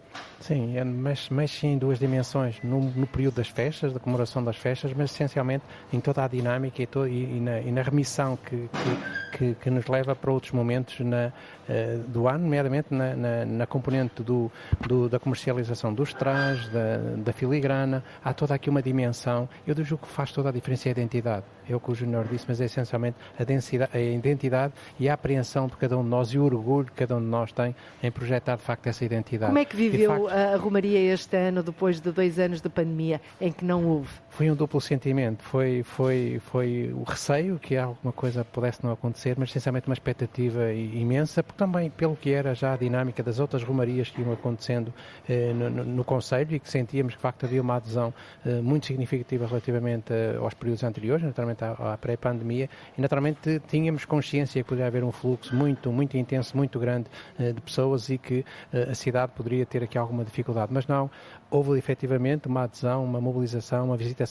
Sim, 0.44 0.78
é, 0.78 0.84
mexe, 0.84 1.34
mexe 1.34 1.66
em 1.66 1.78
duas 1.78 1.98
dimensões, 1.98 2.60
no, 2.62 2.82
no, 2.82 3.08
período 3.08 3.36
das 3.36 3.48
festas, 3.48 3.94
da 3.94 4.00
comemoração 4.00 4.44
das 4.44 4.58
festas, 4.58 4.92
mas 4.94 5.10
essencialmente 5.10 5.64
em 5.92 6.02
toda 6.02 6.22
a 6.22 6.28
dinâmica 6.28 6.84
e, 6.84 6.86
e, 6.86 7.38
e, 7.38 7.40
na, 7.40 7.62
e 7.62 7.72
na, 7.72 7.82
remissão 7.82 8.36
que, 8.36 8.68
que, 8.68 9.38
que, 9.38 9.56
que, 9.56 9.70
nos 9.70 9.88
leva 9.88 10.14
para 10.14 10.30
outros 10.30 10.52
momentos 10.52 11.00
na, 11.00 11.28
uh, 11.28 11.98
do 12.10 12.28
ano, 12.28 12.40
nomeadamente 12.44 12.94
na, 12.94 13.16
na, 13.16 13.46
na 13.46 13.66
componente 13.66 14.22
do, 14.22 14.52
do, 14.86 15.08
da 15.08 15.18
comercialização 15.18 15.94
dos 15.94 16.14
trajes, 16.14 16.68
da, 16.68 16.98
da, 17.24 17.32
filigrana, 17.32 18.04
há 18.22 18.34
toda 18.34 18.54
aqui 18.54 18.70
uma 18.70 18.82
dimensão, 18.82 19.48
eu 19.66 19.74
digo 19.74 19.98
que 19.98 20.10
faz 20.10 20.34
toda 20.34 20.50
a 20.50 20.52
diferença 20.52 20.90
a 20.90 20.92
identidade, 20.92 21.46
é 21.70 21.74
o 21.74 21.80
que 21.80 21.90
o 21.90 21.96
Júnior 21.96 22.28
disse, 22.28 22.44
mas 22.50 22.60
é 22.60 22.66
essencialmente 22.66 23.16
a, 23.40 23.46
densidade, 23.46 23.92
a 23.96 24.02
identidade 24.02 24.74
e 25.00 25.10
a 25.10 25.14
apreensão 25.14 25.68
de 25.68 25.76
cada 25.76 25.98
um 25.98 26.04
de 26.04 26.10
nós 26.10 26.30
e 26.30 26.38
o 26.38 26.44
orgulho 26.44 26.86
que 26.86 26.94
cada 26.94 27.16
um 27.16 27.20
de 27.20 27.28
nós 27.28 27.52
tem 27.52 27.76
em 28.02 28.12
projetar 28.12 28.56
de 28.56 28.64
facto 28.64 28.88
essa 28.88 29.04
identidade. 29.04 29.50
Como 29.50 29.60
é 29.60 29.66
que 29.66 29.76
viveu 29.76 30.28
a 30.28 30.56
Romaria 30.56 31.00
este 31.14 31.36
ano, 31.36 31.64
depois 31.64 32.00
de 32.00 32.12
dois 32.12 32.40
anos 32.40 32.62
de 32.62 32.70
pandemia, 32.70 33.22
em 33.40 33.52
que 33.52 33.66
não 33.66 33.86
houve? 33.86 34.23
Foi 34.34 34.50
um 34.50 34.56
duplo 34.56 34.82
sentimento. 34.82 35.44
Foi, 35.44 35.84
foi, 35.84 36.42
foi 36.46 36.92
o 36.92 37.04
receio 37.04 37.60
que 37.60 37.78
alguma 37.78 38.12
coisa 38.12 38.44
pudesse 38.44 38.84
não 38.84 38.92
acontecer, 38.92 39.36
mas 39.38 39.50
essencialmente 39.50 39.88
uma 39.88 39.94
expectativa 39.94 40.74
imensa, 40.74 41.44
porque 41.44 41.60
também 41.60 41.92
pelo 41.92 42.16
que 42.16 42.32
era 42.32 42.56
já 42.56 42.74
a 42.74 42.76
dinâmica 42.76 43.22
das 43.22 43.38
outras 43.38 43.62
romarias 43.62 44.10
que 44.10 44.22
iam 44.24 44.34
acontecendo 44.34 44.92
eh, 45.30 45.54
no, 45.54 45.70
no, 45.70 45.84
no 45.84 46.04
Conselho 46.04 46.56
e 46.56 46.60
que 46.60 46.68
sentíamos 46.68 47.14
que 47.14 47.20
de 47.20 47.22
facto 47.22 47.46
havia 47.46 47.62
uma 47.62 47.76
adesão 47.76 48.12
eh, 48.44 48.60
muito 48.60 48.88
significativa 48.88 49.46
relativamente 49.46 50.12
eh, 50.12 50.36
aos 50.42 50.56
períodos 50.56 50.84
anteriores, 50.84 51.24
naturalmente 51.24 51.64
à, 51.64 51.94
à 51.94 51.98
pré-pandemia, 52.00 52.68
e 52.98 53.02
naturalmente 53.02 53.62
tínhamos 53.68 54.04
consciência 54.04 54.64
que 54.64 54.68
poderia 54.68 54.88
haver 54.88 55.04
um 55.04 55.12
fluxo 55.12 55.56
muito, 55.56 55.92
muito 55.92 56.18
intenso, 56.18 56.58
muito 56.58 56.80
grande 56.80 57.08
eh, 57.38 57.54
de 57.54 57.62
pessoas 57.62 58.10
e 58.10 58.18
que 58.18 58.44
eh, 58.74 58.90
a 58.90 58.96
cidade 58.96 59.32
poderia 59.36 59.64
ter 59.64 59.84
aqui 59.84 59.96
alguma 59.96 60.26
dificuldade. 60.26 60.74
Mas 60.74 60.88
não, 60.88 61.12
houve 61.52 61.78
efetivamente 61.78 62.48
uma 62.48 62.64
adesão, 62.64 63.06
uma 63.06 63.22
mobilização, 63.22 63.86
uma 63.86 63.96
visitação 63.96 64.23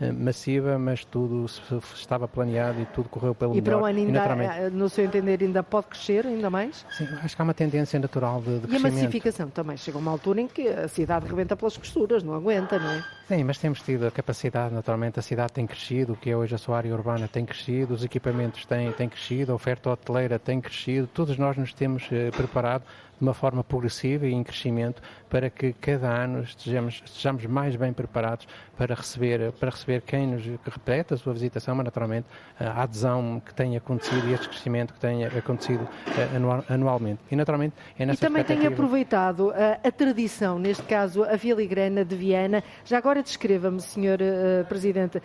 eh, 0.00 0.12
massiva, 0.12 0.78
mas 0.78 1.04
tudo 1.04 1.46
estava 1.94 2.26
planeado 2.28 2.80
e 2.80 2.86
tudo 2.86 3.08
correu 3.08 3.34
pelo 3.34 3.52
e 3.52 3.60
melhor. 3.60 3.66
E 3.66 3.70
para 3.70 3.82
o 3.82 3.86
ano, 3.86 3.98
ainda, 3.98 4.44
eh, 4.44 4.70
no 4.70 4.88
seu 4.88 5.04
entender, 5.04 5.42
ainda 5.42 5.62
pode 5.62 5.86
crescer 5.88 6.26
ainda 6.26 6.50
mais? 6.50 6.84
Sim, 6.90 7.08
acho 7.22 7.34
que 7.34 7.42
há 7.42 7.44
uma 7.44 7.54
tendência 7.54 7.98
natural 7.98 8.40
de, 8.40 8.46
de 8.46 8.56
e 8.56 8.60
crescimento. 8.60 8.84
E 8.84 8.88
a 8.88 9.02
massificação 9.02 9.48
também? 9.48 9.76
Chega 9.76 9.98
uma 9.98 10.10
altura 10.10 10.40
em 10.40 10.46
que 10.46 10.68
a 10.68 10.88
cidade 10.88 11.26
rebenta 11.26 11.56
pelas 11.56 11.76
costuras, 11.76 12.22
não 12.22 12.34
aguenta, 12.34 12.78
não 12.78 12.90
é? 12.90 13.04
Sim, 13.28 13.44
mas 13.44 13.58
temos 13.58 13.82
tido 13.82 14.06
a 14.06 14.10
capacidade, 14.10 14.74
naturalmente, 14.74 15.18
a 15.18 15.22
cidade 15.22 15.52
tem 15.52 15.66
crescido, 15.66 16.14
o 16.14 16.16
que 16.16 16.30
é 16.30 16.36
hoje 16.36 16.54
a 16.54 16.58
sua 16.58 16.78
área 16.78 16.94
urbana 16.94 17.28
tem 17.28 17.44
crescido, 17.44 17.92
os 17.92 18.02
equipamentos 18.02 18.64
têm, 18.64 18.90
têm 18.92 19.08
crescido, 19.08 19.52
a 19.52 19.54
oferta 19.54 19.90
hoteleira 19.90 20.38
tem 20.38 20.60
crescido, 20.60 21.06
todos 21.06 21.36
nós 21.36 21.56
nos 21.56 21.72
temos 21.74 22.08
eh, 22.10 22.30
preparado 22.30 22.84
de 23.18 23.24
uma 23.24 23.34
forma 23.34 23.64
progressiva 23.64 24.26
e 24.26 24.32
em 24.32 24.42
crescimento 24.42 25.02
para 25.28 25.50
que 25.50 25.72
cada 25.74 26.08
ano 26.08 26.42
estejamos, 26.42 27.02
estejamos 27.04 27.44
mais 27.46 27.76
bem 27.76 27.92
preparados 27.92 28.46
para 28.76 28.94
receber, 28.94 29.52
para 29.52 29.70
receber 29.70 30.02
quem 30.02 30.26
nos 30.26 30.44
repete 30.64 31.14
a 31.14 31.16
sua 31.16 31.32
visitação, 31.32 31.74
mas 31.74 31.84
naturalmente 31.84 32.26
a 32.58 32.82
adesão 32.82 33.42
que 33.44 33.52
tem 33.52 33.76
acontecido 33.76 34.28
e 34.28 34.32
este 34.32 34.48
crescimento 34.48 34.94
que 34.94 35.00
tem 35.00 35.24
acontecido 35.24 35.86
eh, 36.06 36.72
anualmente. 36.72 37.20
E 37.30 37.36
naturalmente 37.36 37.74
é 37.98 38.06
nessa 38.06 38.24
E 38.24 38.28
também 38.28 38.44
tem 38.44 38.66
aproveitado 38.66 39.50
a, 39.50 39.86
a, 39.86 39.90
tradição, 39.90 40.58
neste 40.58 40.84
caso 40.84 41.24
a 41.24 41.36
filigrana 41.36 42.04
de 42.04 42.14
Viana. 42.14 42.62
Já 42.84 42.98
agora 42.98 43.22
descreva-me, 43.22 43.80
Sr. 43.80 44.20
Uh, 44.20 44.66
Presidente, 44.66 45.18
uh, 45.18 45.22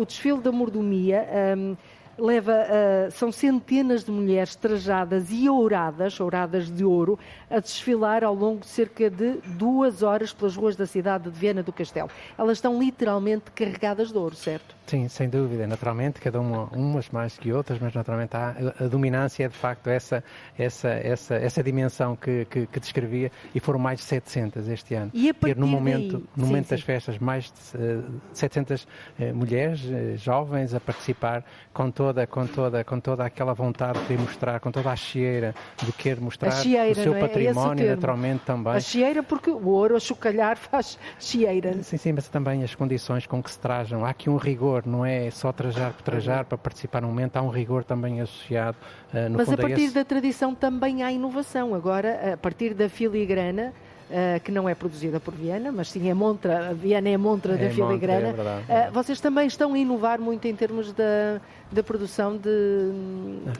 o 0.00 0.04
desfile 0.04 0.40
da 0.40 0.52
mordomia. 0.52 1.26
Um, 1.56 1.76
leva, 2.18 2.52
uh, 2.52 3.10
são 3.10 3.32
centenas 3.32 4.04
de 4.04 4.10
mulheres 4.10 4.54
trajadas 4.54 5.28
e 5.30 5.48
ouradas, 5.48 6.20
ouradas 6.20 6.70
de 6.70 6.84
ouro, 6.84 7.18
a 7.48 7.58
desfilar 7.60 8.22
ao 8.24 8.34
longo 8.34 8.60
de 8.60 8.66
cerca 8.66 9.10
de 9.10 9.38
duas 9.56 10.02
horas 10.02 10.32
pelas 10.32 10.56
ruas 10.56 10.76
da 10.76 10.86
cidade 10.86 11.30
de 11.30 11.38
Viena 11.38 11.62
do 11.62 11.72
Castelo. 11.72 12.10
Elas 12.38 12.58
estão 12.58 12.78
literalmente 12.78 13.50
carregadas 13.52 14.12
de 14.12 14.18
ouro, 14.18 14.34
certo? 14.34 14.74
Sim, 14.90 15.06
sem 15.06 15.28
dúvida. 15.28 15.68
Naturalmente, 15.68 16.20
cada 16.20 16.40
uma, 16.40 16.64
umas 16.72 17.08
mais 17.10 17.38
que 17.38 17.52
outras, 17.52 17.78
mas 17.78 17.94
naturalmente 17.94 18.36
há, 18.36 18.56
a 18.80 18.88
dominância 18.88 19.44
é 19.44 19.48
de 19.48 19.54
facto 19.54 19.86
essa, 19.86 20.24
essa, 20.58 20.88
essa, 20.88 21.36
essa 21.36 21.62
dimensão 21.62 22.16
que, 22.16 22.44
que, 22.46 22.66
que 22.66 22.80
descrevia 22.80 23.30
e 23.54 23.60
foram 23.60 23.78
mais 23.78 24.00
de 24.00 24.06
700 24.06 24.66
este 24.66 24.96
ano. 24.96 25.12
E 25.14 25.30
a 25.30 25.34
partir 25.34 25.56
no 25.56 25.68
momento, 25.68 26.18
daí... 26.18 26.28
no 26.34 26.46
momento 26.46 26.66
sim, 26.66 26.74
das 26.74 26.82
festas, 26.82 27.18
mais 27.18 27.52
de 27.52 27.78
uh, 27.78 28.20
700 28.32 28.82
uh, 28.82 28.88
mulheres, 29.32 29.84
uh, 29.84 30.16
jovens, 30.16 30.74
a 30.74 30.80
participar 30.80 31.44
com 31.72 31.88
toda, 31.88 32.09
com, 32.26 32.46
toda, 32.46 32.84
com 32.84 33.00
toda 33.00 33.24
aquela 33.24 33.54
vontade 33.54 33.98
de 34.06 34.16
mostrar, 34.16 34.60
com 34.60 34.70
toda 34.70 34.90
a 34.90 34.96
chieira 34.96 35.54
de 35.82 35.92
querer 35.92 36.20
mostrar 36.20 36.50
chieira, 36.52 36.92
o 36.92 37.02
seu 37.02 37.14
é? 37.14 37.20
património, 37.20 37.84
é 37.84 37.90
naturalmente 37.90 38.42
também. 38.44 38.72
A 38.72 38.80
chieira, 38.80 39.22
porque 39.22 39.50
o 39.50 39.68
ouro 39.68 39.96
a 39.96 40.00
chocalhar 40.00 40.56
faz 40.58 40.98
chieira. 41.18 41.82
Sim, 41.82 41.96
sim, 41.96 42.12
mas 42.12 42.28
também 42.28 42.62
as 42.62 42.74
condições 42.74 43.26
com 43.26 43.42
que 43.42 43.50
se 43.50 43.58
trajam. 43.58 44.04
Há 44.04 44.10
aqui 44.10 44.28
um 44.28 44.36
rigor 44.36 44.82
não 44.86 45.04
é 45.04 45.30
só 45.30 45.52
trajar 45.52 45.92
por 45.92 46.02
trajar 46.02 46.44
para 46.44 46.58
participar 46.58 47.02
no 47.02 47.08
momento, 47.08 47.36
há 47.36 47.42
um 47.42 47.48
rigor 47.48 47.84
também 47.84 48.20
associado. 48.20 48.76
Uh, 49.12 49.28
no 49.28 49.38
Mas 49.38 49.48
fundo, 49.48 49.60
a 49.60 49.62
partir 49.62 49.82
a 49.82 49.84
esse... 49.84 49.94
da 49.94 50.04
tradição 50.04 50.54
também 50.54 51.02
há 51.02 51.12
inovação. 51.12 51.74
Agora, 51.74 52.34
a 52.34 52.36
partir 52.36 52.74
da 52.74 52.88
filigrana, 52.88 53.72
Uh, 54.10 54.40
que 54.40 54.50
não 54.50 54.68
é 54.68 54.74
produzida 54.74 55.20
por 55.20 55.32
Viana, 55.32 55.70
mas 55.70 55.88
sim 55.88 56.10
a 56.10 56.14
montra, 56.16 56.70
a 56.70 56.72
Viana 56.72 57.10
é 57.10 57.14
a 57.14 57.18
montra 57.18 57.52
é 57.52 57.58
da 57.58 57.70
filigrana. 57.70 58.30
Montra, 58.30 58.42
é 58.42 58.60
verdade, 58.64 58.90
uh, 58.90 58.92
vocês 58.92 59.20
também 59.20 59.46
estão 59.46 59.72
a 59.72 59.78
inovar 59.78 60.20
muito 60.20 60.48
em 60.48 60.56
termos 60.56 60.92
da, 60.92 61.40
da 61.72 61.84
produção 61.84 62.36
de, 62.36 62.50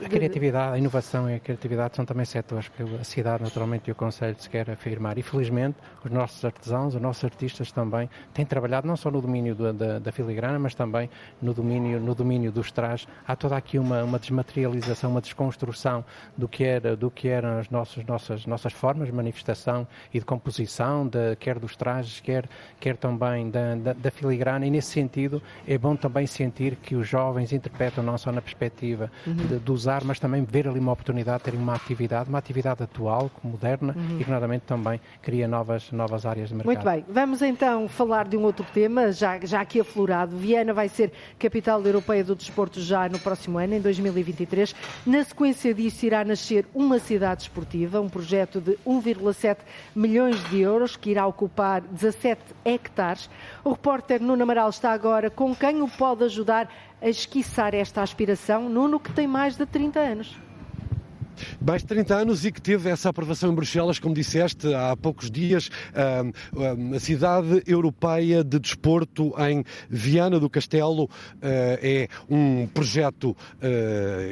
A 0.05 0.09
criatividade, 0.09 0.75
a 0.75 0.79
inovação 0.79 1.31
e 1.31 1.35
a 1.35 1.39
criatividade 1.39 1.95
são 1.95 2.05
também 2.05 2.25
setores 2.25 2.69
que 2.69 2.83
a 2.83 3.05
cidade, 3.05 3.43
naturalmente, 3.43 3.89
e 3.89 3.93
o 3.93 3.95
Conselho 3.95 4.35
se 4.39 4.51
quer 4.51 4.69
afirmar. 4.69 5.17
E, 5.17 5.23
felizmente, 5.23 5.77
os 6.05 6.11
nossos 6.11 6.45
artesãos, 6.45 6.95
os 6.95 7.01
nossos 7.01 7.23
artistas 7.23 7.71
também 7.71 8.11
têm 8.35 8.45
trabalhado 8.45 8.87
não 8.87 8.97
só 8.97 9.11
no 9.11 9.21
domínio 9.21 9.55
da, 9.55 9.73
da, 9.73 9.99
da 10.01 10.13
filigrana, 10.13 10.59
mas 10.59 10.75
também 10.75 11.09
no 11.41 11.55
domínio, 11.55 12.01
no 12.01 12.13
domínio 12.13 12.51
dos 12.51 12.73
trajes. 12.73 13.07
Há 13.27 13.37
toda 13.37 13.57
aqui 13.57 13.79
uma, 13.79 14.03
uma 14.03 14.19
desmaterialização, 14.19 15.11
uma 15.11 15.21
desconstrução 15.21 16.05
do 16.37 16.49
que, 16.49 16.65
era, 16.65 16.97
do 16.97 17.13
que 17.13 17.29
eram 17.29 17.59
as 17.59 17.71
nossas, 17.71 18.05
nossas, 18.05 18.45
nossas 18.45 18.73
formas 18.73 19.07
de 19.07 19.15
manifestação 19.15 19.87
e 20.13 20.19
de 20.19 20.25
composição, 20.25 21.07
de, 21.07 21.37
quer 21.37 21.61
dos 21.61 21.77
trajes, 21.77 22.19
quer, 22.19 22.49
quer 22.81 22.97
também 22.97 23.51
da, 23.51 23.77
da, 23.77 23.93
da 23.93 24.11
filigrana. 24.11 24.67
E, 24.67 24.71
nesse 24.71 24.91
sentido, 24.91 25.41
é 25.67 25.79
bom 25.79 25.95
também 25.95 26.27
sentir 26.27 26.75
que 26.75 26.97
os 26.97 27.07
jovens 27.07 27.53
interpretam 27.53 28.00
não 28.03 28.17
só 28.19 28.33
na 28.33 28.41
perspectiva 28.41 29.11
uhum. 29.27 29.35
de, 29.35 29.59
de, 29.59 29.73
usar, 29.73 30.05
mas 30.05 30.19
também 30.19 30.45
ver 30.45 30.69
ali 30.69 30.79
uma 30.79 30.93
oportunidade 30.93 31.39
de 31.39 31.45
terem 31.45 31.61
uma 31.61 31.75
atividade, 31.75 32.29
uma 32.29 32.39
atividade 32.39 32.83
atual, 32.83 33.31
moderna 33.43 33.95
uhum. 33.97 34.21
e 34.21 34.25
que, 34.25 34.31
naturalmente, 34.31 34.65
também 34.67 35.01
cria 35.23 35.47
novas, 35.47 35.91
novas 35.93 36.27
áreas 36.27 36.49
de 36.49 36.55
mercado. 36.55 36.73
Muito 36.73 36.85
bem, 36.85 37.05
vamos 37.09 37.43
então 37.43 37.89
falar 37.89 38.27
de 38.27 38.37
um 38.37 38.43
outro 38.43 38.65
tema, 38.73 39.13
já, 39.13 39.39
já 39.41 39.61
aqui 39.61 39.81
aflorado. 39.81 40.37
Viena 40.37 40.73
vai 40.73 40.89
ser 40.89 41.13
capital 41.39 41.83
europeia 41.85 42.25
do 42.25 42.35
desporto 42.35 42.81
já 42.81 43.09
no 43.09 43.19
próximo 43.19 43.59
ano, 43.59 43.75
em 43.75 43.81
2023. 43.81 44.75
Na 45.07 45.25
sequência 45.25 45.75
disso, 45.75 46.07
irá 46.07 46.25
nascer 46.25 46.67
uma 46.75 46.99
cidade 46.99 47.43
esportiva, 47.43 48.01
um 48.01 48.09
projeto 48.09 48.61
de 48.61 48.73
1,7 48.87 49.59
milhões 49.95 50.43
de 50.49 50.61
euros 50.61 50.97
que 50.97 51.11
irá 51.11 51.27
ocupar 51.27 51.81
17 51.81 52.41
hectares. 52.65 53.29
O 53.65 53.71
repórter 53.71 54.21
Nuno 54.21 54.43
Amaral 54.43 54.71
está 54.71 54.93
agora 54.93 55.31
com 55.31 55.55
quem 55.55 55.83
o 55.83 55.89
pode 55.89 56.25
ajudar 56.25 56.69
a 57.01 57.09
esquiçar 57.09 57.75
esta 57.75 58.03
aspiração, 58.03 58.69
Nuno, 58.69 59.01
que 59.01 59.13
tem 59.13 59.27
mais 59.27 59.57
de 59.57 59.67
30 59.67 59.99
anos 60.01 60.50
mais 61.61 61.83
de 61.83 61.89
30 61.89 62.15
anos 62.15 62.45
e 62.45 62.53
que 62.53 62.61
teve 62.61 62.89
essa 62.91 63.09
aprovação 63.09 63.53
em 63.53 63.55
Bruxelas, 63.55 63.99
como 63.99 64.15
disseste 64.15 64.73
há 64.75 64.97
poucos 64.97 65.31
dias, 65.31 65.71
a 65.95 67.01
cidade 67.01 67.63
europeia 67.67 68.43
de 68.45 68.59
desporto 68.59 69.33
em 69.39 69.65
Viana 69.89 70.39
do 70.39 70.51
Castelo 70.51 71.09
ah, 71.43 71.79
é 71.83 72.09
um 72.29 72.67
projeto 72.67 73.37
ah, 73.61 73.67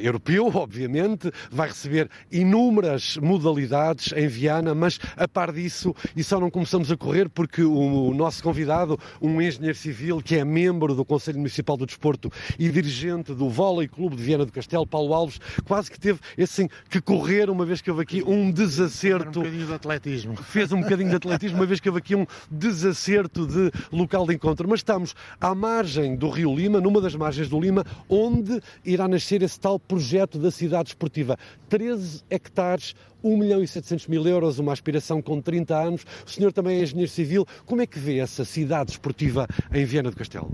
europeu, 0.02 0.46
obviamente, 0.54 1.30
vai 1.50 1.68
receber 1.68 2.10
inúmeras 2.30 3.16
modalidades 3.16 4.12
em 4.12 4.28
Viana, 4.28 4.74
mas 4.74 4.98
a 5.16 5.26
par 5.26 5.52
disso, 5.52 5.94
e 6.16 6.22
só 6.22 6.40
não 6.40 6.50
começamos 6.50 6.90
a 6.90 6.96
correr 6.96 7.28
porque 7.28 7.62
o 7.62 8.12
nosso 8.14 8.42
convidado, 8.42 8.98
um 9.20 9.40
engenheiro 9.40 9.76
civil 9.76 10.20
que 10.22 10.36
é 10.36 10.44
membro 10.44 10.94
do 10.94 11.04
Conselho 11.04 11.38
Municipal 11.38 11.76
do 11.76 11.86
Desporto 11.86 12.30
e 12.58 12.68
dirigente 12.68 13.34
do 13.34 13.48
Vôlei 13.48 13.88
Clube 13.88 14.16
de 14.16 14.22
Viana 14.22 14.44
do 14.44 14.52
Castelo, 14.52 14.86
Paulo 14.86 15.14
Alves, 15.14 15.40
quase 15.64 15.90
que 15.90 15.98
teve 15.98 16.20
assim 16.40 16.68
que 16.88 16.97
correr, 17.00 17.50
uma 17.50 17.64
vez 17.64 17.80
que 17.80 17.90
houve 17.90 18.02
aqui 18.02 18.22
um 18.26 18.50
desacerto. 18.50 19.40
Um 19.40 19.42
bocadinho 19.42 19.66
de 19.66 19.74
atletismo. 19.74 20.36
Fez 20.36 20.72
um 20.72 20.80
bocadinho 20.80 21.10
de 21.10 21.16
atletismo, 21.16 21.58
uma 21.58 21.66
vez 21.66 21.80
que 21.80 21.88
houve 21.88 21.98
aqui 21.98 22.14
um 22.14 22.26
desacerto 22.50 23.46
de 23.46 23.70
local 23.92 24.26
de 24.26 24.34
encontro. 24.34 24.68
Mas 24.68 24.80
estamos 24.80 25.14
à 25.40 25.54
margem 25.54 26.16
do 26.16 26.28
Rio 26.28 26.54
Lima, 26.54 26.80
numa 26.80 27.00
das 27.00 27.14
margens 27.14 27.48
do 27.48 27.60
Lima, 27.60 27.84
onde 28.08 28.60
irá 28.84 29.06
nascer 29.08 29.42
esse 29.42 29.58
tal 29.58 29.78
projeto 29.78 30.38
da 30.38 30.50
cidade 30.50 30.90
esportiva. 30.90 31.36
13 31.68 32.22
hectares 32.30 32.94
1 33.22 33.36
milhão 33.36 33.62
e 33.62 33.66
700 33.68 34.06
mil 34.06 34.26
euros, 34.26 34.58
uma 34.58 34.72
aspiração 34.72 35.20
com 35.20 35.40
30 35.40 35.76
anos. 35.76 36.06
O 36.26 36.30
senhor 36.30 36.52
também 36.52 36.78
é 36.78 36.82
engenheiro 36.82 37.10
civil. 37.10 37.46
Como 37.66 37.82
é 37.82 37.86
que 37.86 37.98
vê 37.98 38.18
essa 38.18 38.44
cidade 38.44 38.92
esportiva 38.92 39.46
em 39.72 39.84
Viana 39.84 40.10
do 40.10 40.16
Castelo? 40.16 40.50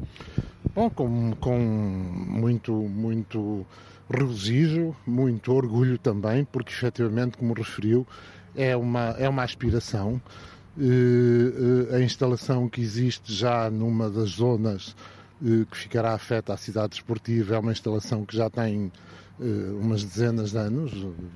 Bom, 0.74 0.90
com, 0.90 1.36
com 1.38 1.58
muito, 1.58 2.72
muito 2.72 3.64
regozijo, 4.10 4.94
muito 5.06 5.52
orgulho 5.52 5.98
também, 5.98 6.44
porque 6.44 6.72
efetivamente, 6.72 7.36
como 7.36 7.54
referiu, 7.54 8.06
é 8.54 8.76
uma, 8.76 9.10
é 9.18 9.28
uma 9.28 9.42
aspiração. 9.42 10.20
a 11.92 12.00
instalação 12.00 12.68
que 12.68 12.80
existe 12.80 13.32
já 13.32 13.70
numa 13.70 14.10
das 14.10 14.30
zonas 14.30 14.94
que 15.40 15.76
ficará 15.76 16.14
afeta 16.14 16.54
à 16.54 16.56
cidade 16.56 16.94
esportiva 16.94 17.56
é 17.56 17.58
uma 17.58 17.72
instalação 17.72 18.24
que 18.24 18.36
já 18.36 18.48
tem 18.48 18.90
umas 19.80 20.04
dezenas 20.04 20.52
de 20.52 20.58
anos, 20.58 20.92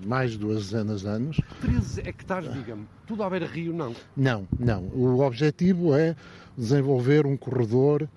mais 0.07 0.33
de 0.33 0.39
duas 0.39 0.71
dezenas 0.71 1.01
de 1.01 1.09
anos. 1.09 1.41
13 1.61 2.01
hectares, 2.03 2.53
diga-me, 2.53 2.87
tudo 3.07 3.23
à 3.23 3.31
beira-rio, 3.31 3.73
não? 3.73 3.95
Não, 4.17 4.47
não. 4.59 4.85
O 4.95 5.21
objetivo 5.21 5.95
é 5.95 6.15
desenvolver 6.57 7.27
um 7.27 7.37
corredor 7.37 8.03
eh, 8.03 8.09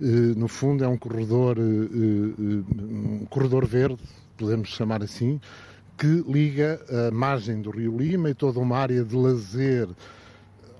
no 0.00 0.48
fundo 0.48 0.82
é 0.82 0.88
um 0.88 0.96
corredor, 0.96 1.58
eh, 1.58 1.62
eh, 1.62 2.82
um 2.82 3.26
corredor 3.28 3.66
verde, 3.66 3.98
podemos 4.36 4.70
chamar 4.70 5.02
assim, 5.02 5.40
que 5.98 6.24
liga 6.26 6.80
a 6.88 7.10
margem 7.10 7.60
do 7.60 7.70
Rio 7.70 7.98
Lima 7.98 8.30
e 8.30 8.34
toda 8.34 8.58
uma 8.58 8.78
área 8.78 9.04
de 9.04 9.14
lazer 9.14 9.88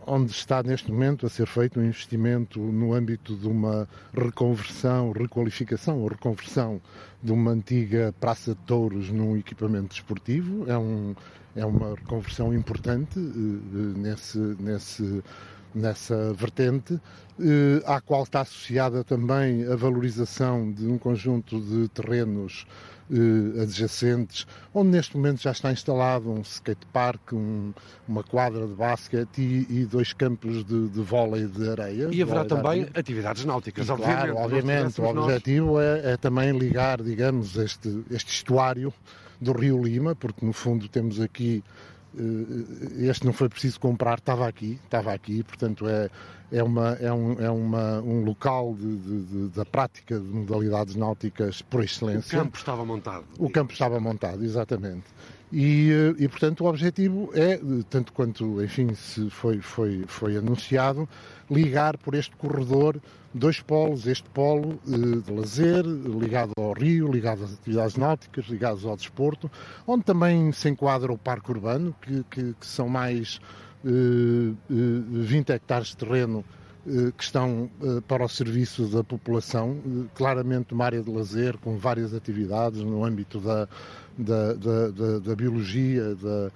onde 0.06 0.32
está 0.32 0.62
neste 0.62 0.90
momento 0.90 1.26
a 1.26 1.28
ser 1.28 1.46
feito 1.46 1.78
um 1.78 1.84
investimento 1.84 2.58
no 2.58 2.94
âmbito 2.94 3.36
de 3.36 3.46
uma 3.46 3.86
reconversão, 4.14 5.12
requalificação 5.12 5.98
ou 5.98 6.08
reconversão 6.08 6.80
de 7.22 7.30
uma 7.30 7.50
antiga 7.50 8.14
praça 8.18 8.54
de 8.54 8.60
touros 8.62 9.10
num 9.10 9.36
equipamento 9.36 9.88
desportivo. 9.88 10.68
É, 10.68 10.76
um, 10.78 11.14
é 11.54 11.64
uma 11.64 11.94
reconversão 11.94 12.54
importante 12.54 13.18
nesse, 13.18 14.38
nesse 14.58 15.22
nessa 15.74 16.32
vertente, 16.32 17.00
eh, 17.38 17.82
à 17.86 18.00
qual 18.00 18.24
está 18.24 18.40
associada 18.40 19.02
também 19.04 19.66
a 19.66 19.76
valorização 19.76 20.70
de 20.70 20.86
um 20.86 20.98
conjunto 20.98 21.60
de 21.60 21.88
terrenos 21.88 22.66
eh, 23.12 23.62
adjacentes, 23.62 24.46
onde 24.72 24.90
neste 24.90 25.16
momento 25.16 25.42
já 25.42 25.50
está 25.50 25.72
instalado 25.72 26.30
um 26.30 26.42
skatepark, 26.42 27.32
um, 27.32 27.72
uma 28.06 28.22
quadra 28.22 28.68
de 28.68 28.74
basquete 28.74 29.40
e, 29.40 29.80
e 29.80 29.84
dois 29.84 30.12
campos 30.12 30.64
de, 30.64 30.88
de 30.88 31.00
vôlei 31.00 31.46
de 31.46 31.70
areia. 31.70 32.08
E 32.12 32.22
haverá 32.22 32.44
também 32.44 32.88
atividades 32.94 33.44
náuticas, 33.44 33.88
e, 33.88 33.90
obviamente. 33.90 34.32
Claro, 34.32 34.36
obviamente. 34.36 35.00
O 35.00 35.04
objetivo 35.06 35.80
é, 35.80 36.12
é, 36.12 36.16
também 36.16 36.56
ligar, 36.56 37.02
digamos, 37.02 37.56
este, 37.56 38.04
este 38.10 38.32
estuário 38.32 38.94
do 39.40 39.52
Rio 39.52 39.82
Lima, 39.82 40.14
porque 40.14 40.46
no 40.46 40.52
fundo 40.52 40.88
temos 40.88 41.20
aqui 41.20 41.64
este 42.98 43.24
não 43.24 43.32
foi 43.32 43.48
preciso 43.48 43.78
comprar, 43.78 44.18
estava 44.18 44.46
aqui, 44.46 44.78
estava 44.84 45.12
aqui, 45.12 45.42
portanto 45.42 45.88
é, 45.88 46.10
é, 46.50 46.62
uma, 46.62 46.92
é, 47.00 47.12
um, 47.12 47.40
é 47.40 47.50
uma, 47.50 48.00
um 48.00 48.24
local 48.24 48.74
de, 48.74 48.96
de, 48.96 49.22
de, 49.24 49.48
da 49.48 49.64
prática 49.64 50.18
de 50.18 50.26
modalidades 50.26 50.96
náuticas 50.96 51.62
por 51.62 51.84
excelência. 51.84 52.38
O 52.38 52.42
campo 52.42 52.56
estava 52.56 52.84
montado. 52.84 53.24
O 53.38 53.50
campo 53.50 53.72
estava 53.72 54.00
montado, 54.00 54.44
exatamente. 54.44 55.04
E, 55.52 55.90
eh, 55.90 56.14
e 56.24 56.28
portanto 56.28 56.64
o 56.64 56.66
objetivo 56.68 57.30
é, 57.34 57.60
tanto 57.88 58.12
quanto, 58.12 58.62
enfim, 58.62 58.94
se 58.94 59.28
foi, 59.30 59.60
foi, 59.60 60.04
foi 60.06 60.36
anunciado, 60.36 61.08
ligar 61.50 61.98
por 61.98 62.14
este 62.14 62.36
corredor 62.36 63.00
dois 63.34 63.60
polos, 63.60 64.06
este 64.06 64.28
polo 64.30 64.80
eh, 64.86 65.20
de 65.24 65.32
lazer, 65.32 65.84
ligado 65.84 66.52
ao 66.56 66.72
rio, 66.72 67.10
ligado 67.10 67.44
às 67.44 67.54
atividades 67.54 67.96
náuticas, 67.96 68.46
ligados 68.46 68.84
ao 68.84 68.96
desporto, 68.96 69.50
onde 69.86 70.04
também 70.04 70.52
se 70.52 70.68
enquadra 70.68 71.12
o 71.12 71.18
parque 71.18 71.50
urbano, 71.50 71.94
que, 72.00 72.24
que, 72.30 72.54
que 72.54 72.66
são 72.66 72.88
mais 72.88 73.40
20 73.82 75.50
eh, 75.50 75.54
hectares 75.54 75.88
de 75.88 75.96
terreno 75.96 76.44
que 77.16 77.22
estão 77.22 77.70
para 78.08 78.24
o 78.24 78.28
serviço 78.28 78.86
da 78.86 79.04
população, 79.04 79.76
claramente 80.14 80.72
uma 80.72 80.84
área 80.84 81.02
de 81.02 81.10
lazer 81.10 81.56
com 81.58 81.76
várias 81.76 82.14
atividades 82.14 82.80
no 82.82 83.04
âmbito 83.04 83.38
da, 83.40 83.68
da, 84.16 84.54
da, 84.54 84.88
da, 84.88 85.18
da 85.18 85.36
biologia, 85.36 86.14
da, 86.14 86.50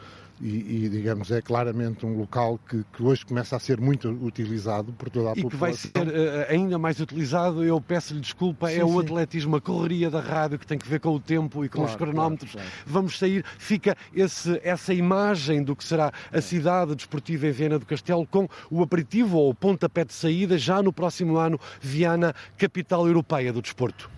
e, 0.45 0.84
e, 0.84 0.88
digamos, 0.90 1.30
é 1.30 1.40
claramente 1.40 2.05
um 2.05 2.18
local 2.18 2.61
que, 2.68 2.84
que, 2.92 3.03
hoje 3.03 3.24
começa 3.24 3.57
a 3.57 3.59
ser 3.59 3.80
muito 3.80 4.11
utilizado 4.11 4.92
por 4.92 5.09
toda 5.09 5.30
a 5.30 5.32
e 5.32 5.42
população. 5.42 5.49
E 5.49 5.51
que 5.51 5.57
vai 5.57 6.07
ser 6.07 6.07
uh, 6.07 6.47
ainda 6.51 6.78
mais 6.78 7.01
utilizado, 7.01 7.64
eu 7.64 7.80
peço-lhe 7.80 8.20
desculpa, 8.20 8.68
sim, 8.68 8.74
é 8.74 8.76
sim. 8.76 8.82
o 8.82 9.01
atletismo, 9.01 9.57
a 9.57 9.61
correria 9.61 10.11
da 10.11 10.20
rádio 10.20 10.59
que 10.59 10.66
tem 10.66 10.76
que 10.76 10.86
ver 10.86 11.01
com 11.01 11.14
o 11.14 11.18
tempo 11.18 11.64
e 11.64 11.68
com 11.70 11.78
claro, 11.78 11.90
os 11.90 11.97
cronómetros. 11.97 12.53
Claro, 12.53 12.68
claro. 12.68 12.84
Vamos 12.86 13.18
sair, 13.18 13.42
fica 13.57 13.97
esse, 14.14 14.61
essa 14.62 14.92
imagem 14.92 15.62
do 15.62 15.74
que 15.74 15.82
será 15.82 16.12
a 16.30 16.40
cidade 16.42 16.95
desportiva 16.95 17.47
em 17.47 17.51
Viena 17.51 17.78
do 17.78 17.86
Castelo 17.86 18.26
com 18.26 18.47
o 18.70 18.82
aperitivo 18.82 19.38
ou 19.38 19.49
o 19.49 19.55
pontapé 19.55 20.05
de 20.05 20.12
saída 20.12 20.59
já 20.59 20.82
no 20.82 20.92
próximo 20.92 21.38
ano, 21.38 21.59
Viana, 21.80 22.34
capital 22.59 23.07
europeia 23.07 23.51
do 23.51 23.62
desporto. 23.62 24.11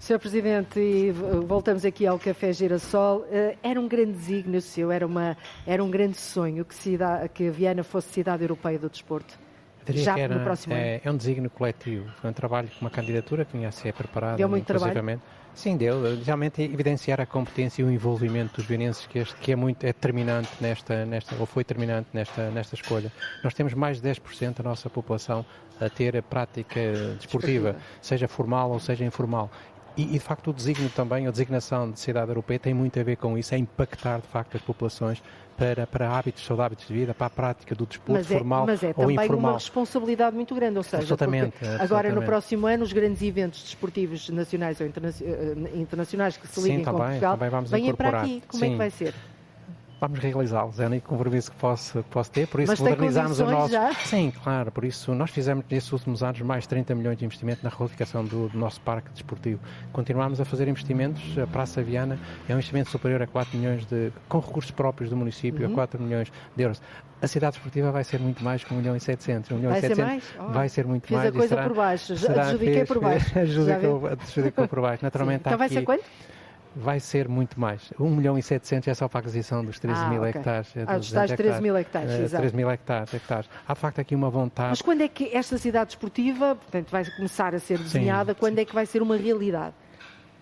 Sr. 0.00 0.18
Presidente, 0.18 1.10
voltamos 1.46 1.84
aqui 1.84 2.06
ao 2.06 2.18
Café 2.18 2.52
Girassol. 2.52 3.26
Eh, 3.30 3.56
era 3.62 3.80
um 3.80 3.88
grande 3.88 4.12
desígnio 4.12 4.60
seu, 4.60 4.92
era, 4.92 5.04
uma, 5.04 5.36
era 5.66 5.82
um 5.82 5.90
grande 5.90 6.16
sonho 6.16 6.64
que, 6.64 6.74
cidade, 6.74 7.28
que 7.30 7.50
Viana 7.50 7.82
fosse 7.82 8.08
cidade 8.08 8.42
europeia 8.42 8.78
do 8.78 8.88
desporto. 8.88 9.38
Já 9.88 10.18
era, 10.18 10.36
no 10.36 10.44
próximo 10.44 10.74
é, 10.74 10.94
ano. 10.94 11.00
É 11.04 11.10
um 11.10 11.16
desígnio 11.16 11.50
coletivo. 11.50 12.08
Foi 12.20 12.30
um 12.30 12.32
trabalho 12.32 12.68
com 12.68 12.82
uma 12.82 12.90
candidatura 12.90 13.44
que 13.44 13.56
vinha 13.56 13.68
a 13.68 13.72
ser 13.72 13.92
preparada. 13.92 14.36
Deu 14.36 14.48
muito 14.48 14.66
trabalho? 14.66 15.20
Sim, 15.54 15.76
deu. 15.76 16.00
Realmente 16.24 16.62
evidenciar 16.62 17.20
a 17.20 17.26
competência 17.26 17.82
e 17.82 17.84
o 17.84 17.90
envolvimento 17.90 18.56
dos 18.56 18.66
vienenses, 18.66 19.06
que, 19.06 19.18
este, 19.18 19.34
que 19.36 19.50
é 19.50 19.56
muito 19.56 19.82
é 19.82 19.88
determinante 19.88 20.50
nesta, 20.60 21.04
nesta, 21.04 21.34
ou 21.36 21.46
foi 21.46 21.64
determinante 21.64 22.08
nesta, 22.12 22.50
nesta 22.50 22.74
escolha. 22.76 23.10
Nós 23.42 23.54
temos 23.54 23.74
mais 23.74 24.00
de 24.00 24.08
10% 24.08 24.58
da 24.58 24.62
nossa 24.62 24.88
população 24.88 25.44
a 25.80 25.88
ter 25.88 26.16
a 26.16 26.22
prática 26.22 26.80
desportiva, 27.18 27.76
seja 28.00 28.28
formal 28.28 28.70
ou 28.70 28.78
seja 28.78 29.04
informal. 29.04 29.50
E, 29.98 30.02
e, 30.02 30.06
de 30.12 30.20
facto 30.20 30.50
o 30.50 30.52
desígnio 30.52 30.88
também, 30.90 31.26
a 31.26 31.30
designação 31.32 31.90
de 31.90 31.98
cidade 31.98 32.30
europeia 32.30 32.60
tem 32.60 32.72
muito 32.72 33.00
a 33.00 33.02
ver 33.02 33.16
com 33.16 33.36
isso, 33.36 33.52
é 33.52 33.58
impactar 33.58 34.20
de 34.20 34.28
facto 34.28 34.56
as 34.56 34.62
populações 34.62 35.20
para, 35.56 35.88
para 35.88 36.08
hábitos, 36.08 36.46
saudáveis 36.46 36.86
de 36.86 36.94
vida, 36.94 37.12
para 37.12 37.26
a 37.26 37.30
prática 37.30 37.74
do 37.74 37.84
desporto 37.84 38.12
mas 38.12 38.30
é, 38.30 38.38
formal 38.38 38.64
mas 38.64 38.84
é 38.84 38.94
ou 38.96 39.10
informal. 39.10 39.16
Mas 39.16 39.24
é 39.24 39.28
também 39.28 39.44
uma 39.44 39.52
responsabilidade 39.54 40.36
muito 40.36 40.54
grande, 40.54 40.78
ou 40.78 40.84
seja, 40.84 40.98
absolutamente, 40.98 41.56
agora 41.56 41.82
absolutamente. 41.82 42.14
no 42.14 42.22
próximo 42.22 42.66
ano 42.68 42.84
os 42.84 42.92
grandes 42.92 43.22
eventos 43.22 43.60
desportivos 43.64 44.28
nacionais 44.28 44.80
ou 44.80 44.86
interna 44.86 45.12
eh, 45.20 45.54
internacionais 45.74 46.36
que 46.36 46.46
se 46.46 46.60
liguem 46.60 46.78
Sim, 46.78 46.84
com 46.84 46.90
também, 46.92 47.06
Portugal 47.06 47.32
também 47.32 47.50
vamos 47.50 47.70
venham 47.72 47.96
para 47.96 48.20
aqui. 48.20 48.42
Como 48.46 48.60
Sim. 48.62 48.68
é 48.68 48.70
que 48.70 48.76
vai 48.76 48.90
ser? 48.90 49.14
Vamos 50.00 50.18
realizá-los. 50.18 50.78
É 50.80 50.84
o 50.84 50.86
único 50.86 51.08
compromisso 51.08 51.50
que 51.50 51.56
posso, 51.56 52.02
posso 52.04 52.30
ter. 52.30 52.46
Por 52.46 52.60
isso, 52.60 52.72
Mas 52.72 52.80
modernizamos 52.80 53.40
o 53.40 53.46
nosso. 53.46 53.72
Já? 53.72 53.92
Sim, 53.94 54.32
claro. 54.42 54.70
Por 54.70 54.84
isso, 54.84 55.14
nós 55.14 55.30
fizemos 55.30 55.64
nestes 55.70 55.92
últimos 55.92 56.22
anos 56.22 56.40
mais 56.40 56.64
de 56.64 56.68
30 56.70 56.94
milhões 56.94 57.18
de 57.18 57.24
investimento 57.24 57.60
na 57.62 57.70
requalificação 57.70 58.24
do, 58.24 58.48
do, 58.48 58.58
nosso 58.58 58.80
parque 58.80 59.10
desportivo. 59.10 59.60
Continuamos 59.92 60.40
a 60.40 60.44
fazer 60.44 60.68
investimentos. 60.68 61.38
A 61.38 61.46
Praça 61.46 61.82
Viana 61.82 62.18
é 62.48 62.52
um 62.52 62.56
investimento 62.56 62.90
superior 62.90 63.22
a 63.22 63.26
4 63.26 63.56
milhões 63.58 63.84
de. 63.86 64.12
com 64.28 64.38
recursos 64.38 64.70
próprios 64.70 65.10
do 65.10 65.16
município, 65.16 65.66
uhum. 65.66 65.72
a 65.72 65.74
4 65.74 66.02
milhões 66.02 66.32
de 66.56 66.62
euros. 66.62 66.80
A 67.20 67.26
cidade 67.26 67.56
esportiva 67.56 67.90
vai 67.90 68.04
ser 68.04 68.20
muito 68.20 68.44
mais 68.44 68.62
que 68.62 68.72
1 68.72 68.76
milhão 68.76 68.96
e 68.96 69.00
700. 69.00 69.50
1 69.50 69.56
milhão 69.56 69.70
vai 69.70 69.78
e 69.80 69.82
700 69.82 69.96
ser 69.96 70.04
mais? 70.04 70.24
Oh. 70.38 70.52
vai 70.52 70.68
ser 70.68 70.86
muito 70.86 71.06
Fiz 71.08 71.16
mais. 71.16 71.28
a 71.28 71.32
coisa 71.32 71.48
será, 71.48 71.62
por 71.64 71.76
baixo. 71.76 72.12
Adjudiquei 72.12 72.84
por 72.84 73.00
baixo. 73.00 73.38
Adjudicou, 73.38 74.06
adjudicou 74.06 74.68
por 74.68 74.80
baixo. 74.80 75.02
Naturalmente, 75.04 75.40
então 75.40 75.58
vai 75.58 75.66
aqui, 75.66 75.74
ser 75.74 75.82
quanto? 75.82 76.04
Vai 76.74 77.00
ser 77.00 77.28
muito 77.28 77.58
mais. 77.58 77.92
1 77.98 78.10
milhão 78.10 78.38
e 78.38 78.42
700 78.42 78.88
é 78.88 78.94
só 78.94 79.08
para 79.08 79.18
a 79.18 79.20
aquisição 79.20 79.64
dos 79.64 79.78
13 79.78 80.00
ah, 80.00 80.08
mil 80.08 80.20
okay. 80.20 80.30
hectares. 80.30 80.76
É 80.76 80.84
ah, 80.86 80.98
dos 80.98 81.10
13 81.10 81.60
mil 81.60 81.76
hectares, 81.76 82.10
uh, 82.10 82.22
exato. 82.22 82.42
13 82.42 82.56
mil 82.56 82.70
hectares, 82.70 83.14
hectares. 83.14 83.50
Há 83.66 83.74
de 83.74 83.80
facto 83.80 84.00
aqui 84.00 84.14
uma 84.14 84.30
vontade. 84.30 84.70
Mas 84.70 84.82
quando 84.82 85.02
é 85.02 85.08
que 85.08 85.34
esta 85.34 85.58
cidade 85.58 85.90
esportiva, 85.90 86.54
portanto, 86.54 86.90
vai 86.90 87.04
começar 87.16 87.54
a 87.54 87.58
ser 87.58 87.78
desenhada, 87.78 88.32
sim, 88.32 88.40
quando 88.40 88.54
sim. 88.56 88.60
é 88.62 88.64
que 88.64 88.74
vai 88.74 88.86
ser 88.86 89.02
uma 89.02 89.16
realidade? 89.16 89.74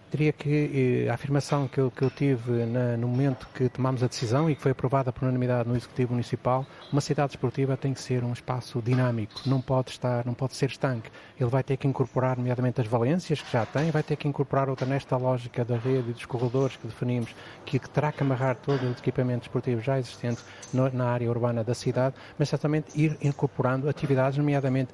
Diria 0.09 0.33
que 0.33 1.05
eh, 1.07 1.11
a 1.11 1.15
afirmação 1.15 1.67
que 1.67 1.79
eu, 1.79 1.91
que 1.91 2.03
eu 2.03 2.11
tive 2.11 2.65
na, 2.65 2.97
no 2.97 3.09
momento 3.09 3.49
que 3.53 3.69
tomámos 3.69 4.05
a 4.05 4.07
decisão 4.07 4.49
e 4.49 4.55
que 4.55 4.63
foi 4.63 4.71
aprovada 4.71 5.13
por 5.13 5.25
unanimidade 5.25 5.69
no 5.69 5.77
Executivo 5.77 6.13
Municipal, 6.13 6.65
uma 6.93 7.01
cidade 7.01 7.33
esportiva 7.33 7.77
tem 7.77 7.93
que 7.93 8.01
ser 8.01 8.23
um 8.23 8.33
espaço 8.33 8.81
dinâmico, 8.81 9.43
não 9.47 9.61
pode 9.61 9.91
estar, 9.91 10.25
não 10.25 10.33
pode 10.33 10.55
ser 10.55 10.67
estanque. 10.67 11.11
Ele 11.39 11.51
vai 11.51 11.65
ter 11.65 11.77
que 11.77 11.89
incorporar, 11.89 12.37
nomeadamente, 12.37 12.81
as 12.81 12.87
valências 12.87 13.43
que 13.43 13.51
já 13.53 13.67
tem, 13.67 13.91
vai 13.91 14.03
ter 14.03 14.15
que 14.15 14.29
incorporar 14.29 14.69
outra 14.69 14.87
nesta 14.87 15.17
lógica 15.17 15.65
da 15.65 15.77
rede 15.77 16.11
e 16.11 16.13
dos 16.13 16.25
corredores 16.25 16.77
que 16.77 16.87
definimos, 16.87 17.35
que, 17.65 17.79
que 17.79 17.91
terá 17.91 18.13
que 18.13 18.23
amarrar 18.23 18.55
todos 18.57 18.89
os 18.89 18.99
equipamentos 18.99 19.47
esportivos 19.47 19.85
já 19.85 19.99
existentes 19.99 20.45
no, 20.73 20.89
na 20.91 21.11
área 21.11 21.29
urbana 21.29 21.65
da 21.65 21.75
cidade, 21.75 22.15
mas 22.39 22.49
certamente 22.49 22.89
ir 22.95 23.19
incorporando 23.21 23.89
atividades, 23.89 24.39
nomeadamente 24.39 24.93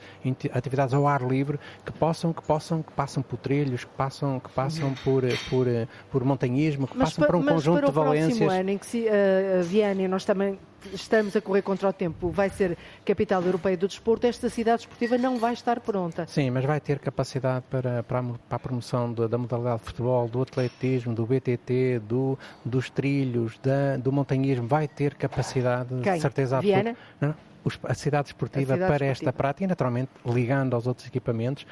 atividades 0.53 0.95
ao 0.95 1.07
ar 1.07 1.23
livre, 1.23 1.61
que 1.85 1.93
possam, 1.93 2.33
que 2.33 2.43
possam, 2.43 2.83
que 2.83 2.93
passam 2.93 3.23
por 3.23 3.37
trilhos, 3.37 3.85
que 3.85 3.91
passam, 3.91 4.41
que 4.41 4.51
passam 4.51 4.95
por, 5.05 5.23
por, 5.49 5.67
por 6.11 6.25
montanhismo, 6.25 6.87
que 6.87 6.97
mas 6.97 7.11
passam 7.11 7.27
por 7.27 7.37
um 7.37 7.45
conjunto 7.45 7.87
de 7.87 7.93
valências. 7.93 8.39
Mas 8.39 8.39
para 8.39 8.47
o 8.47 8.49
próximo 8.49 8.51
ano 8.51 8.71
em 8.71 8.79
que 8.79 8.87
se, 8.87 9.07
uh, 9.07 9.63
Viana, 9.63 10.09
nós 10.09 10.25
também 10.25 10.59
estamos 10.93 11.37
a 11.37 11.41
correr 11.41 11.63
contra 11.63 11.89
o 11.89 11.93
tempo, 11.93 12.31
vai 12.31 12.51
ser 12.51 12.77
capital 13.05 13.43
europeia 13.43 13.77
do 13.77 13.87
desporto, 13.87 14.27
esta 14.27 14.49
cidade 14.49 14.83
esportiva 14.83 15.17
não 15.17 15.39
vai 15.39 15.53
estar 15.53 15.81
pronta. 15.81 16.27
Sim, 16.27 16.51
mas 16.51 16.65
vai 16.65 16.81
ter 16.81 16.99
capacidade 16.99 17.65
para, 17.71 18.03
para, 18.03 18.19
a, 18.19 18.23
para 18.23 18.57
a 18.57 18.59
promoção 18.59 19.13
da, 19.13 19.27
da, 19.27 19.39
modalidade 19.39 19.81
de 19.81 19.85
futebol, 19.85 20.29
do 20.29 20.43
atletismo, 20.43 21.15
do 21.15 21.25
BTT, 21.27 22.01
do, 22.01 22.39
dos 22.65 22.91
trilhos, 22.91 23.59
da, 23.59 23.97
do 23.97 24.11
montanhismo, 24.11 24.67
vai 24.67 24.89
ter 24.89 25.15
capacidade, 25.15 25.95
Quem? 26.03 26.21
certeza 26.21 26.59
absoluta. 26.59 26.83
Viana? 26.83 26.97
Não? 27.21 27.52
A 27.85 27.95
cidade 27.95 28.29
esportiva 28.29 28.75
a 28.75 28.77
cidade 28.77 28.93
para 28.93 29.07
esportiva. 29.07 29.13
esta 29.13 29.33
prática 29.33 29.65
e, 29.65 29.67
naturalmente, 29.67 30.11
ligando 30.27 30.75
aos 30.75 30.87
outros 30.87 31.07
equipamentos, 31.07 31.67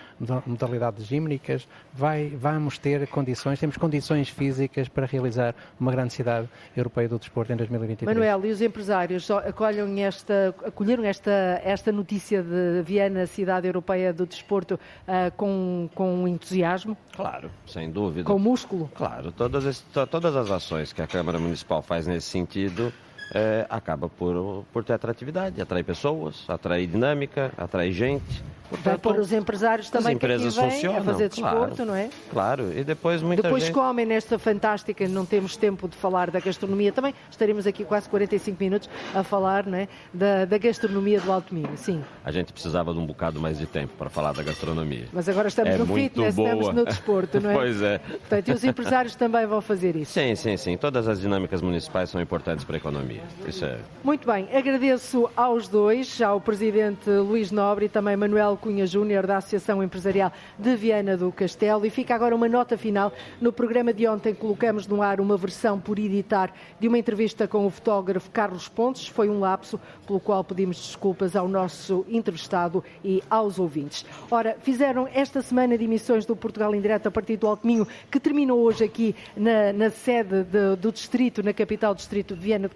modalidades 0.46 1.06
gímnicas, 1.06 1.66
vai, 1.92 2.28
vamos 2.28 2.78
ter 2.78 3.06
condições, 3.08 3.58
temos 3.58 3.76
condições 3.76 4.28
físicas 4.28 4.88
para 4.88 5.06
realizar 5.06 5.54
uma 5.78 5.90
grande 5.90 6.12
cidade 6.12 6.48
europeia 6.76 7.08
do 7.08 7.18
desporto 7.18 7.52
em 7.52 7.56
2023. 7.56 8.14
Manuel, 8.14 8.46
e 8.46 8.50
os 8.50 8.60
empresários 8.60 9.30
acolhem 9.30 10.04
esta, 10.04 10.54
acolheram 10.64 11.04
esta, 11.04 11.60
esta 11.64 11.90
notícia 11.90 12.42
de 12.42 12.82
Viana, 12.82 13.26
cidade 13.26 13.66
europeia 13.66 14.12
do 14.12 14.26
desporto, 14.26 14.74
uh, 14.74 15.30
com, 15.36 15.88
com 15.94 16.26
entusiasmo? 16.28 16.96
Claro, 17.14 17.50
sem 17.66 17.90
dúvida. 17.90 18.24
Com 18.24 18.38
músculo? 18.38 18.90
Claro, 18.94 19.32
todas, 19.32 19.80
todas 20.10 20.36
as 20.36 20.50
ações 20.50 20.92
que 20.92 21.02
a 21.02 21.06
Câmara 21.06 21.38
Municipal 21.38 21.82
faz 21.82 22.06
nesse 22.06 22.28
sentido 22.28 22.92
é, 23.32 23.66
acaba 23.68 24.08
por, 24.08 24.64
por 24.72 24.84
ter 24.84 24.94
atratividade, 24.94 25.60
atrair 25.60 25.84
pessoas, 25.84 26.44
atrair 26.48 26.86
dinâmica, 26.86 27.52
atrair 27.56 27.92
gente. 27.92 28.42
Portanto, 28.70 28.84
Vai 28.84 28.98
pôr 28.98 29.18
os 29.18 29.32
empresários 29.32 29.90
também 29.90 30.10
as 30.10 30.14
empresas 30.14 30.54
que 30.54 30.60
aqui 30.60 30.70
funcionam, 30.70 31.00
a 31.00 31.02
fazer 31.02 31.28
desporto, 31.28 31.76
claro, 31.76 31.84
não 31.86 31.94
é? 31.94 32.08
Claro, 32.30 32.72
e 32.78 32.84
depois 32.84 33.20
muita 33.20 33.42
Depois 33.42 33.64
gente... 33.64 33.74
comem 33.74 34.06
nesta 34.06 34.38
fantástica, 34.38 35.08
não 35.08 35.26
temos 35.26 35.56
tempo 35.56 35.88
de 35.88 35.96
falar 35.96 36.30
da 36.30 36.38
gastronomia, 36.38 36.92
também 36.92 37.12
estaremos 37.28 37.66
aqui 37.66 37.84
quase 37.84 38.08
45 38.08 38.62
minutos 38.62 38.88
a 39.12 39.24
falar 39.24 39.66
não 39.66 39.76
é? 39.76 39.88
da, 40.14 40.44
da 40.44 40.56
gastronomia 40.56 41.20
do 41.20 41.32
Alto 41.32 41.52
Minho, 41.52 41.76
sim. 41.76 42.00
A 42.24 42.30
gente 42.30 42.52
precisava 42.52 42.92
de 42.92 43.00
um 43.00 43.06
bocado 43.06 43.40
mais 43.40 43.58
de 43.58 43.66
tempo 43.66 43.92
para 43.98 44.08
falar 44.08 44.32
da 44.34 44.42
gastronomia. 44.44 45.06
Mas 45.12 45.28
agora 45.28 45.48
estamos 45.48 45.74
é 45.74 45.78
no 45.78 45.86
fitness, 45.86 46.36
boa. 46.36 46.48
estamos 46.50 46.74
no 46.74 46.84
desporto, 46.84 47.40
não 47.40 47.50
é? 47.50 47.54
pois 47.58 47.82
é. 47.82 47.98
Portanto, 47.98 48.48
e 48.48 48.52
os 48.52 48.62
empresários 48.62 49.16
também 49.16 49.46
vão 49.46 49.60
fazer 49.60 49.96
isso? 49.96 50.12
Sim, 50.12 50.36
sim, 50.36 50.56
sim. 50.56 50.76
Todas 50.76 51.08
as 51.08 51.20
dinâmicas 51.20 51.60
municipais 51.60 52.08
são 52.08 52.20
importantes 52.20 52.64
para 52.64 52.76
a 52.76 52.78
economia. 52.78 53.19
Isso 53.46 53.64
é... 53.64 53.78
Muito 54.02 54.26
bem, 54.26 54.48
agradeço 54.54 55.30
aos 55.36 55.68
dois, 55.68 56.20
ao 56.22 56.40
Presidente 56.40 57.10
Luís 57.10 57.50
Nobre 57.50 57.86
e 57.86 57.88
também 57.88 58.16
Manuel 58.16 58.56
Cunha 58.56 58.86
Júnior 58.86 59.26
da 59.26 59.36
Associação 59.36 59.82
Empresarial 59.82 60.32
de 60.58 60.74
Viana 60.76 61.16
do 61.16 61.30
Castelo. 61.30 61.84
E 61.84 61.90
fica 61.90 62.14
agora 62.14 62.34
uma 62.34 62.48
nota 62.48 62.78
final. 62.78 63.12
No 63.40 63.52
programa 63.52 63.92
de 63.92 64.06
ontem 64.08 64.34
colocamos 64.34 64.86
no 64.86 65.02
ar 65.02 65.20
uma 65.20 65.36
versão 65.36 65.78
por 65.78 65.98
editar 65.98 66.50
de 66.78 66.88
uma 66.88 66.98
entrevista 66.98 67.46
com 67.46 67.66
o 67.66 67.70
fotógrafo 67.70 68.30
Carlos 68.30 68.68
Pontes. 68.68 69.06
Foi 69.06 69.28
um 69.28 69.40
lapso, 69.40 69.78
pelo 70.06 70.18
qual 70.18 70.42
pedimos 70.42 70.76
desculpas 70.76 71.36
ao 71.36 71.46
nosso 71.46 72.06
entrevistado 72.08 72.82
e 73.04 73.22
aos 73.28 73.58
ouvintes. 73.58 74.06
Ora, 74.30 74.56
fizeram 74.62 75.08
esta 75.12 75.42
semana 75.42 75.76
de 75.76 75.84
emissões 75.84 76.24
do 76.24 76.34
Portugal 76.34 76.74
em 76.74 76.80
Direto 76.80 77.06
a 77.08 77.10
partir 77.10 77.36
do 77.36 77.46
Alto 77.46 77.66
Minho, 77.66 77.86
que 78.10 78.18
terminou 78.18 78.60
hoje 78.60 78.84
aqui 78.84 79.14
na, 79.36 79.72
na 79.72 79.90
sede 79.90 80.44
de, 80.44 80.76
do 80.76 80.90
Distrito, 80.90 81.42
na 81.42 81.52
capital 81.52 81.94
do 81.94 81.98
Distrito 81.98 82.34
de 82.34 82.40
Viana 82.40 82.68
do 82.68 82.74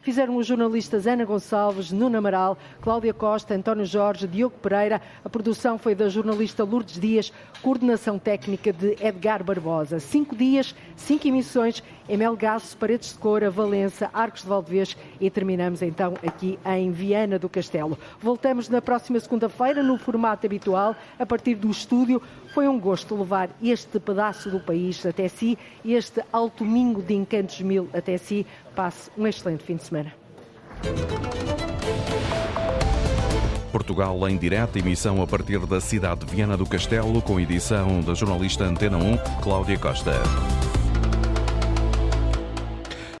Fizeram 0.00 0.36
os 0.36 0.46
jornalistas 0.46 1.06
Ana 1.06 1.24
Gonçalves, 1.24 1.92
Nuno 1.92 2.18
Amaral, 2.18 2.58
Cláudia 2.80 3.14
Costa, 3.14 3.54
António 3.54 3.84
Jorge, 3.84 4.26
Diogo 4.26 4.56
Pereira. 4.58 5.00
A 5.24 5.28
produção 5.28 5.78
foi 5.78 5.94
da 5.94 6.08
jornalista 6.08 6.64
Lourdes 6.64 7.00
Dias, 7.00 7.32
coordenação 7.62 8.18
técnica 8.18 8.72
de 8.72 8.96
Edgar 9.00 9.42
Barbosa. 9.42 10.00
Cinco 10.00 10.34
dias, 10.34 10.74
cinco 10.96 11.28
emissões 11.28 11.82
em 12.08 12.16
Melgaço, 12.16 12.76
Paredes 12.76 13.12
de 13.12 13.18
Coura, 13.18 13.50
Valença, 13.50 14.10
Arcos 14.12 14.42
de 14.42 14.48
Valdevez 14.48 14.96
e 15.20 15.28
terminamos 15.30 15.82
então 15.82 16.14
aqui 16.26 16.58
em 16.64 16.90
Viana 16.90 17.38
do 17.38 17.48
Castelo. 17.48 17.98
Voltamos 18.20 18.68
na 18.68 18.80
próxima 18.80 19.18
segunda-feira 19.18 19.82
no 19.82 19.98
formato 19.98 20.46
habitual, 20.46 20.94
a 21.18 21.26
partir 21.26 21.54
do 21.54 21.70
estúdio. 21.70 22.22
Foi 22.56 22.66
um 22.66 22.80
gosto 22.80 23.14
levar 23.14 23.50
este 23.62 24.00
pedaço 24.00 24.50
do 24.50 24.58
país 24.58 25.04
até 25.04 25.28
si, 25.28 25.58
este 25.84 26.22
alto 26.32 26.64
mingo 26.64 27.02
de 27.02 27.12
encantos 27.12 27.60
mil 27.60 27.86
até 27.92 28.16
si. 28.16 28.46
Passe 28.74 29.10
um 29.14 29.26
excelente 29.26 29.62
fim 29.62 29.76
de 29.76 29.84
semana. 29.84 30.14
Portugal 33.70 34.26
em 34.26 34.38
direto, 34.38 34.78
emissão 34.78 35.20
a 35.20 35.26
partir 35.26 35.66
da 35.66 35.82
cidade 35.82 36.24
de 36.24 36.34
Viana 36.34 36.56
do 36.56 36.64
Castelo, 36.64 37.20
com 37.20 37.38
edição 37.38 38.00
da 38.00 38.14
jornalista 38.14 38.64
Antena 38.64 38.96
1, 38.96 39.18
Cláudia 39.42 39.78
Costa. 39.78 40.12